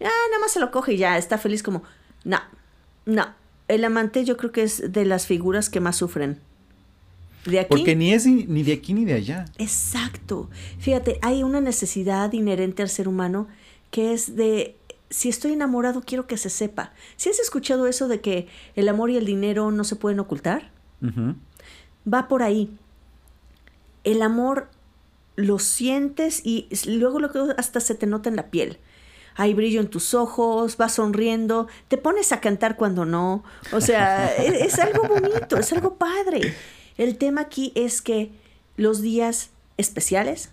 Ah, 0.00 0.28
nada 0.30 0.40
más 0.40 0.52
se 0.52 0.60
lo 0.60 0.70
coge 0.70 0.94
y 0.94 0.98
ya 0.98 1.18
está 1.18 1.38
feliz 1.38 1.62
como, 1.62 1.82
no, 2.24 2.38
no, 3.04 3.26
el 3.68 3.84
amante 3.84 4.24
yo 4.24 4.36
creo 4.36 4.52
que 4.52 4.62
es 4.62 4.92
de 4.92 5.04
las 5.04 5.26
figuras 5.26 5.70
que 5.70 5.80
más 5.80 5.96
sufren. 5.96 6.38
De 7.44 7.60
aquí. 7.60 7.68
Porque 7.68 7.96
ni 7.96 8.12
es 8.12 8.26
ni 8.26 8.62
de 8.62 8.72
aquí 8.72 8.94
ni 8.94 9.04
de 9.04 9.14
allá. 9.14 9.44
Exacto. 9.58 10.48
Fíjate, 10.78 11.18
hay 11.22 11.42
una 11.42 11.60
necesidad 11.60 12.32
inherente 12.32 12.82
al 12.82 12.88
ser 12.88 13.08
humano 13.08 13.48
que 13.90 14.12
es 14.12 14.36
de 14.36 14.76
si 15.10 15.28
estoy 15.28 15.52
enamorado 15.52 16.02
quiero 16.02 16.26
que 16.26 16.36
se 16.36 16.50
sepa. 16.50 16.92
¿Si 17.16 17.28
has 17.28 17.38
escuchado 17.38 17.86
eso 17.86 18.08
de 18.08 18.20
que 18.20 18.48
el 18.76 18.88
amor 18.88 19.10
y 19.10 19.16
el 19.16 19.26
dinero 19.26 19.70
no 19.70 19.84
se 19.84 19.96
pueden 19.96 20.20
ocultar? 20.20 20.70
Va 22.10 22.28
por 22.28 22.42
ahí. 22.42 22.76
El 24.04 24.22
amor 24.22 24.68
lo 25.36 25.58
sientes 25.58 26.40
y 26.44 26.68
luego 26.86 27.20
lo 27.20 27.32
que 27.32 27.40
hasta 27.56 27.80
se 27.80 27.94
te 27.94 28.06
nota 28.06 28.28
en 28.28 28.36
la 28.36 28.50
piel 28.50 28.78
hay 29.34 29.54
brillo 29.54 29.80
en 29.80 29.88
tus 29.88 30.14
ojos, 30.14 30.76
vas 30.76 30.94
sonriendo, 30.94 31.68
te 31.88 31.96
pones 31.96 32.32
a 32.32 32.40
cantar 32.40 32.76
cuando 32.76 33.04
no. 33.04 33.44
O 33.72 33.80
sea, 33.80 34.34
e, 34.36 34.64
es, 34.64 34.78
algo 34.78 35.08
bonito, 35.08 35.56
es 35.56 35.72
algo 35.72 35.96
padre. 35.96 36.54
El 36.98 37.16
tema 37.16 37.42
aquí 37.42 37.72
es 37.74 38.02
que 38.02 38.32
los 38.76 39.00
días 39.00 39.50
especiales, 39.76 40.50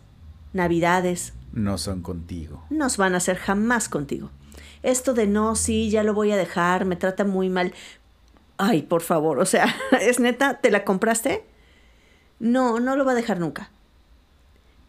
navidades, 0.54 1.34
no 1.52 1.78
son 1.78 2.02
contigo. 2.02 2.64
No 2.70 2.88
van 2.98 3.16
a 3.16 3.20
ser 3.20 3.38
jamás 3.38 3.90
contigo. 3.90 4.30
Esto 4.84 5.14
de 5.14 5.28
no, 5.28 5.56
sí, 5.56 5.90
ya 5.90 6.04
lo 6.04 6.14
voy 6.14 6.32
a 6.32 6.38
dejar, 6.38 6.86
me 6.86 6.96
trata 6.96 7.26
muy 7.26 7.50
mal. 7.50 7.74
Ay, 8.60 8.84
por 8.84 9.02
favor, 9.02 9.40
o 9.40 9.46
sea, 9.46 9.76
¿es 10.02 10.20
neta? 10.20 10.60
¿Te 10.62 10.70
la 10.70 10.86
compraste? 10.86 11.44
No, 12.40 12.80
no 12.80 12.96
lo 12.96 13.06
va 13.06 13.14
a 13.14 13.16
dejar 13.16 13.40
nunca. 13.40 13.72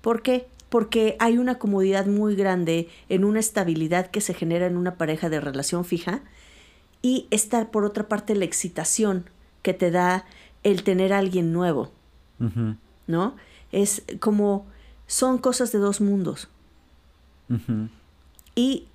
¿Por 0.02 0.20
qué? 0.20 0.46
porque 0.70 1.16
hay 1.18 1.36
una 1.36 1.56
comodidad 1.58 2.06
muy 2.06 2.36
grande 2.36 2.88
en 3.08 3.24
una 3.24 3.40
estabilidad 3.40 4.06
que 4.06 4.20
se 4.22 4.32
genera 4.32 4.66
en 4.66 4.76
una 4.76 4.94
pareja 4.94 5.28
de 5.28 5.40
relación 5.40 5.84
fija 5.84 6.22
y 7.02 7.26
estar 7.30 7.70
por 7.70 7.84
otra 7.84 8.08
parte 8.08 8.34
la 8.36 8.44
excitación 8.44 9.28
que 9.62 9.74
te 9.74 9.90
da 9.90 10.24
el 10.62 10.84
tener 10.84 11.12
a 11.12 11.18
alguien 11.18 11.52
nuevo, 11.52 11.90
¿no? 13.06 13.36
Es 13.72 14.04
como 14.20 14.66
son 15.06 15.38
cosas 15.38 15.72
de 15.72 15.78
dos 15.78 16.00
mundos. 16.00 16.48
Y 18.54 18.86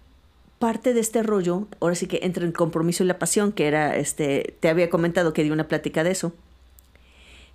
parte 0.66 0.95
de 0.95 0.99
este 0.99 1.22
rollo, 1.22 1.68
ahora 1.80 1.93
sí 1.93 2.07
que 2.07 2.22
entre 2.24 2.43
el 2.43 2.51
compromiso 2.51 3.03
y 3.03 3.05
la 3.05 3.20
pasión, 3.20 3.51
que 3.51 3.68
era, 3.68 3.97
este, 3.97 4.55
te 4.61 4.68
había 4.68 4.89
comentado 4.89 5.32
que 5.32 5.43
di 5.43 5.51
una 5.51 5.68
plática 5.68 6.03
de 6.03 6.09
eso, 6.09 6.34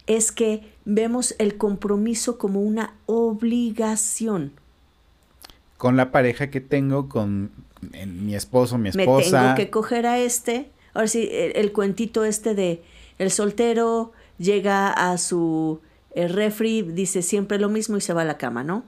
es 0.07 0.31
que 0.31 0.73
vemos 0.85 1.35
el 1.41 1.57
compromiso 1.57 2.39
como 2.39 2.61
una 2.61 2.95
obligación. 3.07 4.53
Con 5.77 5.97
la 5.97 6.13
pareja 6.13 6.51
que 6.51 6.61
tengo, 6.61 7.09
con 7.09 7.51
mi 8.07 8.37
esposo, 8.37 8.79
mi 8.79 8.91
esposa. 8.91 9.41
Me 9.41 9.43
tengo 9.43 9.55
que 9.57 9.71
coger 9.71 10.07
a 10.07 10.21
este. 10.21 10.71
Ahora 10.95 11.09
sí, 11.09 11.29
el, 11.33 11.73
cuentito 11.73 12.25
este 12.25 12.55
de 12.55 12.81
el 13.19 13.33
soltero 13.33 14.13
llega 14.39 14.93
a 14.93 15.19
su 15.19 15.81
refri, 16.15 16.83
dice 16.83 17.23
siempre 17.23 17.59
lo 17.59 17.71
mismo 17.71 17.97
y 17.97 18.03
se 18.03 18.13
va 18.13 18.23
a 18.23 18.25
la 18.25 18.39
cama, 18.39 18.63
¿no? 18.63 18.85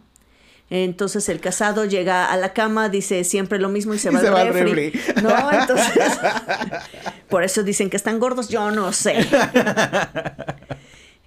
Entonces 0.71 1.29
el 1.29 1.41
casado 1.41 1.85
llega 1.85 2.27
a 2.27 2.37
la 2.37 2.55
cama, 2.55 2.89
dice 2.89 3.25
siempre 3.25 3.59
lo 3.59 3.69
mismo 3.69 3.93
y 3.93 3.99
se 3.99 4.11
va, 4.11 4.21
al, 4.21 4.55
refri. 4.55 4.93
No, 5.23 5.53
entonces 5.53 6.19
por 7.29 7.45
eso 7.45 7.63
dicen 7.63 7.91
que 7.91 7.97
están 7.99 8.19
gordos, 8.19 8.49
yo 8.49 8.71
no 8.71 8.93
sé. 8.93 9.17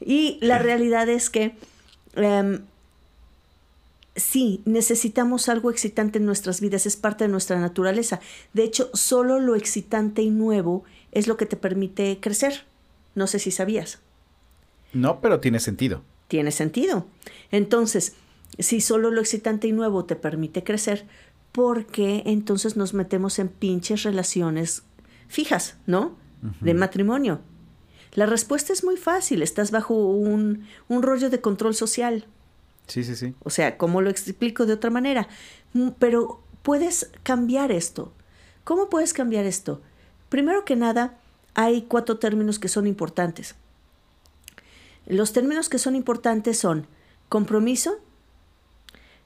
Y 0.06 0.38
la 0.42 0.60
realidad 0.60 1.10
es 1.10 1.32
que 1.32 1.56
em, 2.16 2.62
sí, 4.16 4.62
necesitamos 4.66 5.50
algo 5.50 5.72
excitante 5.72 6.20
en 6.20 6.26
nuestras 6.26 6.62
vidas, 6.62 6.86
es 6.86 6.96
parte 6.96 7.24
de 7.24 7.30
nuestra 7.30 7.60
naturaleza. 7.60 8.20
De 8.54 8.64
hecho, 8.64 8.90
solo 8.94 9.40
lo 9.40 9.56
excitante 9.56 10.22
y 10.22 10.30
nuevo 10.30 10.84
es 11.12 11.28
lo 11.28 11.38
que 11.38 11.48
te 11.48 11.56
permite 11.56 12.20
crecer. 12.22 12.66
No 13.16 13.26
sé 13.26 13.40
si 13.40 13.50
sabías. 13.50 14.00
No, 14.94 15.22
pero 15.22 15.40
tiene 15.40 15.60
sentido. 15.60 16.04
Tiene 16.28 16.52
sentido. 16.52 17.08
Entonces, 17.52 18.14
si 18.60 18.82
solo 18.82 19.12
lo 19.12 19.22
excitante 19.22 19.68
y 19.68 19.72
nuevo 19.72 20.06
te 20.06 20.16
permite 20.16 20.64
crecer, 20.64 21.06
¿por 21.52 21.86
qué 21.86 22.24
entonces 22.26 22.76
nos 22.76 22.94
metemos 22.94 23.40
en 23.40 23.50
pinches 23.50 24.04
relaciones 24.04 24.84
fijas, 25.28 25.78
¿no? 25.86 26.16
De 26.62 26.76
matrimonio. 26.76 27.42
La 28.14 28.26
respuesta 28.26 28.72
es 28.72 28.84
muy 28.84 28.98
fácil, 28.98 29.42
estás 29.42 29.72
bajo 29.72 29.96
un, 29.96 30.68
rollo 30.90 31.30
de 31.30 31.42
control 31.42 31.76
social. 31.76 32.28
Sí, 32.88 33.04
sí, 33.04 33.16
sí. 33.16 33.34
O 33.44 33.50
sea, 33.50 33.78
¿cómo 33.78 34.02
lo 34.02 34.10
explico 34.10 34.66
de 34.66 34.74
otra 34.74 34.90
manera? 34.90 35.28
Mm, 35.74 35.90
pero 35.98 36.42
puedes 36.62 37.12
cambiar 37.24 37.72
esto. 37.72 38.14
¿Cómo 38.64 38.90
puedes 38.90 39.14
cambiar 39.14 39.46
esto? 39.46 39.82
Primero 40.30 40.66
que 40.66 40.76
nada, 40.76 41.18
hay 41.56 41.84
cuatro 41.84 42.18
términos 42.18 42.60
que 42.60 42.68
son 42.68 42.88
importantes. 42.88 43.56
Los 45.06 45.34
términos 45.34 45.68
que 45.68 45.78
son 45.78 45.96
importantes 45.96 46.58
son 46.58 46.88
compromiso, 47.28 48.00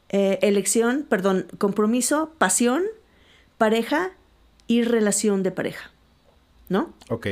eh, 0.10 0.39
elección, 0.41 1.05
perdón, 1.07 1.47
compromiso, 1.57 2.34
pasión, 2.38 2.84
pareja 3.57 4.12
y 4.68 4.84
relación 4.84 5.43
de 5.43 5.51
pareja. 5.51 5.91
¿No? 6.68 6.93
Ok. 7.10 7.28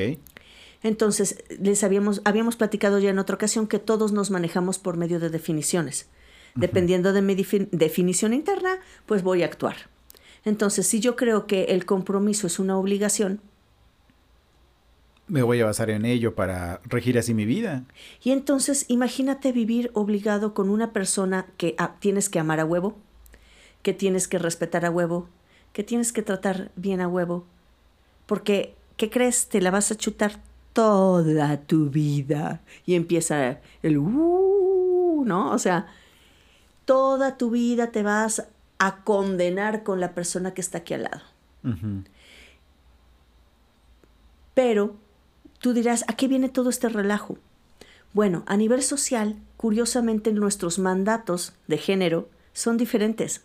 Entonces, 0.84 1.44
les 1.60 1.84
habíamos, 1.84 2.22
habíamos 2.24 2.56
platicado 2.56 3.00
ya 3.00 3.10
en 3.10 3.20
otra 3.20 3.36
ocasión 3.36 3.68
que 3.68 3.80
todos 3.80 4.12
nos 4.12 4.32
manejamos 4.32 4.80
por 4.80 4.98
medio 4.98 5.20
de 5.20 5.30
definiciones. 5.30 6.08
Dependiendo 6.56 7.14
de 7.14 7.22
mi 7.22 7.36
definición 7.36 8.34
interna, 8.34 8.80
pues 9.06 9.22
voy 9.22 9.44
a 9.44 9.46
actuar. 9.46 9.76
Entonces, 10.44 10.88
si 10.88 11.00
yo 11.00 11.16
creo 11.16 11.46
que 11.46 11.66
el 11.66 11.86
compromiso 11.86 12.48
es 12.48 12.58
una 12.58 12.78
obligación, 12.78 13.42
me 15.28 15.44
voy 15.44 15.62
a 15.62 15.66
basar 15.66 15.90
en 15.90 16.06
ello 16.06 16.36
para 16.36 16.82
regir 16.86 17.18
así 17.18 17.34
mi 17.34 17.46
vida. 17.46 17.84
Y 18.24 18.32
entonces 18.32 18.86
imagínate 18.88 19.52
vivir 19.52 19.92
obligado 19.94 20.54
con 20.54 20.70
una 20.70 20.94
persona 20.94 21.48
que 21.58 21.76
ah, 21.78 21.96
tienes 22.00 22.30
que 22.30 22.40
amar 22.40 22.60
a 22.60 22.66
huevo, 22.66 22.96
que 23.82 23.94
tienes 23.94 24.28
que 24.28 24.40
respetar 24.40 24.86
a 24.86 24.92
huevo, 24.92 25.28
que 25.74 25.84
tienes 25.84 26.14
que 26.14 26.22
tratar 26.22 26.72
bien 26.76 27.02
a 27.02 27.08
huevo, 27.08 27.46
porque, 28.28 28.76
¿qué 28.98 29.10
crees? 29.10 29.48
Te 29.48 29.62
la 29.62 29.72
vas 29.72 29.92
a 29.92 29.96
chutar 29.96 30.40
toda 30.74 31.62
tu 31.62 31.90
vida. 31.90 32.62
Y 32.86 32.96
empieza 32.96 33.62
el 33.82 33.98
uh, 33.98 35.24
¿no? 35.26 35.52
O 35.52 35.58
sea, 35.58 35.88
toda 36.86 37.38
tu 37.38 37.50
vida 37.50 37.92
te 37.92 38.04
vas 38.04 38.48
a 38.78 39.04
condenar 39.04 39.84
con 39.84 40.00
la 40.00 40.14
persona 40.14 40.54
que 40.54 40.62
está 40.62 40.80
aquí 40.80 40.94
al 40.94 41.04
lado. 41.04 41.22
Pero 44.54 44.96
tú 45.60 45.74
dirás, 45.74 46.04
¿a 46.08 46.16
qué 46.16 46.28
viene 46.28 46.50
todo 46.50 46.70
este 46.70 46.90
relajo? 46.90 47.38
Bueno, 48.14 48.44
a 48.48 48.58
nivel 48.58 48.82
social, 48.82 49.36
curiosamente 49.58 50.32
nuestros 50.32 50.80
mandatos 50.80 51.54
de 51.68 51.78
género 51.78 52.30
son 52.54 52.78
diferentes. 52.78 53.44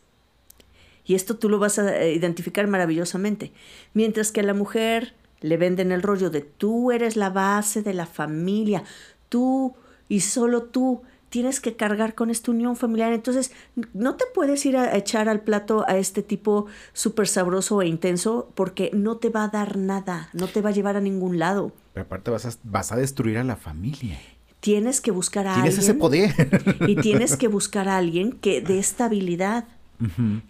Y 1.04 1.14
esto 1.14 1.36
tú 1.36 1.48
lo 1.48 1.58
vas 1.58 1.78
a 1.78 2.06
identificar 2.06 2.66
maravillosamente. 2.68 3.52
Mientras 3.92 4.32
que 4.32 4.40
a 4.40 4.44
la 4.44 4.54
mujer 4.54 5.14
le 5.40 5.56
venden 5.56 5.90
el 5.90 6.02
rollo 6.02 6.30
de 6.30 6.42
tú 6.42 6.92
eres 6.92 7.16
la 7.16 7.30
base 7.30 7.82
de 7.82 7.94
la 7.94 8.06
familia, 8.06 8.84
tú 9.28 9.74
y 10.08 10.20
solo 10.20 10.62
tú 10.62 11.02
tienes 11.32 11.60
que 11.60 11.76
cargar 11.76 12.14
con 12.14 12.28
esta 12.28 12.50
unión 12.50 12.76
familiar. 12.76 13.10
Entonces, 13.14 13.52
no 13.94 14.16
te 14.16 14.26
puedes 14.34 14.66
ir 14.66 14.76
a 14.76 14.94
echar 14.94 15.30
al 15.30 15.40
plato 15.40 15.82
a 15.88 15.96
este 15.96 16.22
tipo 16.22 16.66
súper 16.92 17.26
sabroso 17.26 17.80
e 17.80 17.86
intenso 17.86 18.52
porque 18.54 18.90
no 18.92 19.16
te 19.16 19.30
va 19.30 19.44
a 19.44 19.48
dar 19.48 19.78
nada, 19.78 20.28
no 20.34 20.46
te 20.46 20.60
va 20.60 20.68
a 20.68 20.72
llevar 20.72 20.98
a 20.98 21.00
ningún 21.00 21.38
lado. 21.38 21.72
Pero 21.94 22.04
aparte 22.04 22.30
vas 22.30 22.44
a, 22.44 22.50
vas 22.64 22.92
a 22.92 22.96
destruir 22.96 23.38
a 23.38 23.44
la 23.44 23.56
familia. 23.56 24.20
Tienes 24.60 25.00
que 25.00 25.10
buscar 25.10 25.46
a 25.46 25.54
alguien. 25.54 25.70
Tienes 25.70 25.82
ese 25.82 25.94
poder. 25.94 26.34
y 26.86 26.96
tienes 26.96 27.38
que 27.38 27.48
buscar 27.48 27.88
a 27.88 27.96
alguien 27.96 28.32
que 28.32 28.60
dé 28.60 28.78
estabilidad, 28.78 29.64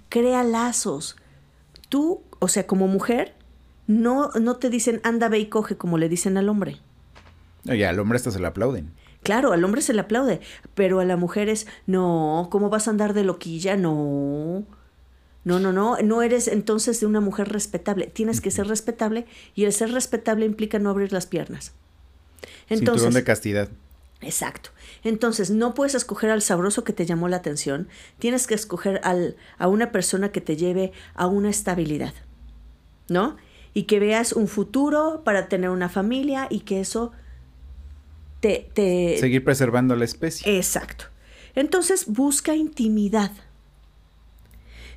crea 0.09 0.43
lazos. 0.43 1.15
Tú, 1.91 2.23
o 2.41 2.49
sea, 2.49 2.67
como 2.67 2.89
mujer, 2.89 3.37
no, 3.87 4.31
no 4.31 4.57
te 4.57 4.69
dicen 4.69 5.01
anda, 5.05 5.29
ve 5.29 5.39
y 5.39 5.47
coge 5.47 5.77
como 5.77 5.97
le 5.97 6.09
dicen 6.09 6.37
al 6.39 6.49
hombre. 6.49 6.79
Oye, 7.69 7.87
al 7.87 8.01
hombre 8.01 8.17
hasta 8.17 8.33
se 8.33 8.41
le 8.41 8.49
aplauden. 8.49 8.91
Claro, 9.23 9.53
al 9.53 9.65
hombre 9.65 9.83
se 9.83 9.95
le 9.95 10.01
aplaude, 10.01 10.41
pero 10.75 11.01
a 11.01 11.05
la 11.05 11.17
mujer 11.17 11.49
es, 11.49 11.67
no, 11.87 12.49
¿cómo 12.51 12.71
vas 12.71 12.89
a 12.89 12.91
andar 12.91 13.15
de 13.15 13.25
loquilla? 13.25 13.77
No. 13.77 14.65
No, 15.45 15.59
no, 15.59 15.73
no, 15.73 15.97
no 16.03 16.23
eres 16.23 16.49
entonces 16.49 17.01
de 17.01 17.07
una 17.07 17.21
mujer 17.21 17.49
respetable. 17.49 18.07
Tienes 18.07 18.41
que 18.41 18.51
ser 18.51 18.69
respetable 18.69 19.27
y 19.55 19.65
el 19.65 19.73
ser 19.73 19.93
respetable 19.93 20.47
implica 20.47 20.79
no 20.79 20.91
abrir 20.91 21.13
las 21.13 21.27
piernas. 21.27 21.73
Entonces, 22.69 23.03
Cinturón 23.03 23.15
de 23.15 23.25
castidad. 23.25 23.69
Exacto. 24.21 24.71
Entonces, 25.03 25.51
no 25.51 25.75
puedes 25.75 25.97
escoger 25.97 26.31
al 26.31 26.43
sabroso 26.43 26.85
que 26.85 26.93
te 26.93 27.07
llamó 27.07 27.29
la 27.29 27.37
atención, 27.37 27.89
tienes 28.19 28.47
que 28.47 28.55
escoger 28.55 29.01
al, 29.03 29.37
a 29.59 29.67
una 29.67 29.91
persona 29.91 30.31
que 30.31 30.41
te 30.41 30.57
lleve 30.57 30.93
a 31.15 31.27
una 31.27 31.51
estabilidad, 31.51 32.15
¿no? 33.09 33.37
Y 33.75 33.85
que 33.85 33.99
veas 33.99 34.33
un 34.33 34.47
futuro 34.47 35.23
para 35.25 35.49
tener 35.49 35.71
una 35.71 35.89
familia 35.89 36.47
y 36.51 36.61
que 36.61 36.81
eso 36.81 37.13
Seguir 38.43 39.45
preservando 39.45 39.97
la 39.97 40.05
especie. 40.05 40.57
Exacto. 40.57 41.07
Entonces 41.55 42.07
busca 42.07 42.55
intimidad. 42.55 43.31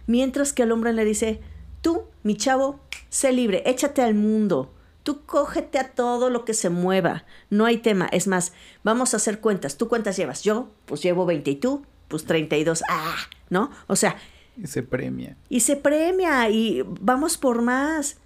Mientras 0.08 0.54
que 0.54 0.64
al 0.64 0.72
hombre 0.72 0.93
le 0.93 1.06
dice, 1.06 1.41
tú, 1.82 2.04
mi 2.24 2.36
chavo, 2.36 2.80
sé 3.10 3.32
libre, 3.32 3.64
échate 3.66 4.02
al 4.02 4.16
mundo. 4.16 4.72
Tú 5.04 5.22
cógete 5.26 5.78
a 5.78 5.91
todo 5.91 6.30
lo 6.32 6.46
que 6.46 6.56
se 6.56 6.70
mueva. 6.70 7.26
No 7.52 7.66
hay 7.66 7.78
tema. 7.78 8.08
Es 8.12 8.28
más, 8.28 8.54
vamos 8.84 9.14
a 9.14 9.18
hacer 9.18 9.39
cuentas. 9.39 9.78
¿Tú 9.78 9.88
cuántas 9.88 10.18
llevas? 10.18 10.43
Yo, 10.43 10.72
pues 10.86 11.04
llevo 11.04 11.28
20 11.28 11.52
y 11.52 11.56
tú, 11.58 11.86
pues 12.08 12.26
32. 12.26 12.84
Ah, 12.89 13.16
¿no? 13.50 13.70
O 13.88 13.96
sea. 13.96 14.16
Y 14.58 14.66
se 14.66 14.82
premia. 14.82 15.38
Y 15.48 15.60
se 15.60 15.76
premia 15.76 16.50
y 16.50 16.84
vamos 17.02 17.38
por 17.38 17.62
más. 17.62 18.18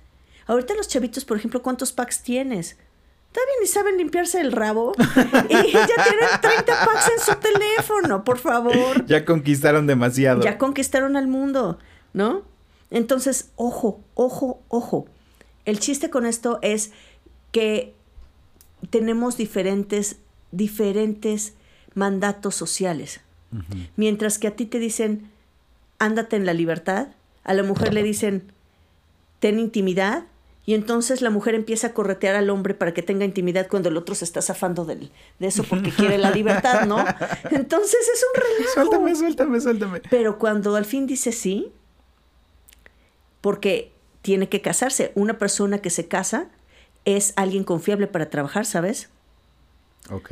Ahorita 0.48 0.74
los 0.76 0.88
chavitos, 0.88 1.26
por 1.26 1.38
ejemplo, 1.38 1.62
¿cuántos 1.62 1.92
packs 1.92 2.24
tienes? 2.24 2.78
Todavía 3.32 3.54
ni 3.62 3.68
saben 3.68 3.98
limpiarse 3.98 4.42
el 4.42 4.52
rabo 4.52 4.94
y 5.50 5.72
ya 5.72 5.86
tienen 5.86 6.30
30 6.42 6.86
packs 6.86 7.12
en 7.16 7.24
su 7.24 7.40
teléfono, 7.40 8.24
por 8.24 8.40
favor. 8.40 9.06
Ya 9.06 9.24
conquistaron 9.24 9.86
demasiado. 9.86 10.42
Ya 10.42 10.58
conquistaron 10.58 11.16
al 11.16 11.28
mundo, 11.28 11.78
¿no? 12.14 12.44
Entonces, 12.90 13.52
ojo, 13.56 14.02
ojo, 14.16 14.62
ojo. 14.68 15.06
El 15.66 15.80
chiste 15.80 16.10
con 16.10 16.26
esto 16.26 16.58
es 16.64 16.92
que 17.52 17.94
tenemos 18.90 19.38
diferentes, 19.38 20.18
diferentes 20.52 21.54
mandatos 21.94 22.56
sociales. 22.56 23.22
Mientras 23.96 24.38
que 24.38 24.48
a 24.48 24.56
ti 24.56 24.66
te 24.66 24.80
dicen, 24.80 25.30
ándate 25.98 26.36
en 26.36 26.46
la 26.46 26.54
libertad, 26.54 27.10
a 27.44 27.54
la 27.54 27.64
mujer 27.64 27.94
le 27.94 28.04
dicen, 28.04 28.52
ten 29.40 29.60
intimidad, 29.60 30.26
y 30.70 30.76
entonces 30.76 31.24
la 31.24 31.32
mujer 31.32 31.56
empieza 31.56 31.88
a 31.88 31.94
corretear 31.96 32.36
al 32.36 32.52
hombre 32.52 32.76
para 32.76 32.94
que 32.94 33.02
tenga 33.02 33.26
intimidad 33.26 33.68
cuando 33.68 33.90
el 33.90 33.98
otro 33.98 34.14
se 34.14 34.24
está 34.24 34.40
zafando 34.40 34.86
de 34.86 35.10
eso 35.40 35.64
porque 35.64 35.90
quiere 35.90 36.20
la 36.20 36.30
libertad, 36.30 36.86
¿no? 36.86 37.00
Entonces 37.50 38.08
es 38.14 38.24
un 38.24 38.40
relajo. 38.40 38.74
Suéltame, 38.76 39.16
suéltame, 39.16 39.62
suéltame. 39.62 40.02
Pero 40.12 40.38
cuando 40.38 40.76
al 40.76 40.86
fin 40.86 41.08
dice 41.08 41.32
sí, 41.32 41.72
porque 43.42 43.92
tiene 44.22 44.48
que 44.48 44.62
casarse, 44.62 45.12
una 45.16 45.40
persona 45.40 45.80
que 45.80 45.90
se 45.90 46.08
casa 46.08 46.50
es 47.04 47.34
alguien 47.36 47.64
confiable 47.64 48.06
para 48.06 48.30
trabajar, 48.30 48.68
¿sabes? 48.68 49.10
Ok. 50.12 50.32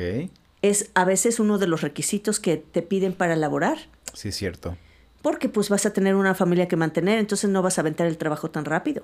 Es 0.61 0.91
a 0.93 1.03
veces 1.03 1.39
uno 1.39 1.57
de 1.57 1.65
los 1.65 1.81
requisitos 1.81 2.39
que 2.39 2.57
te 2.57 2.83
piden 2.83 3.13
para 3.13 3.35
laborar. 3.35 3.79
Sí, 4.13 4.27
es 4.27 4.35
cierto. 4.35 4.77
Porque 5.23 5.49
pues 5.49 5.69
vas 5.69 5.87
a 5.87 5.93
tener 5.93 6.13
una 6.13 6.35
familia 6.35 6.67
que 6.67 6.75
mantener, 6.75 7.17
entonces 7.17 7.49
no 7.49 7.63
vas 7.63 7.79
a 7.79 7.81
aventar 7.81 8.05
el 8.05 8.19
trabajo 8.19 8.51
tan 8.51 8.65
rápido. 8.65 9.01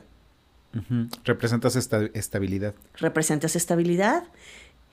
Representas 1.23 1.75
estabilidad. 1.75 2.73
Representas 2.95 3.55
estabilidad. 3.55 4.23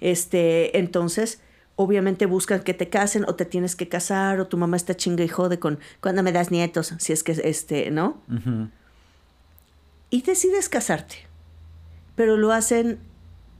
Este, 0.01 0.78
entonces, 0.78 1.41
obviamente 1.76 2.26
buscan 2.26 2.62
que 2.62 2.74
te 2.74 2.89
casen 2.89 3.24
o 3.26 3.35
te 3.35 3.45
tienes 3.45 3.76
que 3.76 3.89
casar 3.89 4.41
o 4.41 4.47
tu 4.47 4.57
mamá 4.57 4.76
está 4.76 4.95
chinga 4.97 5.24
y 5.24 5.28
jode 5.28 5.59
con 5.59 5.78
cuando 6.01 6.22
me 6.22 6.33
das 6.33 6.51
nietos, 6.51 6.95
si 6.99 7.12
es 7.12 7.22
que 7.22 7.33
este, 7.33 7.91
¿no? 7.91 8.20
Y 10.11 10.22
decides 10.22 10.68
casarte. 10.68 11.16
Pero 12.16 12.37
lo 12.37 12.53
hacen 12.53 12.99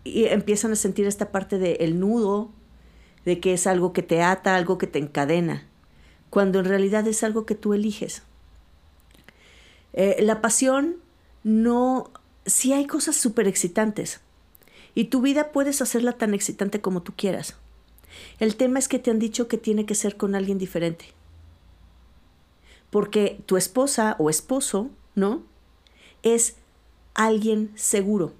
y 0.05 0.25
empiezan 0.27 0.73
a 0.73 0.77
sentir 0.77 1.07
esta 1.07 1.31
parte 1.31 1.59
del 1.59 1.99
nudo, 1.99 2.51
de 3.25 3.41
que 3.41 3.55
es 3.55 3.66
algo 3.66 3.93
que 3.93 4.03
te 4.03 4.23
ata, 4.23 4.57
algo 4.57 4.79
que 4.79 4.87
te 4.87 4.99
encadena, 4.99 5.66
cuando 6.31 6.59
en 6.59 6.64
realidad 6.64 7.07
es 7.07 7.23
algo 7.23 7.47
que 7.47 7.55
tú 7.55 7.75
eliges. 7.75 8.23
Eh, 9.93 10.16
la 10.21 10.41
pasión 10.41 10.97
no, 11.43 12.11
si 12.47 12.72
hay 12.72 12.86
cosas 12.86 13.16
súper 13.16 13.49
excitantes 13.49 14.20
y 14.95 15.05
tu 15.05 15.20
vida 15.20 15.53
puedes 15.53 15.80
hacerla 15.82 16.12
tan 16.12 16.34
excitante 16.34 16.80
como 16.80 17.03
tú 17.03 17.12
quieras. 17.16 17.57
El 18.38 18.57
tema 18.57 18.78
es 18.78 18.88
que 18.88 18.99
te 18.99 19.11
han 19.11 19.18
dicho 19.18 19.49
que 19.49 19.59
tiene 19.59 19.86
que 19.86 19.95
ser 19.95 20.16
con 20.16 20.34
alguien 20.34 20.59
diferente. 20.59 21.07
Porque 22.91 23.41
tu 23.47 23.57
esposa 23.57 24.16
o 24.18 24.30
esposo, 24.30 24.91
¿no? 25.14 25.45
Es 26.22 26.57
alguien 27.14 27.70
seguro. 27.76 28.32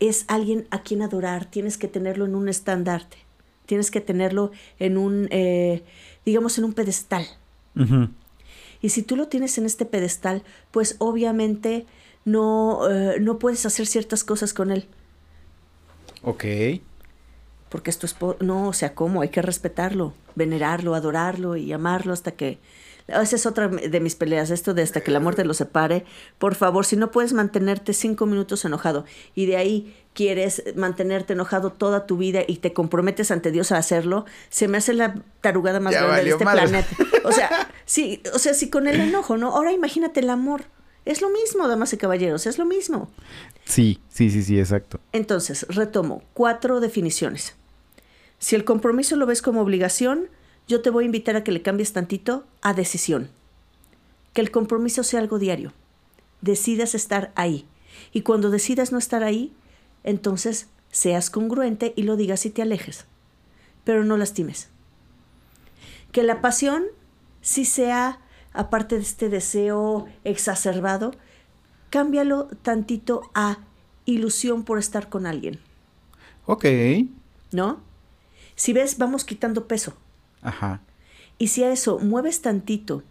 Es 0.00 0.24
alguien 0.28 0.66
a 0.70 0.82
quien 0.82 1.02
adorar. 1.02 1.46
Tienes 1.46 1.78
que 1.78 1.88
tenerlo 1.88 2.24
en 2.24 2.34
un 2.34 2.48
estandarte. 2.48 3.18
Tienes 3.66 3.90
que 3.90 4.00
tenerlo 4.00 4.50
en 4.78 4.98
un, 4.98 5.28
eh, 5.30 5.84
digamos, 6.24 6.58
en 6.58 6.64
un 6.64 6.72
pedestal. 6.72 7.24
Y 8.80 8.90
si 8.90 9.02
tú 9.02 9.16
lo 9.16 9.28
tienes 9.28 9.58
en 9.58 9.66
este 9.66 9.84
pedestal, 9.84 10.42
pues 10.70 10.96
obviamente 10.98 11.86
no, 12.24 12.88
eh, 12.90 13.18
no 13.20 13.38
puedes 13.38 13.64
hacer 13.66 13.86
ciertas 13.86 14.24
cosas 14.24 14.52
con 14.52 14.70
él. 14.70 14.86
Ok. 16.22 16.44
Porque 17.68 17.90
esto 17.90 18.06
es... 18.06 18.16
No, 18.40 18.68
o 18.68 18.72
sea, 18.72 18.94
¿cómo? 18.94 19.22
Hay 19.22 19.28
que 19.28 19.42
respetarlo, 19.42 20.14
venerarlo, 20.34 20.94
adorarlo 20.94 21.56
y 21.56 21.72
amarlo 21.72 22.12
hasta 22.12 22.32
que... 22.32 22.58
Esa 23.08 23.36
es 23.36 23.46
otra 23.46 23.68
de 23.68 24.00
mis 24.00 24.16
peleas, 24.16 24.50
esto 24.50 24.74
de 24.74 24.82
hasta 24.82 25.00
que 25.00 25.12
la 25.12 25.20
muerte 25.20 25.44
lo 25.44 25.54
separe. 25.54 26.04
Por 26.38 26.56
favor, 26.56 26.84
si 26.84 26.96
no 26.96 27.12
puedes 27.12 27.32
mantenerte 27.32 27.92
cinco 27.92 28.26
minutos 28.26 28.64
enojado 28.64 29.04
y 29.34 29.46
de 29.46 29.56
ahí 29.56 29.94
quieres 30.12 30.64
mantenerte 30.74 31.34
enojado 31.34 31.70
toda 31.70 32.06
tu 32.06 32.16
vida 32.16 32.40
y 32.46 32.56
te 32.56 32.72
comprometes 32.72 33.30
ante 33.30 33.52
Dios 33.52 33.70
a 33.70 33.76
hacerlo, 33.76 34.24
se 34.48 34.66
me 34.66 34.78
hace 34.78 34.92
la 34.92 35.22
tarugada 35.40 35.78
más 35.78 35.92
grande 35.92 36.24
de 36.24 36.30
este 36.30 36.44
planeta. 36.44 36.88
O 37.24 37.32
sea, 37.32 37.70
sí, 37.84 38.22
o 38.34 38.38
sea, 38.38 38.54
sí 38.54 38.70
con 38.70 38.88
el 38.88 39.00
enojo, 39.00 39.36
¿no? 39.36 39.54
Ahora 39.54 39.72
imagínate 39.72 40.20
el 40.20 40.30
amor. 40.30 40.64
Es 41.04 41.20
lo 41.20 41.30
mismo, 41.30 41.68
damas 41.68 41.92
y 41.92 41.98
caballeros, 41.98 42.46
es 42.46 42.58
lo 42.58 42.64
mismo. 42.64 43.08
Sí, 43.64 44.00
sí, 44.08 44.28
sí, 44.30 44.42
sí, 44.42 44.58
exacto. 44.58 44.98
Entonces, 45.12 45.64
retomo, 45.68 46.24
cuatro 46.34 46.80
definiciones. 46.80 47.54
Si 48.38 48.56
el 48.56 48.64
compromiso 48.64 49.14
lo 49.14 49.26
ves 49.26 49.40
como 49.40 49.60
obligación, 49.60 50.28
yo 50.68 50.82
te 50.82 50.90
voy 50.90 51.04
a 51.04 51.06
invitar 51.06 51.36
a 51.36 51.44
que 51.44 51.52
le 51.52 51.62
cambies 51.62 51.92
tantito 51.92 52.44
a 52.62 52.74
decisión. 52.74 53.30
Que 54.32 54.40
el 54.40 54.50
compromiso 54.50 55.02
sea 55.02 55.20
algo 55.20 55.38
diario. 55.38 55.72
Decidas 56.40 56.94
estar 56.94 57.32
ahí. 57.34 57.66
Y 58.12 58.22
cuando 58.22 58.50
decidas 58.50 58.92
no 58.92 58.98
estar 58.98 59.22
ahí, 59.22 59.52
entonces 60.04 60.68
seas 60.90 61.30
congruente 61.30 61.92
y 61.96 62.02
lo 62.02 62.16
digas 62.16 62.46
y 62.46 62.50
te 62.50 62.62
alejes, 62.62 63.06
pero 63.84 64.04
no 64.04 64.16
lastimes. 64.16 64.68
Que 66.12 66.22
la 66.22 66.40
pasión 66.40 66.84
si 67.46 67.64
sea, 67.64 68.18
aparte 68.52 68.96
de 68.96 69.02
este 69.02 69.28
deseo 69.28 70.06
exacerbado, 70.24 71.12
cámbialo 71.90 72.48
tantito 72.62 73.30
a 73.34 73.58
ilusión 74.04 74.64
por 74.64 74.80
estar 74.80 75.08
con 75.08 75.26
alguien. 75.26 75.60
Ok. 76.46 76.64
¿No? 77.52 77.80
Si 78.56 78.72
ves, 78.72 78.98
vamos 78.98 79.24
quitando 79.24 79.68
peso. 79.68 79.94
Ajá. 80.46 80.80
Y 81.38 81.48
si 81.48 81.64
a 81.64 81.72
eso 81.72 81.98
mueves 81.98 82.40
tantito 82.40 83.02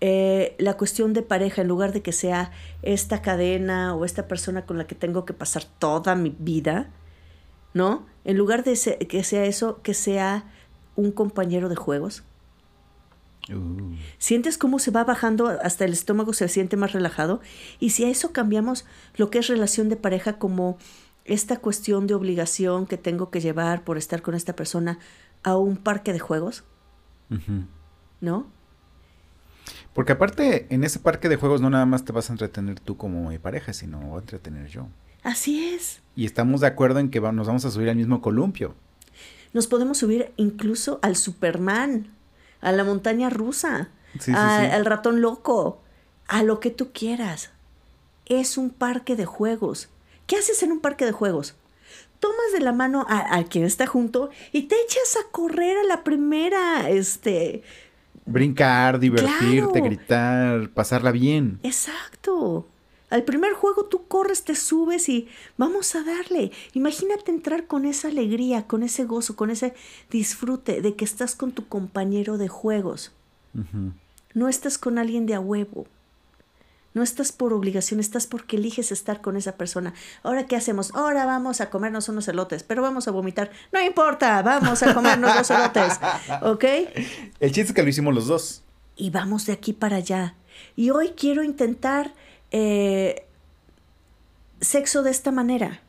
eh, 0.00 0.56
la 0.58 0.76
cuestión 0.76 1.12
de 1.12 1.22
pareja, 1.22 1.62
en 1.62 1.68
lugar 1.68 1.92
de 1.92 2.02
que 2.02 2.12
sea 2.12 2.50
esta 2.82 3.22
cadena 3.22 3.94
o 3.94 4.04
esta 4.04 4.26
persona 4.26 4.66
con 4.66 4.78
la 4.78 4.86
que 4.86 4.94
tengo 4.94 5.24
que 5.24 5.34
pasar 5.34 5.64
toda 5.78 6.16
mi 6.16 6.34
vida, 6.38 6.90
¿no? 7.74 8.06
En 8.24 8.36
lugar 8.36 8.64
de 8.64 8.72
que 9.06 9.22
sea 9.22 9.44
eso, 9.44 9.80
que 9.82 9.94
sea 9.94 10.44
un 10.96 11.12
compañero 11.12 11.68
de 11.68 11.76
juegos. 11.76 12.24
Uh. 13.48 13.94
Sientes 14.18 14.56
cómo 14.56 14.78
se 14.78 14.90
va 14.90 15.04
bajando 15.04 15.48
hasta 15.48 15.84
el 15.84 15.92
estómago, 15.92 16.32
se 16.32 16.48
siente 16.48 16.76
más 16.76 16.92
relajado. 16.92 17.40
Y 17.80 17.90
si 17.90 18.04
a 18.04 18.08
eso 18.08 18.32
cambiamos 18.32 18.86
lo 19.16 19.30
que 19.30 19.38
es 19.38 19.46
relación 19.46 19.88
de 19.88 19.96
pareja 19.96 20.38
como 20.38 20.78
esta 21.24 21.58
cuestión 21.58 22.06
de 22.06 22.14
obligación 22.14 22.86
que 22.86 22.96
tengo 22.96 23.30
que 23.30 23.40
llevar 23.40 23.84
por 23.84 23.98
estar 23.98 24.22
con 24.22 24.34
esta 24.34 24.56
persona 24.56 24.98
a 25.42 25.56
un 25.56 25.76
parque 25.76 26.12
de 26.12 26.18
juegos, 26.18 26.64
¿no? 28.20 28.46
Porque 29.94 30.12
aparte, 30.12 30.66
en 30.70 30.84
ese 30.84 30.98
parque 30.98 31.28
de 31.28 31.36
juegos 31.36 31.60
no 31.60 31.68
nada 31.68 31.86
más 31.86 32.04
te 32.04 32.12
vas 32.12 32.30
a 32.30 32.32
entretener 32.32 32.80
tú 32.80 32.96
como 32.96 33.28
mi 33.28 33.38
pareja, 33.38 33.72
sino 33.72 34.00
voy 34.00 34.18
a 34.18 34.20
entretener 34.20 34.68
yo. 34.68 34.86
Así 35.22 35.74
es. 35.74 36.00
Y 36.16 36.24
estamos 36.24 36.62
de 36.62 36.66
acuerdo 36.66 36.98
en 36.98 37.10
que 37.10 37.20
nos 37.20 37.46
vamos 37.46 37.64
a 37.64 37.70
subir 37.70 37.88
al 37.90 37.96
mismo 37.96 38.20
columpio. 38.20 38.74
Nos 39.52 39.66
podemos 39.66 39.98
subir 39.98 40.32
incluso 40.36 40.98
al 41.02 41.16
Superman, 41.16 42.08
a 42.60 42.72
la 42.72 42.84
montaña 42.84 43.28
rusa, 43.28 43.90
al 44.34 44.84
ratón 44.84 45.20
loco, 45.20 45.82
a 46.26 46.42
lo 46.42 46.58
que 46.58 46.70
tú 46.70 46.90
quieras. 46.92 47.50
Es 48.26 48.56
un 48.56 48.70
parque 48.70 49.14
de 49.14 49.26
juegos. 49.26 49.90
¿Qué 50.26 50.36
haces 50.36 50.62
en 50.62 50.72
un 50.72 50.80
parque 50.80 51.04
de 51.04 51.12
juegos? 51.12 51.54
Tomas 52.22 52.52
de 52.52 52.60
la 52.60 52.72
mano 52.72 53.04
a, 53.08 53.42
quien 53.42 53.64
está 53.64 53.88
junto 53.88 54.30
y 54.52 54.62
te 54.62 54.76
echas 54.80 55.16
a 55.16 55.32
correr 55.32 55.76
a 55.76 55.82
la 55.82 56.04
primera, 56.04 56.88
este... 56.88 57.64
Brincar, 58.26 59.00
divertirte, 59.00 59.80
gritar, 59.80 60.70
pasarla 60.70 61.10
bien. 61.10 61.58
Exacto. 61.64 62.68
Al 63.10 63.24
primer 63.24 63.54
juego 63.54 63.86
tú 63.86 64.06
corres, 64.06 64.44
te 64.44 64.54
subes 64.54 65.08
y 65.08 65.26
vamos 65.56 65.96
a 65.96 66.04
darle. 66.04 66.52
Imagínate 66.74 67.32
entrar 67.32 67.66
con 67.66 67.86
esa 67.86 68.06
alegría, 68.06 68.68
con 68.68 68.84
ese 68.84 69.02
gozo, 69.02 69.34
con 69.34 69.50
ese 69.50 69.74
disfrute 70.08 70.80
de 70.80 70.94
que 70.94 71.04
estás 71.04 71.34
con 71.34 71.50
tu 71.50 71.66
compañero 71.66 72.38
de 72.38 72.46
juegos. 72.46 73.10
No 74.32 74.48
estás 74.48 74.78
con 74.78 74.96
alguien 74.96 75.26
de 75.26 75.34
a 75.34 75.40
huevo. 75.40 75.88
No 76.94 77.02
estás 77.02 77.32
por 77.32 77.52
obligación, 77.52 78.00
estás 78.00 78.26
porque 78.26 78.56
eliges 78.56 78.92
estar 78.92 79.20
con 79.20 79.36
esa 79.36 79.56
persona. 79.56 79.94
Ahora, 80.22 80.46
¿qué 80.46 80.56
hacemos? 80.56 80.94
Ahora 80.94 81.24
vamos 81.24 81.60
a 81.60 81.70
comernos 81.70 82.08
unos 82.08 82.28
elotes, 82.28 82.62
pero 82.62 82.82
vamos 82.82 83.08
a 83.08 83.10
vomitar. 83.10 83.50
No 83.72 83.80
importa, 83.80 84.42
vamos 84.42 84.82
a 84.82 84.92
comernos 84.92 85.34
los 85.34 85.50
elotes. 85.50 85.98
¿Ok? 86.42 86.64
El 87.40 87.52
chiste 87.52 87.60
es 87.62 87.72
que 87.72 87.82
lo 87.82 87.88
hicimos 87.88 88.14
los 88.14 88.26
dos. 88.26 88.62
Y 88.96 89.10
vamos 89.10 89.46
de 89.46 89.54
aquí 89.54 89.72
para 89.72 89.96
allá. 89.96 90.34
Y 90.76 90.90
hoy 90.90 91.14
quiero 91.16 91.42
intentar 91.42 92.12
eh, 92.50 93.26
sexo 94.60 95.02
de 95.02 95.10
esta 95.10 95.32
manera. 95.32 95.80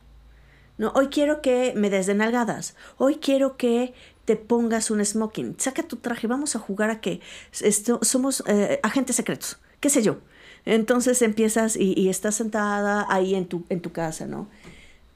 No, 0.76 0.90
hoy 0.96 1.08
quiero 1.08 1.40
que 1.40 1.72
me 1.76 1.90
des 1.90 2.06
de 2.06 2.14
nalgadas. 2.14 2.74
Hoy 2.96 3.16
quiero 3.16 3.56
que 3.56 3.94
te 4.24 4.36
pongas 4.36 4.90
un 4.90 5.04
smoking. 5.04 5.56
Saca 5.58 5.82
tu 5.82 5.96
traje. 5.96 6.26
Vamos 6.26 6.56
a 6.56 6.58
jugar 6.58 6.90
a 6.90 7.00
que 7.00 7.20
esto, 7.60 8.00
somos 8.02 8.42
eh, 8.46 8.80
agentes 8.82 9.16
secretos. 9.16 9.58
¿Qué 9.80 9.90
sé 9.90 10.02
yo? 10.02 10.18
Entonces 10.66 11.20
empiezas 11.22 11.76
y, 11.76 12.08
estás 12.08 12.36
sentada 12.36 13.06
ahí 13.08 13.34
en 13.34 13.46
tu, 13.46 13.64
en 13.68 13.80
tu 13.80 13.92
casa, 13.92 14.26
¿no? 14.26 14.48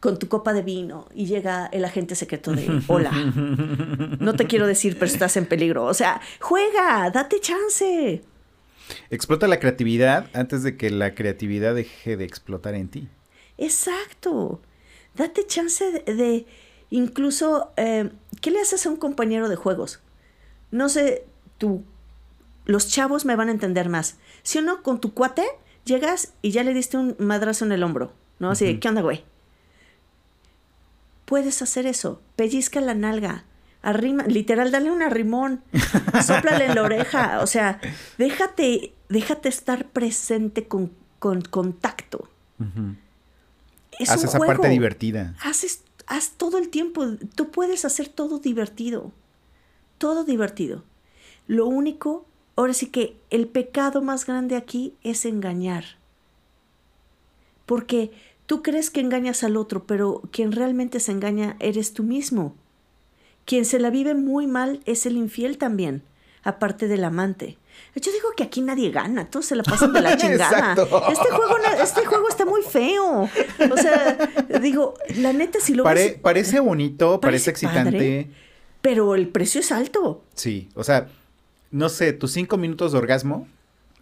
Con 0.01 0.19
tu 0.19 0.29
copa 0.29 0.53
de 0.53 0.63
vino 0.63 1.09
y 1.15 1.27
llega 1.27 1.67
el 1.67 1.85
agente 1.85 2.15
secreto 2.15 2.53
de 2.53 2.83
hola. 2.87 3.11
No 4.21 4.35
te 4.35 4.47
quiero 4.47 4.67
decir, 4.67 4.95
pero 4.95 5.11
estás 5.11 5.37
en 5.37 5.47
peligro. 5.47 5.85
O 5.85 5.95
sea, 5.95 6.21
juega, 6.41 7.11
date 7.11 7.41
chance. 7.41 8.23
Explota 9.11 9.49
la 9.49 9.59
creatividad 9.59 10.27
antes 10.35 10.63
de 10.63 10.77
que 10.77 10.91
la 10.91 11.15
creatividad 11.15 11.75
deje 11.75 12.17
de 12.17 12.25
explotar 12.25 12.75
en 12.75 12.89
ti. 12.89 13.09
Exacto. 13.57 14.61
Date 15.15 15.47
chance 15.47 15.85
de, 16.07 16.47
incluso, 16.91 17.73
eh, 17.77 18.11
¿qué 18.41 18.51
le 18.51 18.61
haces 18.61 18.87
a 18.87 18.91
un 18.91 18.97
compañero 18.97 19.49
de 19.49 19.57
juegos? 19.57 20.01
No 20.71 20.89
sé, 20.89 21.25
tú, 21.59 21.83
los 22.69 22.87
chavos 22.87 23.25
me 23.25 23.35
van 23.35 23.49
a 23.49 23.53
entender 23.53 23.89
más. 23.89 24.19
Si 24.43 24.59
uno 24.59 24.83
con 24.83 25.01
tu 25.01 25.15
cuate 25.15 25.43
llegas 25.85 26.35
y 26.43 26.51
ya 26.53 26.63
le 26.63 26.75
diste 26.75 26.99
un 26.99 27.17
madrazo 27.19 27.65
en 27.65 27.73
el 27.73 27.83
hombro, 27.83 28.13
¿no? 28.39 28.51
Así, 28.51 28.79
¿qué 28.79 28.89
onda, 28.89 29.01
güey? 29.01 29.25
Puedes 31.25 31.63
hacer 31.63 31.87
eso. 31.87 32.21
Pellizca 32.37 32.81
la 32.83 32.95
nalga. 32.95 33.45
Arrima, 33.81 34.25
literal, 34.25 34.71
dale 34.71 34.91
un 34.91 35.03
arrimón, 35.03 35.63
sóplale 36.27 36.67
en 36.67 36.75
la 36.75 36.83
oreja, 36.83 37.41
o 37.41 37.47
sea, 37.47 37.81
déjate, 38.19 38.93
déjate 39.09 39.49
estar 39.49 39.87
presente 39.87 40.67
con, 40.67 40.93
con 41.21 41.43
contacto. 41.43 42.29
Haz 44.01 44.25
esa 44.25 44.39
parte 44.39 44.69
divertida. 44.69 45.37
Haces, 45.43 45.85
haz 46.07 46.33
todo 46.33 46.59
el 46.59 46.71
tiempo, 46.71 47.07
tú 47.35 47.51
puedes 47.51 47.85
hacer 47.85 48.09
todo 48.09 48.41
divertido, 48.41 49.13
todo 49.97 50.25
divertido. 50.25 50.83
Lo 51.47 51.67
único, 51.67 52.27
ahora 52.59 52.75
sí 52.75 52.87
que 52.87 53.17
el 53.31 53.47
pecado 53.47 54.03
más 54.03 54.27
grande 54.27 54.57
aquí 54.57 54.95
es 55.05 55.25
engañar. 55.25 55.85
Porque 57.67 58.11
tú 58.47 58.63
crees 58.63 58.91
que 58.91 58.99
engañas 59.01 59.45
al 59.45 59.57
otro, 59.57 59.85
pero 59.85 60.23
quien 60.33 60.51
realmente 60.51 60.99
se 60.99 61.13
engaña 61.13 61.57
eres 61.61 61.93
tú 61.93 62.03
mismo. 62.03 62.57
Quien 63.45 63.65
se 63.65 63.79
la 63.79 63.91
vive 63.91 64.15
muy 64.15 64.49
mal 64.49 64.81
es 64.87 65.07
el 65.07 65.17
infiel 65.17 65.57
también, 65.57 66.03
aparte 66.43 66.89
del 66.89 67.05
amante. 67.05 67.59
Yo 67.95 68.11
digo 68.11 68.31
que 68.37 68.43
aquí 68.43 68.61
nadie 68.61 68.91
gana, 68.91 69.31
todos 69.31 69.47
se 69.47 69.55
la 69.55 69.63
pasan 69.63 69.93
de 69.93 70.01
la 70.01 70.17
chingada. 70.19 70.73
Este 70.73 71.31
juego, 71.31 71.57
este 71.81 72.07
juego 72.07 72.29
está 72.29 72.45
muy 72.45 72.63
feo. 72.63 73.31
O 73.71 73.77
sea, 73.77 74.19
digo, 74.61 74.95
la 75.15 75.33
neta, 75.33 75.61
si 75.61 75.75
lo 75.75 75.85
Parece 75.85 76.59
bonito, 76.59 77.21
parece, 77.21 77.51
excitante. 77.51 78.31
pero 78.81 79.15
el 79.15 79.29
precio 79.29 79.61
es 79.61 79.71
alto. 79.71 80.25
Sí, 80.35 80.69
o 80.75 80.83
sea, 80.83 81.09
no 81.71 81.89
sé, 81.89 82.13
tus 82.13 82.33
cinco 82.33 82.57
minutos 82.57 82.93
de 82.93 82.99
orgasmo 82.99 83.47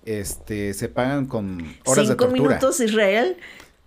este, 0.05 0.73
se 0.75 0.89
pagan 0.89 1.27
con 1.27 1.77
horas 1.85 2.09
de 2.09 2.15
tortura. 2.15 2.31
Cinco 2.31 2.49
minutos 2.49 2.81
Israel 2.81 3.37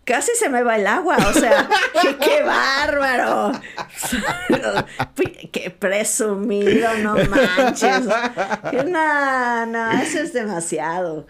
casi 0.10 0.32
se 0.36 0.50
me 0.50 0.64
va 0.64 0.76
el 0.76 0.88
agua, 0.88 1.18
o 1.18 1.34
sea, 1.34 1.70
qué, 2.20 2.42
bárbaro. 2.42 3.52
qué 5.52 5.70
presumido, 5.70 6.90
no 6.98 7.16
manches. 7.26 8.06
No, 8.88 9.66
no, 9.68 9.92
eso 9.92 10.20
es 10.20 10.34
demasiado. 10.34 11.28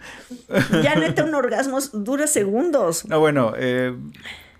Ya 0.82 0.94
neta, 0.94 1.24
un 1.24 1.34
orgasmo 1.34 1.78
dura 1.92 2.26
segundos. 2.26 3.04
No, 3.04 3.20
bueno, 3.20 3.52
eh, 3.54 3.94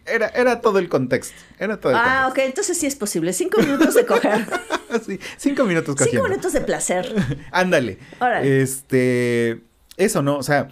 era, 0.07 0.29
era 0.29 0.61
todo 0.61 0.79
el 0.79 0.89
contexto. 0.89 1.35
Era 1.59 1.79
todo 1.79 1.93
el 1.93 1.99
ah, 1.99 2.29
ok, 2.31 2.39
entonces 2.39 2.79
sí 2.79 2.87
es 2.87 2.97
posible. 2.97 3.33
Cinco 3.33 3.61
minutos 3.61 3.95
de 3.95 4.07
coger. 4.07 4.47
sí, 5.07 5.19
cinco 5.37 5.65
minutos 5.65 5.95
cogiendo. 5.97 6.21
Cinco 6.21 6.29
minutos 6.29 6.53
de 6.53 6.61
placer. 6.61 7.15
Ándale. 7.53 7.99
Este, 8.43 9.63
eso, 9.97 10.23
¿no? 10.23 10.39
O 10.39 10.43
sea, 10.43 10.69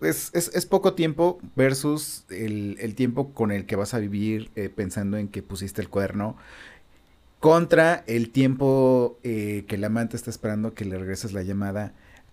es, 0.00 0.66
poco 0.66 0.94
tiempo 0.94 1.40
versus 1.54 2.24
el, 2.30 2.94
tiempo 2.94 3.32
con 3.32 3.52
el 3.52 3.66
que 3.66 3.76
vas 3.76 3.94
a 3.94 3.98
vivir 3.98 4.50
eh, 4.56 4.68
pensando 4.68 5.16
en 5.16 5.28
que 5.28 5.42
pusiste 5.42 5.80
el 5.80 5.88
cuerno 5.88 6.36
contra 7.40 8.04
el 8.06 8.30
tiempo 8.30 9.18
eh, 9.24 9.64
que 9.66 9.74
el 9.74 9.84
amante 9.84 10.16
está 10.16 10.30
esperando 10.30 10.74
que 10.74 10.84
le 10.84 10.96
regreses 10.98 11.32
la 11.32 11.42
llamada 11.42 11.92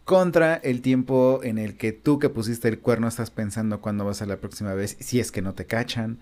contra 0.10 0.56
el 0.56 0.82
tiempo 0.82 1.40
en 1.44 1.60
el 1.60 1.78
que 1.78 1.92
tú 1.92 2.18
que 2.18 2.30
pusiste 2.30 2.68
el 2.68 2.80
cuerno 2.80 3.08
estás 3.08 3.30
pensando 3.30 3.80
cuándo 3.80 4.06
vas 4.06 4.24
a 4.24 4.26
la 4.26 4.38
próxima 4.38 4.74
vez 4.74 4.98
si 5.00 5.20
es 5.20 5.32
que 5.32 5.44
no 5.44 5.54
te 5.54 5.68
cachan 5.68 6.18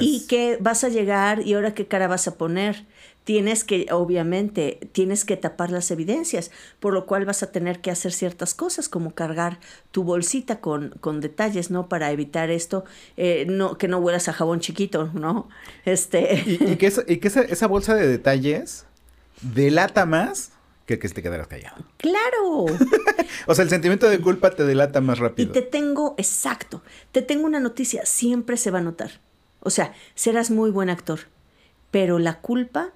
y 0.00 0.26
que 0.26 0.58
vas 0.60 0.82
a 0.82 0.88
llegar 0.88 1.46
y 1.46 1.54
ahora 1.54 1.74
qué 1.74 1.86
cara 1.86 2.08
vas 2.08 2.26
a 2.26 2.34
poner. 2.34 2.86
Tienes 3.22 3.62
que, 3.62 3.86
obviamente, 3.92 4.80
tienes 4.90 5.24
que 5.24 5.36
tapar 5.36 5.70
las 5.70 5.92
evidencias, 5.92 6.50
por 6.80 6.92
lo 6.92 7.06
cual 7.06 7.24
vas 7.24 7.44
a 7.44 7.52
tener 7.52 7.80
que 7.80 7.92
hacer 7.92 8.10
ciertas 8.10 8.52
cosas, 8.52 8.88
como 8.88 9.14
cargar 9.14 9.60
tu 9.92 10.02
bolsita 10.02 10.58
con, 10.58 10.90
con 10.98 11.20
detalles, 11.20 11.70
¿no? 11.70 11.88
Para 11.88 12.10
evitar 12.10 12.50
esto, 12.50 12.84
eh, 13.16 13.46
no, 13.48 13.78
que 13.78 13.86
no 13.86 13.98
huelas 13.98 14.28
a 14.28 14.32
jabón 14.32 14.58
chiquito, 14.58 15.10
¿no? 15.14 15.48
Este. 15.84 16.42
Y, 16.46 16.76
que, 16.78 16.92
y 17.06 17.18
que 17.18 17.28
esa, 17.28 17.42
esa 17.42 17.68
bolsa 17.68 17.94
de 17.94 18.08
detalles 18.08 18.86
delata 19.40 20.04
más 20.04 20.50
que 20.86 20.98
que 20.98 21.08
te 21.08 21.22
quedaras 21.22 21.48
callado. 21.48 21.84
Claro. 21.96 22.66
o 23.46 23.54
sea, 23.54 23.64
el 23.64 23.70
sentimiento 23.70 24.08
de 24.08 24.20
culpa 24.20 24.50
te 24.50 24.64
delata 24.64 25.00
más 25.00 25.18
rápido. 25.18 25.50
Y 25.50 25.52
te 25.52 25.62
tengo, 25.62 26.14
exacto, 26.18 26.82
te 27.12 27.22
tengo 27.22 27.46
una 27.46 27.60
noticia, 27.60 28.04
siempre 28.04 28.56
se 28.56 28.70
va 28.70 28.78
a 28.78 28.82
notar. 28.82 29.20
O 29.60 29.70
sea, 29.70 29.94
serás 30.14 30.50
muy 30.50 30.70
buen 30.70 30.90
actor, 30.90 31.20
pero 31.90 32.18
la 32.18 32.40
culpa 32.40 32.92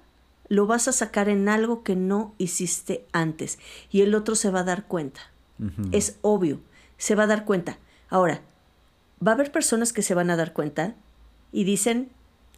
lo 0.49 0.67
vas 0.67 0.87
a 0.87 0.91
sacar 0.91 1.29
en 1.29 1.49
algo 1.49 1.83
que 1.83 1.95
no 1.95 2.33
hiciste 2.37 3.05
antes 3.11 3.59
y 3.91 4.01
el 4.01 4.13
otro 4.15 4.35
se 4.35 4.49
va 4.51 4.61
a 4.61 4.65
dar 4.65 4.85
cuenta. 4.85 5.21
Es 5.91 6.17
obvio, 6.21 6.61
se 6.97 7.15
va 7.15 7.23
a 7.23 7.27
dar 7.27 7.43
cuenta. 7.43 7.79
Ahora, 8.07 8.41
va 9.25 9.31
a 9.31 9.35
haber 9.35 9.51
personas 9.51 9.91
que 9.91 10.01
se 10.01 10.13
van 10.13 10.29
a 10.29 10.37
dar 10.37 10.53
cuenta 10.53 10.95
y 11.51 11.65
dicen, 11.65 12.11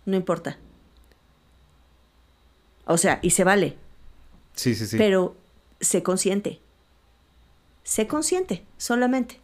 no 0.05 0.15
importa. 0.15 0.57
O 2.85 2.97
sea, 2.97 3.19
y 3.23 3.31
se 3.31 3.43
vale. 3.43 3.77
Sí, 4.55 4.75
sí, 4.75 4.85
sí. 4.85 4.97
Pero 4.97 5.35
sé 5.79 6.03
consciente. 6.03 6.59
Sé 7.83 8.07
consciente, 8.07 8.63
solamente. 8.77 9.39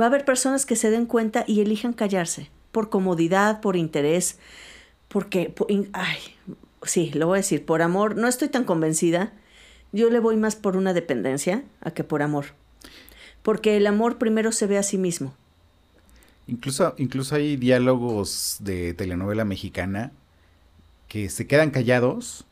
Va 0.00 0.06
a 0.06 0.08
haber 0.08 0.24
personas 0.24 0.66
que 0.66 0.76
se 0.76 0.90
den 0.90 1.06
cuenta 1.06 1.44
y 1.46 1.60
elijan 1.60 1.92
callarse, 1.92 2.50
por 2.72 2.88
comodidad, 2.88 3.60
por 3.60 3.76
interés, 3.76 4.38
porque, 5.08 5.54
ay, 5.92 6.18
sí, 6.82 7.10
lo 7.14 7.26
voy 7.26 7.36
a 7.38 7.40
decir, 7.42 7.64
por 7.64 7.82
amor, 7.82 8.16
no 8.16 8.28
estoy 8.28 8.48
tan 8.48 8.64
convencida. 8.64 9.32
Yo 9.92 10.10
le 10.10 10.20
voy 10.20 10.36
más 10.36 10.54
por 10.54 10.76
una 10.76 10.92
dependencia 10.92 11.64
a 11.80 11.90
que 11.90 12.04
por 12.04 12.22
amor. 12.22 12.46
Porque 13.42 13.76
el 13.76 13.86
amor 13.86 14.18
primero 14.18 14.52
se 14.52 14.66
ve 14.66 14.78
a 14.78 14.82
sí 14.82 14.98
mismo. 14.98 15.34
Incluso, 16.46 16.94
incluso 16.98 17.34
hay 17.34 17.56
diálogos 17.56 18.56
de 18.60 18.94
telenovela 18.94 19.44
mexicana 19.44 20.12
que 21.08 21.30
se 21.30 21.46
quedan 21.46 21.70
callados 21.70 22.46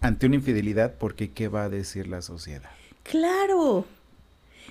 ante 0.00 0.26
una 0.26 0.36
infidelidad 0.36 0.94
porque 0.98 1.30
¿qué 1.32 1.48
va 1.48 1.64
a 1.64 1.68
decir 1.68 2.08
la 2.08 2.22
sociedad? 2.22 2.70
Claro. 3.02 3.86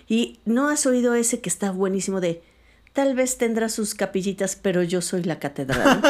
Y 0.08 0.40
no 0.46 0.70
has 0.70 0.86
oído 0.86 1.14
ese 1.14 1.40
que 1.40 1.50
está 1.50 1.72
buenísimo 1.72 2.20
de 2.22 2.42
tal 2.94 3.16
vez 3.16 3.38
tendrá 3.38 3.70
sus 3.70 3.96
capillitas, 3.96 4.56
pero 4.56 4.84
yo 4.84 5.02
soy 5.02 5.24
la 5.24 5.40
catedral. 5.40 6.02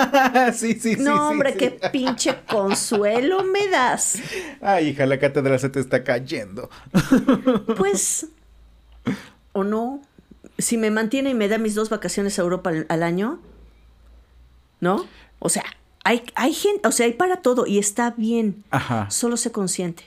sí, 0.53 0.73
sí, 0.73 0.95
sí. 0.95 1.01
No, 1.01 1.29
hombre, 1.29 1.53
qué 1.55 1.71
pinche 1.91 2.35
consuelo 2.47 3.43
me 3.43 3.67
das. 3.67 4.19
Ay, 4.61 4.89
hija, 4.89 5.05
la 5.05 5.19
catedral 5.19 5.59
se 5.59 5.69
te 5.69 5.79
está 5.79 6.03
cayendo. 6.03 6.69
pues, 7.77 8.27
o 9.51 9.63
no. 9.63 10.01
Si 10.57 10.77
me 10.77 10.91
mantiene 10.91 11.29
y 11.29 11.33
me 11.35 11.47
da 11.47 11.57
mis 11.57 11.75
dos 11.75 11.89
vacaciones 11.89 12.39
a 12.39 12.41
Europa 12.41 12.71
al, 12.87 13.03
año, 13.03 13.39
¿no? 14.81 15.05
O 15.39 15.49
sea, 15.49 15.63
hay, 16.09 16.23
hay 16.33 16.53
gente, 16.53 16.87
o 16.87 16.91
sea, 16.91 17.05
hay 17.05 17.13
para 17.13 17.43
todo 17.43 17.67
y 17.67 17.77
está 17.77 18.09
bien. 18.11 18.63
Ajá. 18.71 19.11
Solo 19.11 19.37
se 19.37 19.51
consciente. 19.51 20.05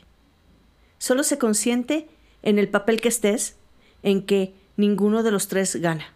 Solo 0.98 1.22
se 1.22 1.38
consciente 1.38 2.08
en 2.42 2.58
el 2.58 2.68
papel 2.68 3.00
que 3.00 3.08
estés 3.08 3.54
en 4.02 4.26
que 4.26 4.52
ninguno 4.76 5.22
de 5.22 5.30
los 5.30 5.46
tres 5.46 5.76
gana. 5.76 6.06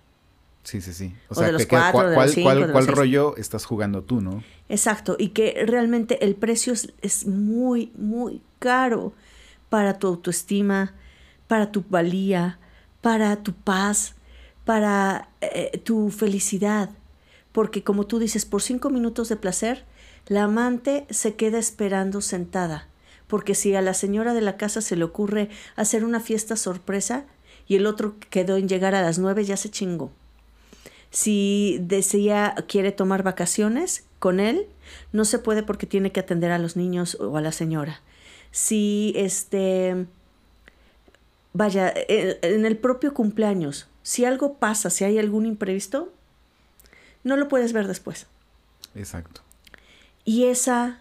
Sí, 0.65 0.81
sí, 0.81 0.93
sí. 0.93 1.15
O, 1.29 1.37
sea, 1.37 1.47
de 1.47 1.53
los 1.53 1.67
cuatro, 1.67 1.93
¿cuál, 1.93 2.11
de 2.11 2.17
los 2.17 2.31
cinco, 2.33 2.51
cuál, 2.51 2.73
cuál 2.73 2.87
rollo 2.89 3.37
estás 3.37 3.65
jugando 3.65 4.03
tú, 4.03 4.21
no? 4.21 4.43
Exacto, 4.69 5.15
y 5.21 5.29
que 5.29 5.65
realmente 5.65 6.25
el 6.25 6.35
precio 6.35 6.73
es, 6.73 7.27
muy, 7.29 7.93
muy 7.97 8.43
caro 8.59 9.13
para 9.69 10.01
tu 10.01 10.09
autoestima, 10.09 10.95
para 11.47 11.71
tu 11.71 11.85
valía, 11.89 12.59
para 13.03 13.37
tu 13.37 13.53
paz, 13.53 14.17
para 14.65 15.29
eh, 15.41 15.81
tu 15.85 16.11
felicidad. 16.11 16.91
Porque 17.57 17.83
como 17.83 18.07
tú 18.07 18.19
dices, 18.19 18.45
por 18.45 18.61
cinco 18.61 18.91
minutos 18.91 19.31
de 19.31 19.37
placer, 19.37 19.87
la 20.27 20.45
amante 20.45 21.07
se 21.09 21.37
queda 21.37 21.57
esperando 21.59 22.21
sentada. 22.21 22.87
Porque 23.29 23.55
si 23.55 23.75
a 23.75 23.81
la 23.81 23.95
señora 23.95 24.35
de 24.35 24.43
la 24.43 24.59
casa 24.59 24.83
se 24.83 24.95
le 24.95 25.05
ocurre 25.05 25.49
hacer 25.75 26.05
una 26.05 26.21
fiesta 26.21 26.57
sorpresa, 26.57 27.25
y 27.67 27.77
el 27.77 27.87
otro 27.87 28.17
quedó 28.29 28.59
en 28.59 28.69
llegar 28.69 28.95
a 28.95 29.01
las 29.01 29.19
nueve, 29.19 29.43
ya 29.47 29.57
se 29.57 29.71
chingó. 29.71 30.13
Si 31.09 31.79
decía 31.81 32.55
quiere 32.69 32.93
tomar 32.93 33.23
vacaciones 33.23 34.05
con 34.19 34.39
él, 34.39 34.67
no 35.13 35.25
se 35.25 35.39
puede 35.39 35.63
porque 35.63 35.87
tiene 35.87 36.13
que 36.13 36.21
atender 36.21 36.51
a 36.51 36.59
los 36.59 36.77
niños 36.77 37.17
o 37.19 37.39
a 37.39 37.41
la 37.41 37.53
señora. 37.53 38.03
Si 38.51 39.15
este 39.17 40.05
vaya, 41.55 41.89
eh, 41.89 42.39
en 42.43 42.67
el 42.67 42.77
propio 42.77 43.15
cumpleaños, 43.15 43.89
si 44.03 44.27
algo 44.27 44.59
pasa, 44.59 44.91
si 44.91 45.05
hay 45.05 45.19
algún 45.19 45.47
imprevisto, 45.47 46.13
no 47.27 47.37
lo 47.37 47.49
puedes 47.49 47.73
ver 47.73 47.89
después. 47.89 48.27
Exacto. 48.95 49.43
Y 50.25 50.45
esa 50.45 51.01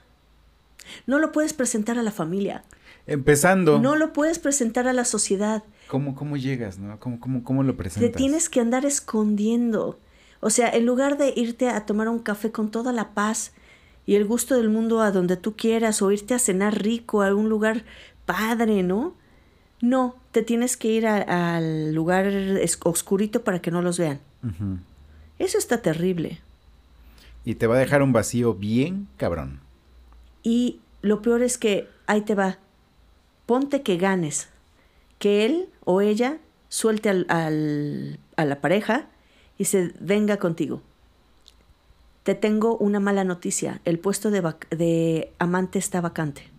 no 1.05 1.19
lo 1.19 1.32
puedes 1.32 1.53
presentar 1.53 1.99
a 1.99 2.03
la 2.03 2.11
familia. 2.11 2.63
Empezando. 3.05 3.80
No 3.80 3.95
lo 3.95 4.11
puedes 4.11 4.39
presentar 4.39 4.88
a 4.88 4.93
la 4.93 5.05
sociedad. 5.05 5.63
¿Cómo, 5.88 6.15
cómo 6.15 6.36
llegas, 6.36 6.80
no? 6.80 6.99
¿Cómo, 6.99 7.19
cómo, 7.19 7.43
cómo 7.43 7.61
lo 7.61 7.78
presentas? 7.78 8.11
Te 8.11 8.17
tienes 8.17 8.49
que 8.49 8.59
andar 8.59 8.86
escondiendo. 8.86 9.99
O 10.39 10.49
sea, 10.49 10.69
en 10.69 10.88
lugar 10.88 11.17
de 11.17 11.32
irte 11.36 11.69
a 11.69 11.86
tomar 11.86 12.09
un 12.09 12.19
café 12.19 12.51
con 12.51 12.71
toda 12.71 12.91
la 12.91 13.13
paz 13.13 13.53
y 14.07 14.15
el 14.15 14.26
gusto 14.26 14.55
del 14.57 14.69
mundo 14.69 15.01
a 15.01 15.11
donde 15.11 15.38
tú 15.38 15.55
quieras, 15.55 16.01
o 16.01 16.11
irte 16.11 16.34
a 16.34 16.39
cenar 16.39 16.82
rico 16.82 17.21
a 17.21 17.36
un 17.36 17.49
lugar 17.49 17.86
padre, 18.26 18.82
¿no? 18.82 19.13
No, 19.82 20.15
te 20.32 20.41
tienes 20.41 20.76
que 20.76 20.88
ir 20.88 21.05
al 21.05 21.93
lugar 21.93 22.32
oscurito 22.84 23.43
para 23.43 23.59
que 23.59 23.69
no 23.69 23.84
los 23.84 23.99
vean. 23.99 24.19
Eso 25.39 25.57
está 25.57 25.81
terrible. 25.81 26.39
Y 27.43 27.55
te 27.55 27.67
va 27.67 27.75
a 27.75 27.79
dejar 27.79 28.01
un 28.01 28.13
vacío 28.13 28.53
bien 28.53 29.07
cabrón. 29.17 29.59
Y 30.43 30.79
lo 31.01 31.21
peor 31.21 31.41
es 31.41 31.57
que 31.57 31.89
ahí 32.07 32.21
te 32.21 32.36
va. 32.36 32.59
Ponte 33.45 33.81
que 33.81 33.97
ganes 33.97 34.49
que 35.19 35.45
él 35.45 35.69
o 35.83 36.01
ella 36.01 36.38
suelte 36.69 37.09
al, 37.09 38.19
a 38.36 38.45
la 38.45 38.61
pareja 38.61 39.07
y 39.57 39.65
se 39.65 39.93
venga 39.99 40.38
contigo. 40.38 40.81
Te 42.23 42.36
tengo 42.36 42.77
una 42.77 42.99
mala 42.99 43.23
noticia. 43.23 43.81
El 43.86 43.99
puesto 43.99 44.31
de, 44.31 44.41
de 44.71 45.31
amante 45.38 45.79
está 45.79 46.01
vacante. 46.01 46.49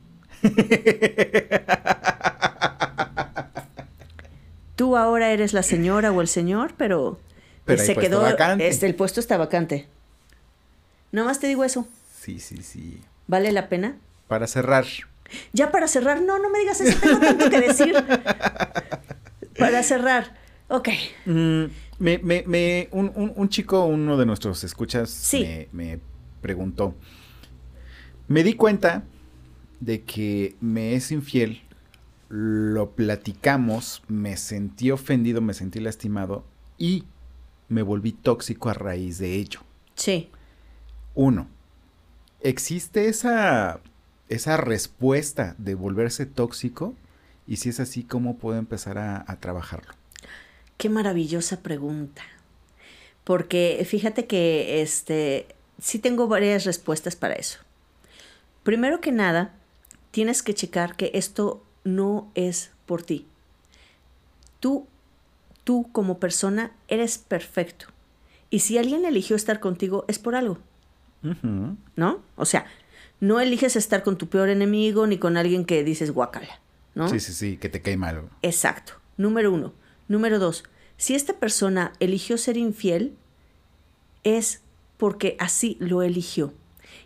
Tú 4.77 4.97
ahora 4.97 5.33
eres 5.33 5.53
la 5.53 5.63
señora 5.63 6.13
o 6.13 6.21
el 6.21 6.29
señor, 6.29 6.75
pero, 6.77 7.19
se 7.67 7.97
quedó. 7.97 8.27
Este, 8.59 8.87
el 8.87 8.95
puesto 8.95 9.21
está 9.21 9.37
vacante. 9.37 9.87
Nada 11.13 11.27
más 11.29 11.41
te 11.41 11.47
digo 11.47 11.65
eso. 11.65 11.87
Sí, 12.21 12.41
sí, 12.41 12.63
sí. 12.63 13.01
¿Vale 13.27 13.53
la 13.53 13.69
pena? 13.69 13.97
Para 14.29 14.47
cerrar, 14.47 14.85
ya 15.53 15.71
para 15.71 15.89
cerrar, 15.89 16.23
no, 16.23 16.39
no 16.39 16.51
me 16.51 16.59
digas 16.59 16.81
eso, 16.81 16.99
tengo 17.01 17.19
tanto 17.21 17.51
que 17.51 17.61
decir. 17.61 17.95
para 19.59 19.83
cerrar, 19.83 20.35
ok. 20.69 20.89
Mm, 21.27 21.65
me, 21.99 22.19
me, 22.19 22.45
me, 22.47 22.89
un, 22.93 23.33
un, 23.35 23.49
chico, 23.49 23.85
uno 23.85 24.17
de 24.17 24.27
nuestros 24.27 24.63
escuchas, 24.65 25.31
me, 25.33 25.69
me 25.73 26.01
preguntó. 26.41 26.95
Me 28.29 28.43
di 28.43 28.55
cuenta 28.55 29.05
de 29.81 30.03
que 30.03 30.57
me 30.61 30.95
es 30.95 31.13
infiel, 31.13 31.63
lo 32.29 32.91
platicamos, 32.91 34.03
me 34.09 34.37
sentí 34.37 34.91
ofendido, 34.91 35.41
me 35.41 35.55
sentí 35.55 35.81
lastimado 35.81 36.45
y 36.77 37.05
me 37.69 37.83
volví 37.83 38.13
tóxico 38.13 38.69
a 38.69 38.75
raíz 38.75 39.19
de 39.19 39.35
ello. 39.35 39.61
Sí. 39.95 40.31
Uno, 41.15 41.49
existe 42.41 43.09
esa 43.09 43.81
esa 44.29 44.57
respuesta 44.57 45.55
de 45.59 45.75
volverse 45.75 46.27
tóxico? 46.27 46.95
Y 47.47 47.57
si 47.57 47.69
es 47.69 47.81
así, 47.81 48.03
¿cómo 48.03 48.39
puedo 48.39 48.59
empezar 48.59 48.99
a, 48.99 49.25
trabajarlo? 49.41 49.93
Qué 50.77 50.89
maravillosa 50.89 51.63
pregunta. 51.63 52.23
Porque 53.25 53.85
fíjate 53.89 54.27
que 54.27 54.83
este 54.83 55.47
sí 55.79 55.99
tengo 55.99 56.27
varias 56.27 56.65
respuestas 56.65 57.17
para 57.17 57.35
eso. 57.35 57.61
Primero 58.63 59.01
que 59.01 59.13
nada, 59.13 59.55
tienes 60.11 60.43
que 60.43 60.55
checar 60.55 60.97
que 60.97 61.13
esto 61.15 61.65
no 61.85 62.31
es 62.35 62.73
por 62.85 63.03
ti. 63.03 63.27
Tú, 64.59 64.87
tú 65.67 65.89
como 65.91 66.21
persona 66.21 66.71
eres 66.87 67.19
perfecto. 67.19 67.87
Y 68.51 68.61
si 68.61 68.79
alguien 68.79 69.05
eligió 69.05 69.35
estar 69.35 69.59
contigo 69.59 70.05
es 70.07 70.21
por 70.21 70.37
algo. 70.37 70.59
¿No? 71.97 72.23
O 72.37 72.45
sea, 72.45 72.67
no 73.19 73.41
eliges 73.41 73.75
estar 73.75 74.05
con 74.05 74.17
tu 74.17 74.29
peor 74.29 74.49
enemigo 74.49 75.09
ni 75.09 75.19
con 75.19 75.37
alguien 75.37 75.65
que 75.65 75.83
dices 75.83 76.13
guacala, 76.13 76.61
¿no? 76.95 77.09
Sí, 77.09 77.19
sí, 77.19 77.33
sí, 77.33 77.57
que 77.57 77.69
te 77.69 77.83
cae 77.83 77.97
mal. 77.97 78.29
Exacto. 78.43 78.93
Número 79.17 79.53
uno. 79.53 79.73
Número 80.07 80.39
dos. 80.39 80.63
Si 80.99 81.17
esta 81.17 81.33
persona 81.33 81.93
eligió 81.99 82.39
ser 82.39 82.57
infiel, 82.57 83.17
es 84.23 84.63
porque 84.99 85.37
así 85.41 85.77
lo 85.81 86.03
eligió. 86.03 86.55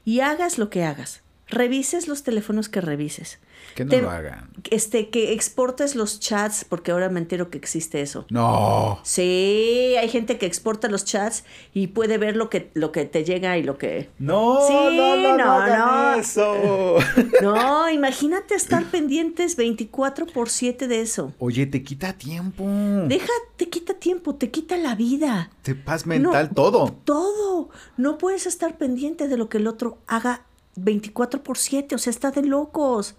Y 0.05 0.21
hagas 0.21 0.59
lo 0.59 0.69
que 0.69 0.85
hagas. 0.85 1.23
Revises 1.51 2.09
los 2.09 2.23
teléfonos 2.23 2.69
que 2.69 2.81
revises. 2.81 3.39
Que 3.75 3.85
no 3.85 3.97
lo 4.01 4.11
hagan. 4.11 4.51
Este, 4.71 5.11
que 5.11 5.33
exportes 5.33 5.95
los 5.95 6.21
chats, 6.21 6.65
porque 6.65 6.93
ahora 6.93 7.09
me 7.09 7.21
entero 7.21 7.51
que 7.51 7.59
existe 7.59 8.01
eso. 8.01 8.25
No. 8.31 9.01
Sí, 9.05 9.95
hay 9.99 10.09
gente 10.09 10.39
que 10.39 10.47
exporta 10.47 10.89
los 10.89 11.05
chats 11.05 11.45
y 11.75 11.89
puede 11.89 12.19
ver 12.19 12.37
lo 12.37 12.51
que, 12.51 12.71
lo 12.75 12.93
que 12.93 13.05
te 13.05 13.25
llega 13.25 13.59
y 13.59 13.63
lo 13.63 13.79
que. 13.79 14.09
No, 14.19 14.61
sí, 14.67 14.73
no, 14.73 15.17
no, 15.17 15.37
no, 15.37 15.67
no, 15.67 16.15
eso. 16.15 16.97
No, 17.43 17.89
imagínate 17.89 18.55
estar 18.55 18.85
pendientes 18.85 19.57
24 19.57 20.27
por 20.27 20.49
7 20.49 20.89
de 20.89 21.01
eso. 21.01 21.33
Oye, 21.39 21.67
te 21.67 21.83
quita 21.83 22.13
tiempo. 22.13 22.65
Deja, 23.07 23.33
te 23.57 23.69
quita 23.69 23.95
tiempo, 23.95 24.35
te 24.35 24.51
quita 24.51 24.77
la 24.77 24.95
vida. 24.95 25.51
Te 25.63 25.75
paz 25.75 26.07
mental, 26.07 26.51
todo. 26.55 26.95
Todo. 27.05 27.71
No 27.97 28.19
puedes 28.19 28.47
estar 28.47 28.79
pendiente 28.79 29.29
de 29.29 29.37
lo 29.37 29.49
que 29.49 29.59
el 29.59 29.67
otro 29.67 29.99
haga 30.07 30.45
24 30.83 31.43
por 31.43 31.59
7, 31.59 31.95
o 31.95 31.99
sea, 31.99 32.11
está 32.11 32.31
de 32.31 32.43
locos. 32.43 33.15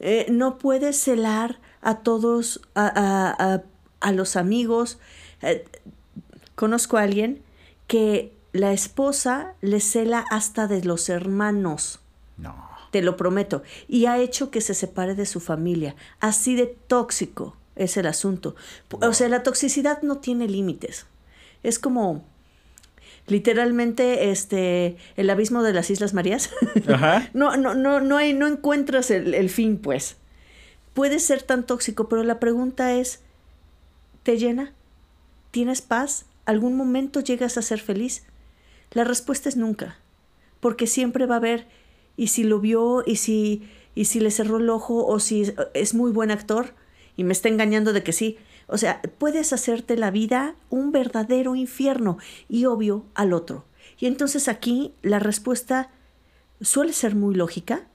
Eh, 0.00 0.26
no 0.30 0.58
puedes 0.58 0.96
celar 0.98 1.58
a 1.80 1.98
todos, 1.98 2.60
a, 2.74 3.62
los 4.12 4.36
amigos. 4.36 4.98
Eh, 5.42 5.64
conozco 6.54 6.96
a 6.96 7.02
alguien 7.02 7.42
que 7.86 8.32
la 8.52 8.72
esposa 8.72 9.54
le 9.60 9.80
cela 9.80 10.24
hasta 10.30 10.66
de 10.66 10.82
los 10.84 11.08
hermanos. 11.08 12.00
No. 12.36 12.54
Te 12.90 13.02
lo 13.02 13.16
prometo. 13.16 13.62
Y 13.88 14.06
ha 14.06 14.18
hecho 14.18 14.50
que 14.50 14.60
se 14.60 14.74
separe 14.74 15.14
de 15.14 15.26
su 15.26 15.40
familia. 15.40 15.96
Así 16.20 16.56
de 16.56 16.66
tóxico 16.66 17.56
es 17.74 17.96
el 17.96 18.06
asunto. 18.06 18.54
O 19.00 19.12
sea, 19.12 19.28
la 19.28 19.42
toxicidad 19.42 20.02
no 20.02 20.18
tiene 20.18 20.48
límites. 20.48 21.06
Es 21.62 21.78
como 21.78 22.24
literalmente 23.26 24.30
este 24.30 24.96
el 25.16 25.30
abismo 25.30 25.62
de 25.62 25.72
las 25.72 25.90
Islas 25.90 26.14
Marías. 26.14 26.50
Ajá. 26.88 27.28
no, 27.34 27.56
no, 27.56 27.74
no, 27.74 28.00
no 28.00 28.16
hay, 28.16 28.32
no 28.32 28.46
encuentras 28.46 29.10
el, 29.10 29.34
el 29.34 29.50
fin, 29.50 29.78
pues. 29.78 30.16
Puede 30.94 31.18
ser 31.18 31.42
tan 31.42 31.66
tóxico, 31.66 32.08
pero 32.08 32.22
la 32.22 32.40
pregunta 32.40 32.94
es, 32.94 33.20
¿te 34.22 34.38
llena? 34.38 34.72
¿Tienes 35.50 35.82
paz? 35.82 36.26
¿Algún 36.46 36.76
momento 36.76 37.20
llegas 37.20 37.58
a 37.58 37.62
ser 37.62 37.80
feliz? 37.80 38.24
La 38.92 39.04
respuesta 39.04 39.48
es 39.48 39.56
nunca, 39.56 39.98
porque 40.60 40.86
siempre 40.86 41.26
va 41.26 41.34
a 41.34 41.38
haber, 41.38 41.66
y 42.16 42.28
si 42.28 42.44
lo 42.44 42.60
vio, 42.60 43.02
y 43.04 43.16
si, 43.16 43.68
y 43.94 44.06
si 44.06 44.20
le 44.20 44.30
cerró 44.30 44.56
el 44.56 44.70
ojo, 44.70 45.06
o 45.06 45.20
si 45.20 45.52
es 45.74 45.94
muy 45.94 46.12
buen 46.12 46.30
actor, 46.30 46.74
y 47.16 47.24
me 47.24 47.32
está 47.32 47.48
engañando 47.48 47.92
de 47.92 48.02
que 48.02 48.12
sí, 48.12 48.38
o 48.66 48.78
sea, 48.78 49.00
puedes 49.18 49.52
hacerte 49.52 49.96
la 49.96 50.10
vida 50.10 50.56
un 50.70 50.90
verdadero 50.90 51.54
infierno 51.54 52.18
y 52.48 52.64
obvio 52.64 53.04
al 53.14 53.32
otro. 53.32 53.64
Y 53.98 54.06
entonces 54.06 54.48
aquí 54.48 54.94
la 55.02 55.18
respuesta 55.18 55.90
suele 56.60 56.92
ser 56.92 57.14
muy 57.14 57.34
lógica, 57.34 57.86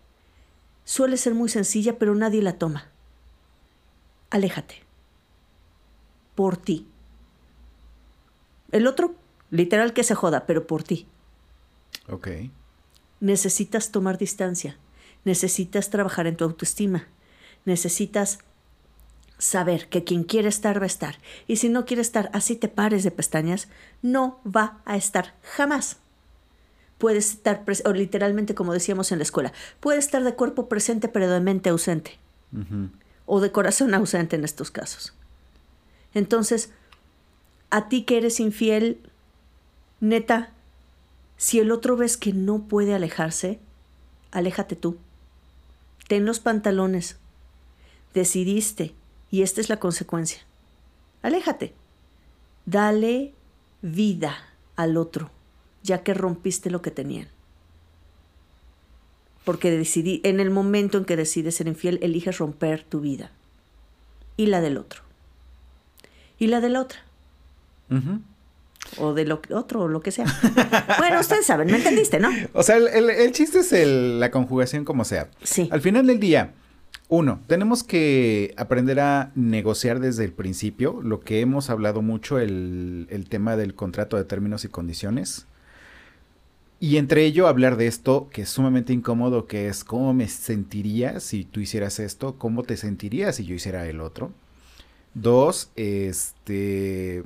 suele 0.86 1.18
ser 1.18 1.34
muy 1.34 1.50
sencilla, 1.50 1.98
pero 2.00 2.16
nadie 2.16 2.42
la 2.42 2.58
toma. 2.58 2.90
Aléjate. 4.30 4.76
Por 6.36 6.56
ti. 6.56 6.88
El 8.72 8.88
otro, 8.88 9.16
literal 9.50 9.94
que 9.94 10.04
se 10.04 10.16
joda, 10.16 10.46
pero 10.46 10.66
por 10.66 10.84
ti. 10.84 11.06
Ok. 12.08 12.30
Necesitas 13.20 13.92
tomar 13.92 14.18
distancia. 14.18 14.78
Necesitas 15.26 15.90
trabajar 15.90 16.28
en 16.28 16.38
tu 16.38 16.46
autoestima. 16.46 17.08
Necesitas 17.66 18.40
saber 19.42 19.88
que 19.90 20.04
quien 20.04 20.24
quiere 20.24 20.48
estar 20.48 20.80
va 20.80 20.84
a 20.84 20.88
estar. 20.88 21.18
Y 21.48 21.56
si 21.58 21.68
no 21.68 21.86
quiere 21.86 22.04
estar, 22.04 22.30
así 22.32 22.56
te 22.56 22.68
pares 22.68 23.04
de 23.04 23.10
pestañas, 23.10 23.70
no 24.04 24.40
va 24.46 24.80
a 24.86 24.96
estar 24.96 25.34
jamás. 25.42 25.98
Puedes 27.00 27.32
estar, 27.32 27.64
o 27.86 27.94
literalmente 27.94 28.54
como 28.54 28.72
decíamos 28.72 29.12
en 29.12 29.18
la 29.18 29.24
escuela, 29.24 29.52
puede 29.80 29.98
estar 29.98 30.24
de 30.24 30.36
cuerpo 30.36 30.70
presente 30.70 31.08
pero 31.08 31.28
de 31.28 31.40
mente 31.40 31.70
ausente. 31.70 32.20
O 33.26 33.40
de 33.40 33.52
corazón 33.52 33.94
ausente 33.96 34.36
en 34.36 34.44
estos 34.44 34.70
casos. 34.70 35.14
Entonces, 36.14 36.72
a 37.72 37.90
ti 37.90 38.04
que 38.04 38.18
eres 38.18 38.40
infiel, 38.40 39.02
neta, 40.00 40.52
si 41.38 41.60
el 41.60 41.72
otro 41.72 41.98
ves 41.98 42.16
que 42.16 42.32
no 42.32 42.68
puede 42.68 42.94
alejarse, 42.94 43.60
aléjate 44.30 44.76
tú. 44.76 44.98
Ten 46.08 46.26
los 46.26 46.40
pantalones. 46.40 47.18
Decidiste 48.14 48.94
y 49.32 49.42
esta 49.42 49.62
es 49.62 49.70
la 49.70 49.78
consecuencia. 49.78 50.42
Aléjate. 51.24 51.74
Dale 52.66 53.34
vida 53.82 54.38
al 54.76 54.98
otro, 54.98 55.32
ya 55.82 56.04
que 56.04 56.14
rompiste 56.14 56.70
lo 56.70 56.82
que 56.82 56.92
tenían. 56.92 57.30
Porque 59.46 59.72
decidí, 59.72 60.22
en 60.24 60.40
el 60.40 60.52
momento 60.52 60.98
en 60.98 61.06
que 61.06 61.16
decides 61.16 61.56
ser 61.56 61.68
infiel, 61.68 61.98
eliges 62.04 62.38
romper 62.38 62.84
tu 62.84 63.00
vida. 63.00 63.32
Y 64.38 64.48
la 64.48 64.62
del 64.62 64.78
otro. 64.78 65.02
Y 66.38 66.48
la 66.48 66.62
de 66.62 66.70
la 66.70 66.82
otra. 66.82 67.00
O 68.98 69.14
de 69.14 69.26
lo 69.26 69.42
otro, 69.52 69.82
o 69.82 69.88
lo 69.88 70.02
que 70.02 70.12
sea. 70.12 70.26
bueno, 71.00 71.20
ustedes 71.20 71.46
saben, 71.46 71.68
¿me 71.68 71.78
entendiste, 71.78 72.20
no? 72.20 72.30
O 72.54 72.64
sea, 72.64 72.78
el, 72.78 73.32
chiste 73.32 73.60
es 73.60 73.72
la 73.72 74.30
conjugación 74.32 74.86
como 74.86 75.06
sea. 75.06 75.30
Sí. 75.44 75.70
Al 75.72 75.82
final 75.82 76.08
del 76.08 76.20
día, 76.20 76.54
uno, 77.12 77.42
tenemos 77.46 77.84
que 77.84 78.54
aprender 78.56 79.02
a 79.02 79.34
negociar 79.36 80.00
desde 80.00 80.24
el 80.24 80.32
principio, 80.32 81.02
lo 81.04 81.20
que 81.20 81.42
hemos 81.42 81.70
hablado 81.70 82.02
mucho, 82.02 82.40
el, 82.40 83.06
el, 83.10 83.28
tema 83.28 83.58
del 83.58 83.76
contrato 83.76 84.16
de 84.16 84.24
términos 84.24 84.64
y 84.64 84.70
condiciones. 84.70 85.46
Y 86.80 86.96
entre 86.96 87.26
ello 87.26 87.50
hablar 87.50 87.76
de 87.76 87.88
esto 87.88 88.30
que 88.32 88.44
es 88.44 88.50
sumamente 88.50 88.94
incómodo, 88.94 89.46
que 89.46 89.68
es 89.68 89.84
cómo 89.84 90.14
me 90.14 90.30
sentiría 90.30 91.20
si 91.20 91.44
tú 91.44 91.60
hicieras 91.60 92.00
esto, 92.00 92.38
cómo 92.38 92.64
te 92.64 92.78
sentirías 92.78 93.36
si 93.36 93.44
yo 93.44 93.56
hiciera 93.56 93.86
el 93.90 94.00
otro. 94.00 94.32
Dos, 95.14 95.70
este 95.76 97.26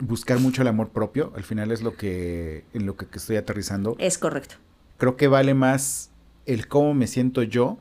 buscar 0.00 0.40
mucho 0.40 0.62
el 0.62 0.68
amor 0.68 0.88
propio, 0.88 1.32
al 1.36 1.44
final 1.44 1.70
es 1.70 1.82
lo 1.82 1.96
que 1.96 2.64
en 2.74 2.84
lo 2.84 2.96
que 2.96 3.06
estoy 3.14 3.36
aterrizando. 3.36 3.94
Es 4.00 4.18
correcto. 4.18 4.56
Creo 4.98 5.16
que 5.16 5.28
vale 5.28 5.54
más 5.54 6.10
el 6.46 6.66
cómo 6.66 6.94
me 6.94 7.06
siento 7.06 7.44
yo 7.44 7.78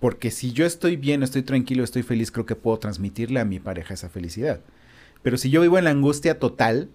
porque 0.00 0.30
si 0.30 0.52
yo 0.52 0.66
estoy 0.66 0.96
bien, 0.96 1.22
estoy 1.22 1.42
tranquilo, 1.42 1.84
estoy 1.84 2.02
feliz, 2.02 2.30
creo 2.30 2.46
que 2.46 2.54
puedo 2.54 2.78
transmitirle 2.78 3.40
a 3.40 3.44
mi 3.44 3.58
pareja 3.58 3.94
esa 3.94 4.08
felicidad. 4.08 4.60
Pero 5.22 5.36
si 5.36 5.50
yo 5.50 5.60
vivo 5.60 5.78
en 5.78 5.84
la 5.84 5.90
angustia 5.90 6.38
total, 6.38 6.88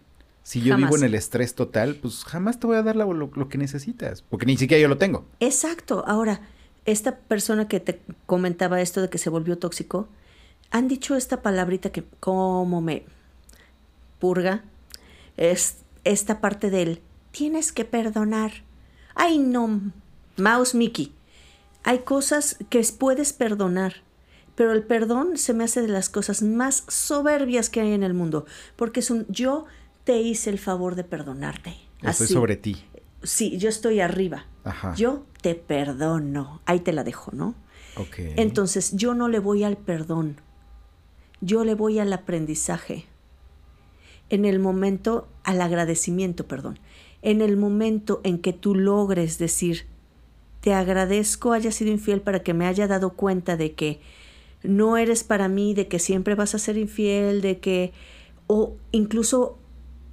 si 0.43 0.61
yo 0.61 0.75
vivo 0.75 0.95
en 0.97 1.03
el 1.03 1.15
estrés 1.15 1.55
total, 1.55 1.95
pues 1.95 2.23
jamás 2.25 2.59
te 2.59 2.67
voy 2.67 2.77
a 2.77 2.83
dar 2.83 2.95
lo, 2.95 3.13
lo, 3.13 3.49
que 3.49 3.57
necesitas, 3.57 4.21
porque 4.21 4.45
ni 4.45 4.57
siquiera 4.57 4.81
yo 4.81 4.87
lo 4.87 4.97
tengo. 4.97 5.25
Exacto. 5.39 6.03
Ahora, 6.07 6.41
esta 6.85 7.17
persona 7.17 7.67
que 7.67 7.79
te 7.79 8.01
comentaba 8.25 8.81
esto 8.81 9.01
de 9.01 9.09
que 9.09 9.17
se 9.17 9.29
volvió 9.29 9.57
tóxico, 9.57 10.07
han 10.71 10.87
dicho 10.87 11.15
esta 11.15 11.41
palabrita 11.41 11.91
que 11.91 12.03
como 12.19 12.81
me 12.81 13.05
purga, 14.19 14.63
es 15.37 15.77
esta 16.03 16.41
parte 16.41 16.69
del 16.69 17.01
tienes 17.31 17.71
que 17.71 17.85
perdonar. 17.85 18.51
Ay, 19.15 19.37
no, 19.37 19.81
Mouse 20.37 20.75
Mickey 20.75 21.13
hay 21.83 21.99
cosas 21.99 22.57
que 22.69 22.81
puedes 22.97 23.33
perdonar, 23.33 24.03
pero 24.55 24.71
el 24.71 24.83
perdón 24.83 25.37
se 25.37 25.53
me 25.53 25.63
hace 25.63 25.81
de 25.81 25.87
las 25.87 26.09
cosas 26.09 26.41
más 26.41 26.83
soberbias 26.87 27.69
que 27.69 27.81
hay 27.81 27.93
en 27.93 28.03
el 28.03 28.13
mundo, 28.13 28.45
porque 28.75 29.01
es 29.01 29.09
un 29.09 29.25
yo 29.27 29.65
te 30.03 30.19
hice 30.21 30.49
el 30.49 30.59
favor 30.59 30.95
de 30.95 31.03
perdonarte. 31.03 31.75
Estoy 32.01 32.27
sobre 32.27 32.57
ti. 32.57 32.83
Sí, 33.23 33.57
yo 33.57 33.69
estoy 33.69 34.01
arriba. 34.01 34.45
Yo 34.95 35.25
te 35.41 35.55
perdono. 35.55 36.61
Ahí 36.65 36.79
te 36.81 36.91
la 36.91 37.03
dejo, 37.03 37.31
¿no? 37.33 37.55
Entonces, 38.17 38.91
yo 38.95 39.13
no 39.13 39.29
le 39.29 39.39
voy 39.39 39.63
al 39.63 39.77
perdón. 39.77 40.41
Yo 41.39 41.63
le 41.63 41.75
voy 41.75 41.99
al 41.99 42.11
aprendizaje. 42.11 43.05
En 44.29 44.45
el 44.45 44.59
momento, 44.59 45.27
al 45.43 45.61
agradecimiento, 45.61 46.47
perdón. 46.47 46.79
En 47.21 47.41
el 47.41 47.55
momento 47.55 48.19
en 48.23 48.39
que 48.39 48.51
tú 48.51 48.75
logres 48.75 49.37
decir, 49.37 49.87
te 50.63 50.73
agradezco 50.73 51.51
haya 51.51 51.73
sido 51.73 51.91
infiel 51.91 52.21
para 52.21 52.41
que 52.41 52.53
me 52.53 52.65
haya 52.65 52.87
dado 52.87 53.11
cuenta 53.11 53.57
de 53.57 53.73
que 53.73 53.99
no 54.63 54.95
eres 54.95 55.25
para 55.25 55.49
mí, 55.49 55.73
de 55.73 55.89
que 55.89 55.99
siempre 55.99 56.35
vas 56.35 56.55
a 56.55 56.57
ser 56.57 56.77
infiel, 56.77 57.41
de 57.41 57.59
que, 57.59 57.91
o 58.47 58.77
incluso 58.93 59.57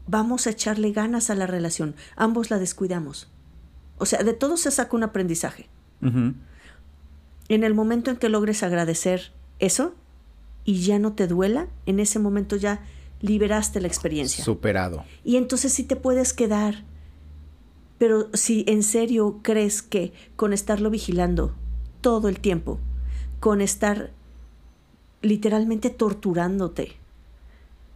vamos 0.08 0.48
a 0.48 0.50
echarle 0.50 0.90
ganas 0.90 1.30
a 1.30 1.36
la 1.36 1.46
relación, 1.46 1.94
ambos 2.16 2.50
la 2.50 2.58
descuidamos. 2.58 3.30
O 3.98 4.06
sea, 4.06 4.24
de 4.24 4.32
todo 4.32 4.56
se 4.56 4.72
saca 4.72 4.96
un 4.96 5.04
aprendizaje. 5.04 5.68
En 6.02 6.42
el 7.48 7.72
momento 7.72 8.10
en 8.10 8.16
que 8.16 8.28
logres 8.28 8.64
agradecer 8.64 9.32
eso 9.60 9.94
y 10.64 10.80
ya 10.80 10.98
no 10.98 11.12
te 11.12 11.28
duela, 11.28 11.68
en 11.86 12.00
ese 12.00 12.18
momento 12.18 12.56
ya 12.56 12.82
liberaste 13.20 13.80
la 13.80 13.86
experiencia. 13.86 14.44
Superado. 14.44 15.04
Y 15.22 15.36
entonces 15.36 15.72
sí 15.72 15.84
te 15.84 15.94
puedes 15.94 16.32
quedar 16.32 16.89
pero 18.00 18.30
si 18.32 18.64
en 18.66 18.82
serio 18.82 19.40
crees 19.42 19.82
que 19.82 20.14
con 20.34 20.54
estarlo 20.54 20.88
vigilando 20.88 21.54
todo 22.00 22.30
el 22.30 22.40
tiempo, 22.40 22.80
con 23.40 23.60
estar 23.60 24.10
literalmente 25.20 25.90
torturándote 25.90 26.92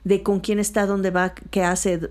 de 0.05 0.23
con 0.23 0.41
quién 0.41 0.59
está, 0.59 0.85
dónde 0.85 1.11
va, 1.11 1.33
qué 1.51 1.65
hace, 1.65 2.11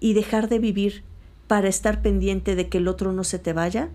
y 0.00 0.14
dejar 0.14 0.48
de 0.48 0.58
vivir 0.58 1.04
para 1.46 1.68
estar 1.68 2.02
pendiente 2.02 2.56
de 2.56 2.68
que 2.68 2.78
el 2.78 2.88
otro 2.88 3.12
no 3.12 3.22
se 3.22 3.38
te 3.38 3.52
vaya, 3.52 3.90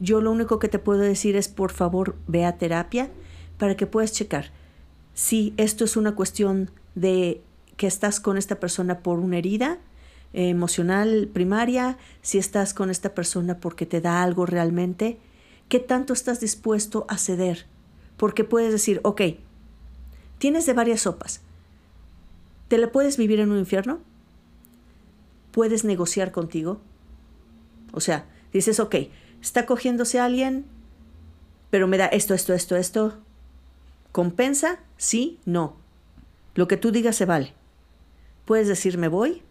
yo 0.00 0.20
lo 0.20 0.32
único 0.32 0.58
que 0.58 0.66
te 0.66 0.80
puedo 0.80 1.02
decir 1.02 1.36
es 1.36 1.46
por 1.46 1.70
favor 1.70 2.16
ve 2.26 2.44
a 2.44 2.58
terapia 2.58 3.10
para 3.58 3.76
que 3.76 3.86
puedas 3.86 4.10
checar 4.10 4.46
si 5.14 5.54
esto 5.56 5.84
es 5.84 5.96
una 5.96 6.16
cuestión 6.16 6.72
de 6.96 7.42
que 7.76 7.86
estás 7.86 8.18
con 8.18 8.38
esta 8.38 8.58
persona 8.58 9.04
por 9.04 9.20
una 9.20 9.38
herida, 9.38 9.78
emocional 10.32 11.28
primaria, 11.32 11.98
si 12.22 12.38
estás 12.38 12.74
con 12.74 12.90
esta 12.90 13.14
persona 13.14 13.58
porque 13.58 13.86
te 13.86 14.00
da 14.00 14.22
algo 14.22 14.46
realmente, 14.46 15.18
¿qué 15.68 15.78
tanto 15.78 16.12
estás 16.12 16.40
dispuesto 16.40 17.06
a 17.08 17.18
ceder? 17.18 17.66
Porque 18.16 18.44
puedes 18.44 18.72
decir, 18.72 19.00
ok, 19.04 19.22
tienes 20.38 20.66
de 20.66 20.72
varias 20.72 21.02
sopas, 21.02 21.40
¿te 22.68 22.78
la 22.78 22.92
puedes 22.92 23.16
vivir 23.16 23.40
en 23.40 23.50
un 23.50 23.58
infierno? 23.58 24.00
puedes 25.52 25.84
negociar 25.84 26.32
contigo. 26.32 26.80
O 27.92 28.00
sea, 28.00 28.24
dices, 28.52 28.80
ok, 28.80 28.96
está 29.40 29.66
cogiéndose 29.66 30.18
a 30.18 30.24
alguien, 30.24 30.64
pero 31.70 31.86
me 31.86 31.98
da 31.98 32.06
esto, 32.06 32.34
esto, 32.34 32.54
esto, 32.54 32.74
esto. 32.74 33.18
¿Compensa? 34.10 34.80
Sí, 34.96 35.38
no. 35.44 35.76
Lo 36.54 36.66
que 36.66 36.76
tú 36.76 36.90
digas 36.90 37.16
se 37.16 37.26
vale. 37.26 37.54
Puedes 38.44 38.66
decir 38.66 38.98
me 38.98 39.08
voy, 39.08 39.42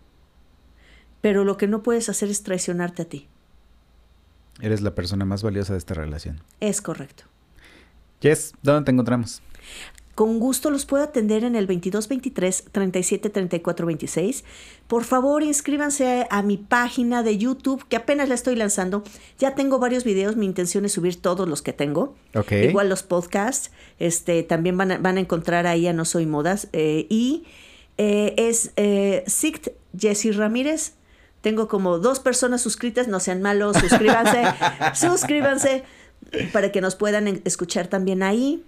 pero 1.22 1.43
lo 1.43 1.57
que 1.57 1.67
no 1.67 1.84
puedes 1.84 2.09
hacer 2.09 2.30
es 2.30 2.43
traicionarte 2.43 3.03
a 3.03 3.05
ti. 3.05 3.28
Eres 4.59 4.82
la 4.82 4.93
persona 4.93 5.26
más 5.26 5.43
valiosa 5.43 5.74
de 5.74 5.80
esta 5.80 5.93
relación. 5.93 6.41
Es 6.59 6.82
correcto. 6.82 7.24
Jess, 8.22 8.53
¿dónde 8.61 8.86
te 8.86 8.91
encontramos? 8.91 9.41
Con 10.15 10.39
gusto 10.39 10.69
los 10.69 10.86
puedo 10.86 11.03
atender 11.03 11.43
en 11.45 11.55
el 11.55 11.65
2223 11.65 12.65
37 12.72 13.30
34 13.30 13.88
26. 13.88 14.43
Por 14.88 15.03
favor, 15.05 15.41
inscríbanse 15.41 16.28
a, 16.30 16.41
mi 16.43 16.57
página 16.57 17.24
de 17.24 17.38
YouTube 17.38 17.88
que 17.88 17.95
apenas 17.95 18.28
la 18.28 18.36
estoy 18.36 18.55
lanzando. 18.55 19.03
Ya 19.39 19.55
tengo 19.55 19.80
varios 19.80 20.03
videos, 20.03 20.36
mi 20.36 20.45
intención 20.45 20.86
es 20.86 20.91
subir 20.91 21.19
todos 21.19 21.47
los 21.47 21.61
que 21.61 21.74
tengo. 21.74 22.13
Igual 22.51 22.89
los 22.89 23.03
podcasts, 23.03 23.72
este, 23.99 24.43
también 24.43 24.78
van 24.78 24.91
a, 24.91 25.19
encontrar 25.19 25.65
ahí 25.65 25.88
a 25.88 25.93
No 25.93 26.03
Soy 26.03 26.26
Modas. 26.26 26.67
Eh, 26.74 27.07
y 27.09 27.45
eh, 27.97 28.36
es 28.38 28.74
eh, 28.76 29.24
Sict 29.28 29.69
Jessy 29.97 30.32
Ramírez. 30.32 30.93
Tengo 31.42 31.68
como 31.68 31.98
dos 31.98 32.20
personas 32.20 32.62
suscritas, 32.62 33.08
no 33.08 33.20
sean 33.20 33.42
malos, 33.42 33.76
suscríbanse, 33.78 34.44
suscríbanse 34.94 35.84
para 36.54 36.72
que 36.72 36.82
nos 36.82 36.96
puedan 36.96 37.42
escuchar 37.46 37.88
también 37.88 38.22
ahí. 38.24 38.64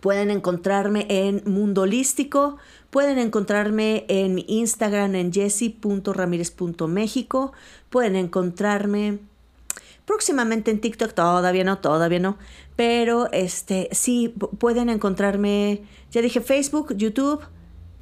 Pueden 0.00 0.30
encontrarme 0.30 1.06
en 1.08 1.42
Mundo 1.46 1.82
Holístico. 1.82 2.56
Pueden 2.90 3.18
encontrarme 3.18 4.06
en 4.08 4.34
mi 4.34 4.46
Instagram 4.48 5.14
en 5.14 5.32
jessy.ramirez.méxico. 5.32 7.52
Pueden 7.90 8.16
encontrarme 8.16 9.18
próximamente 10.06 10.70
en 10.70 10.80
TikTok. 10.80 11.12
Todavía 11.14 11.64
no, 11.64 11.76
todavía 11.78 12.18
no. 12.18 12.38
Pero 12.76 13.30
este 13.32 13.88
sí, 13.92 14.34
pueden 14.58 14.88
encontrarme. 14.88 15.82
Ya 16.12 16.22
dije 16.22 16.40
Facebook, 16.40 16.96
YouTube. 16.96 17.42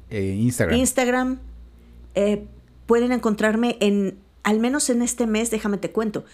Eh, 0.09 0.37
Instagram. 0.39 0.77
Instagram. 0.77 1.39
Eh, 2.15 2.47
pueden 2.87 3.11
encontrarme 3.11 3.77
en, 3.79 4.17
al 4.43 4.59
menos 4.59 4.89
en 4.89 5.03
este 5.03 5.27
mes, 5.27 5.51
déjame 5.51 5.77
te 5.77 5.91
cuento. 5.91 6.25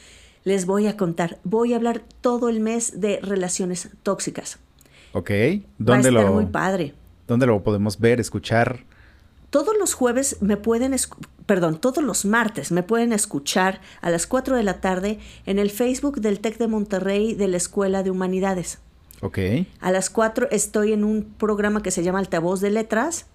Les 0.46 0.66
voy 0.66 0.88
a 0.88 0.96
contar. 0.96 1.40
Voy 1.44 1.74
a 1.74 1.76
hablar 1.76 2.04
todo 2.22 2.48
el 2.48 2.62
mes 2.62 3.02
de 3.02 3.20
relaciones 3.22 3.90
tóxicas. 4.04 4.60
Ok. 5.14 5.30
¿Dónde 5.78 6.12
Va 6.12 6.20
a 6.20 6.22
estar 6.22 6.34
muy 6.34 6.46
padre. 6.46 6.94
¿Dónde 7.28 7.46
lo 7.46 7.64
podemos 7.64 8.00
ver, 8.00 8.20
escuchar? 8.20 8.84
Todos 9.50 9.76
los 9.80 9.94
jueves 9.94 10.38
me 10.42 10.58
pueden, 10.58 10.96
perdón, 11.46 11.80
todos 11.80 12.04
los 12.04 12.26
martes 12.26 12.72
me 12.72 12.84
pueden 12.84 13.14
escuchar 13.14 13.82
a 14.02 14.10
las 14.10 14.26
4 14.26 14.56
de 14.56 14.64
la 14.64 14.82
tarde 14.82 15.20
en 15.46 15.60
el 15.60 15.70
Facebook 15.70 16.20
del 16.20 16.40
TEC 16.40 16.58
de 16.58 16.68
Monterrey 16.68 17.36
de 17.36 17.48
la 17.48 17.58
Escuela 17.58 18.04
de 18.04 18.10
Humanidades. 18.10 18.80
Ok. 19.22 19.38
A 19.80 19.92
las 19.92 20.10
4 20.10 20.48
estoy 20.52 20.92
en 20.92 21.04
un 21.04 21.24
programa 21.38 21.82
que 21.82 21.92
se 21.92 22.04
llama 22.04 22.20
Altavoz 22.20 22.60
de 22.62 22.72
Letras, 22.72 23.28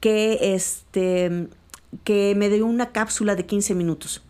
que, 0.00 0.54
este, 0.54 1.48
que 2.04 2.34
me 2.36 2.48
dio 2.48 2.66
una 2.66 2.92
cápsula 2.92 3.34
de 3.34 3.46
15 3.46 3.74
minutos. 3.74 4.22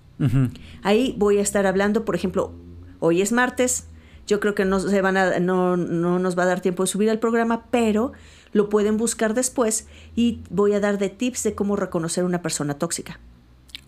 Ahí 0.84 1.16
voy 1.18 1.38
a 1.38 1.42
estar 1.42 1.66
hablando, 1.66 2.04
por 2.04 2.14
ejemplo, 2.14 2.52
hoy 3.00 3.22
es 3.22 3.32
martes, 3.32 3.88
yo 4.26 4.38
creo 4.38 4.54
que 4.54 4.64
no, 4.64 4.78
se 4.78 5.00
van 5.00 5.16
a, 5.16 5.40
no, 5.40 5.76
no 5.76 6.20
nos 6.20 6.38
va 6.38 6.44
a 6.44 6.46
dar 6.46 6.60
tiempo 6.60 6.84
de 6.84 6.86
subir 6.86 7.10
al 7.10 7.18
programa, 7.18 7.66
pero 7.72 8.12
lo 8.52 8.68
pueden 8.68 8.96
buscar 8.98 9.34
después 9.34 9.88
y 10.14 10.40
voy 10.48 10.74
a 10.74 10.80
dar 10.80 10.98
de 10.98 11.08
tips 11.08 11.42
de 11.42 11.54
cómo 11.54 11.74
reconocer 11.74 12.22
una 12.24 12.40
persona 12.40 12.74
tóxica. 12.74 13.18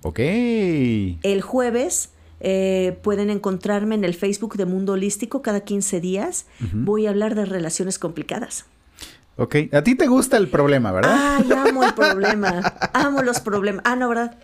Ok. 0.03 0.19
El 0.19 1.41
jueves 1.41 2.11
eh, 2.41 2.99
pueden 3.03 3.31
encontrarme 3.31 3.95
en 3.95 4.05
el 4.05 4.15
Facebook 4.15 4.57
de 4.57 4.67
Mundo 4.67 4.93
Holístico 4.93 5.41
cada 5.41 5.61
15 5.61 6.01
días. 6.01 6.47
Voy 6.73 7.07
a 7.07 7.11
hablar 7.11 7.35
de 7.35 7.45
relaciones 7.47 7.99
complicadas. 7.99 8.67
Ok, 9.37 9.57
a 9.73 9.83
ti 9.83 9.97
te 9.97 10.07
gusta 10.07 10.37
el 10.37 10.49
problema, 10.49 10.93
¿verdad? 10.93 11.39
Ay, 11.39 11.51
amo 11.51 11.83
el 11.83 11.95
problema, 11.95 12.73
amo 12.93 13.21
los 13.23 13.41
problemas. 13.41 13.83
Ah, 13.85 13.97
no, 13.97 14.09
¿verdad? 14.09 14.39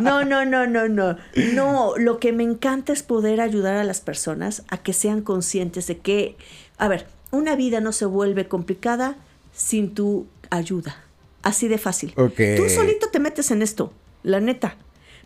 No, 0.00 0.24
no, 0.24 0.44
no, 0.44 0.66
no, 0.66 0.88
no. 0.88 1.16
No, 1.54 1.96
lo 1.96 2.18
que 2.18 2.32
me 2.32 2.42
encanta 2.42 2.92
es 2.92 3.04
poder 3.04 3.40
ayudar 3.40 3.76
a 3.76 3.84
las 3.84 4.00
personas 4.00 4.64
a 4.68 4.78
que 4.78 4.92
sean 4.92 5.22
conscientes 5.22 5.86
de 5.86 5.98
que, 5.98 6.36
a 6.76 6.88
ver, 6.88 7.06
una 7.30 7.54
vida 7.54 7.80
no 7.80 7.92
se 7.92 8.04
vuelve 8.04 8.48
complicada 8.48 9.16
sin 9.52 9.94
tu 9.94 10.26
ayuda. 10.50 10.96
Así 11.42 11.68
de 11.68 11.78
fácil. 11.78 12.12
Okay. 12.16 12.56
Tú 12.56 12.68
solito 12.68 13.10
te 13.10 13.20
metes 13.20 13.52
en 13.52 13.62
esto, 13.62 13.92
la 14.24 14.40
neta. 14.40 14.76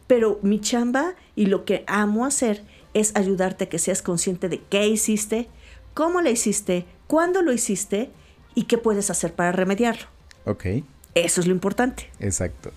Pero 0.06 0.38
mi 0.42 0.60
chamba 0.60 1.14
y 1.34 1.46
lo 1.46 1.64
que 1.64 1.84
amo 1.86 2.26
hacer 2.26 2.64
es 2.92 3.12
ayudarte 3.16 3.64
a 3.64 3.68
que 3.70 3.78
seas 3.78 4.02
consciente 4.02 4.50
de 4.50 4.60
qué 4.68 4.86
hiciste, 4.86 5.48
cómo 5.94 6.20
lo 6.20 6.28
hiciste, 6.28 6.84
cuándo 7.06 7.40
lo 7.40 7.54
hiciste 7.54 8.10
y 8.54 8.64
qué 8.64 8.78
puedes 8.78 9.10
hacer 9.10 9.34
para 9.34 9.52
remediarlo. 9.52 10.06
Ok. 10.44 10.66
Eso 11.14 11.42
es 11.42 11.46
lo 11.46 11.52
importante. 11.52 12.08
Exacto. 12.20 12.72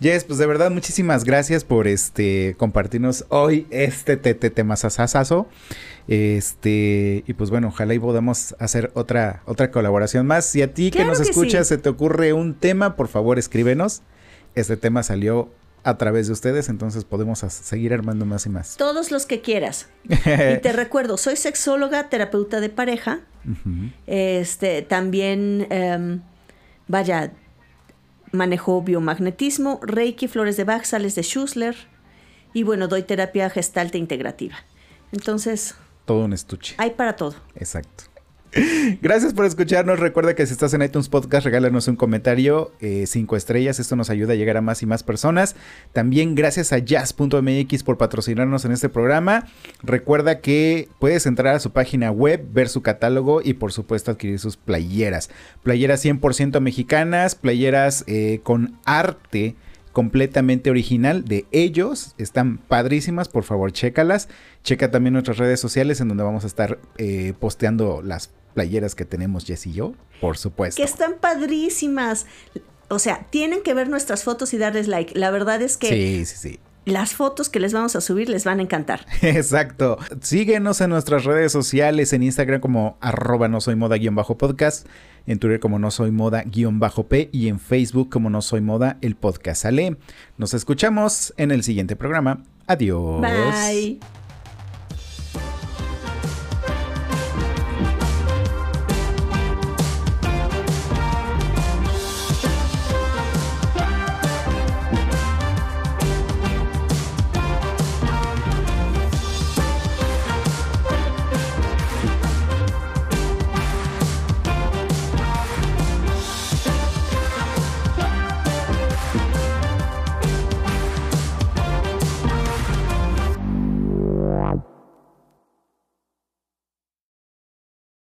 Jess, 0.00 0.24
pues 0.24 0.38
de 0.38 0.46
verdad 0.46 0.70
muchísimas 0.70 1.24
gracias 1.24 1.64
por 1.64 1.88
este 1.88 2.54
compartirnos 2.58 3.24
hoy 3.30 3.66
este 3.70 4.16
tema 4.16 4.76
sasazo. 4.76 5.48
Este, 6.06 7.24
y 7.26 7.32
pues 7.34 7.50
bueno, 7.50 7.68
ojalá 7.68 7.94
y 7.94 7.98
podamos 7.98 8.54
hacer 8.58 8.90
otra 8.94 9.42
otra 9.46 9.70
colaboración 9.70 10.26
más. 10.26 10.44
Si 10.44 10.60
a 10.60 10.74
ti 10.74 10.90
que 10.90 11.04
nos 11.04 11.20
escuchas 11.20 11.66
se 11.66 11.78
te 11.78 11.88
ocurre 11.88 12.34
un 12.34 12.54
tema, 12.54 12.94
por 12.94 13.08
favor, 13.08 13.38
escríbenos. 13.38 14.02
Este 14.54 14.76
tema 14.76 15.02
salió 15.02 15.50
a 15.88 15.96
través 15.96 16.26
de 16.26 16.32
ustedes, 16.32 16.68
entonces 16.68 17.04
podemos 17.04 17.38
seguir 17.38 17.94
armando 17.94 18.26
más 18.26 18.46
y 18.46 18.50
más. 18.50 18.76
Todos 18.76 19.10
los 19.10 19.26
que 19.26 19.40
quieras. 19.40 19.88
y 20.04 20.58
te 20.60 20.72
recuerdo, 20.72 21.16
soy 21.16 21.36
sexóloga, 21.36 22.08
terapeuta 22.08 22.60
de 22.60 22.68
pareja. 22.68 23.20
Este, 24.06 24.82
también, 24.82 25.66
em, 25.70 26.20
vaya, 26.86 27.32
manejo 28.32 28.82
biomagnetismo, 28.82 29.80
Reiki, 29.82 30.28
flores 30.28 30.56
de 30.58 30.64
Bach, 30.64 30.84
sales 30.84 31.14
de 31.14 31.22
Schussler. 31.22 31.76
Y 32.52 32.62
bueno, 32.62 32.88
doy 32.88 33.02
terapia 33.02 33.48
gestalte 33.48 33.96
integrativa. 33.96 34.56
Entonces. 35.12 35.74
Todo 36.04 36.24
un 36.24 36.32
estuche. 36.32 36.74
Hay 36.78 36.90
para 36.90 37.16
todo. 37.16 37.36
Exacto. 37.54 38.04
Gracias 39.02 39.34
por 39.34 39.44
escucharnos. 39.44 39.98
Recuerda 39.98 40.34
que 40.34 40.46
si 40.46 40.52
estás 40.52 40.72
en 40.74 40.82
iTunes 40.82 41.08
Podcast, 41.08 41.44
regálanos 41.44 41.88
un 41.88 41.96
comentario, 41.96 42.72
eh, 42.80 43.04
cinco 43.06 43.36
estrellas. 43.36 43.78
Esto 43.78 43.96
nos 43.96 44.10
ayuda 44.10 44.32
a 44.32 44.36
llegar 44.36 44.56
a 44.56 44.60
más 44.60 44.82
y 44.82 44.86
más 44.86 45.02
personas. 45.02 45.56
También 45.92 46.34
gracias 46.34 46.72
a 46.72 46.78
jazz.mx 46.78 47.82
por 47.82 47.98
patrocinarnos 47.98 48.64
en 48.64 48.72
este 48.72 48.88
programa. 48.88 49.46
Recuerda 49.82 50.40
que 50.40 50.88
puedes 50.98 51.26
entrar 51.26 51.54
a 51.54 51.60
su 51.60 51.72
página 51.72 52.10
web, 52.10 52.46
ver 52.52 52.68
su 52.68 52.82
catálogo 52.82 53.42
y 53.42 53.54
por 53.54 53.72
supuesto 53.72 54.10
adquirir 54.10 54.38
sus 54.38 54.56
playeras. 54.56 55.30
Playeras 55.62 56.04
100% 56.04 56.60
mexicanas, 56.60 57.34
playeras 57.34 58.04
eh, 58.06 58.40
con 58.42 58.78
arte 58.84 59.56
completamente 59.92 60.70
original 60.70 61.24
de 61.24 61.46
ellos. 61.52 62.14
Están 62.18 62.58
padrísimas, 62.58 63.28
por 63.28 63.44
favor, 63.44 63.72
chécalas. 63.72 64.28
Checa 64.62 64.90
también 64.90 65.14
nuestras 65.14 65.38
redes 65.38 65.60
sociales 65.60 66.00
en 66.00 66.08
donde 66.08 66.24
vamos 66.24 66.44
a 66.44 66.46
estar 66.46 66.78
eh, 66.96 67.34
posteando 67.38 68.02
las 68.02 68.30
playeras 68.54 68.94
que 68.94 69.04
tenemos 69.04 69.44
Jess 69.44 69.66
y 69.66 69.72
yo, 69.72 69.94
por 70.20 70.36
supuesto. 70.36 70.82
Que 70.82 70.88
están 70.88 71.14
padrísimas. 71.20 72.26
O 72.88 72.98
sea, 72.98 73.26
tienen 73.30 73.62
que 73.62 73.74
ver 73.74 73.88
nuestras 73.88 74.24
fotos 74.24 74.54
y 74.54 74.58
darles 74.58 74.88
like. 74.88 75.18
La 75.18 75.30
verdad 75.30 75.60
es 75.62 75.76
que... 75.76 75.88
Sí, 75.88 76.24
sí, 76.24 76.36
sí 76.36 76.60
las 76.88 77.12
fotos 77.12 77.50
que 77.50 77.60
les 77.60 77.72
vamos 77.72 77.94
a 77.96 78.00
subir 78.00 78.28
les 78.28 78.44
van 78.44 78.60
a 78.60 78.62
encantar. 78.62 79.06
Exacto. 79.22 79.98
Síguenos 80.22 80.80
en 80.80 80.90
nuestras 80.90 81.24
redes 81.24 81.52
sociales, 81.52 82.12
en 82.12 82.22
Instagram 82.22 82.60
como 82.60 82.96
arroba 83.00 83.48
no 83.48 83.60
soy 83.60 83.76
moda 83.76 83.96
guion 83.96 84.14
bajo 84.14 84.38
podcast, 84.38 84.86
en 85.28 85.38
Twitter 85.38 85.60
como 85.60 85.78
no 85.78 85.90
soy 85.90 86.10
moda 86.10 86.42
guion 86.44 86.80
bajo 86.80 87.06
P 87.06 87.28
y 87.32 87.48
en 87.48 87.60
Facebook 87.60 88.10
como 88.10 88.30
no 88.30 88.42
soy 88.42 88.60
moda 88.60 88.98
el 89.02 89.14
podcast 89.14 89.62
sale. 89.62 89.96
Nos 90.36 90.54
escuchamos 90.54 91.32
en 91.36 91.52
el 91.52 91.62
siguiente 91.62 91.94
programa. 91.94 92.42
Adiós. 92.66 93.20
Bye. 93.20 94.00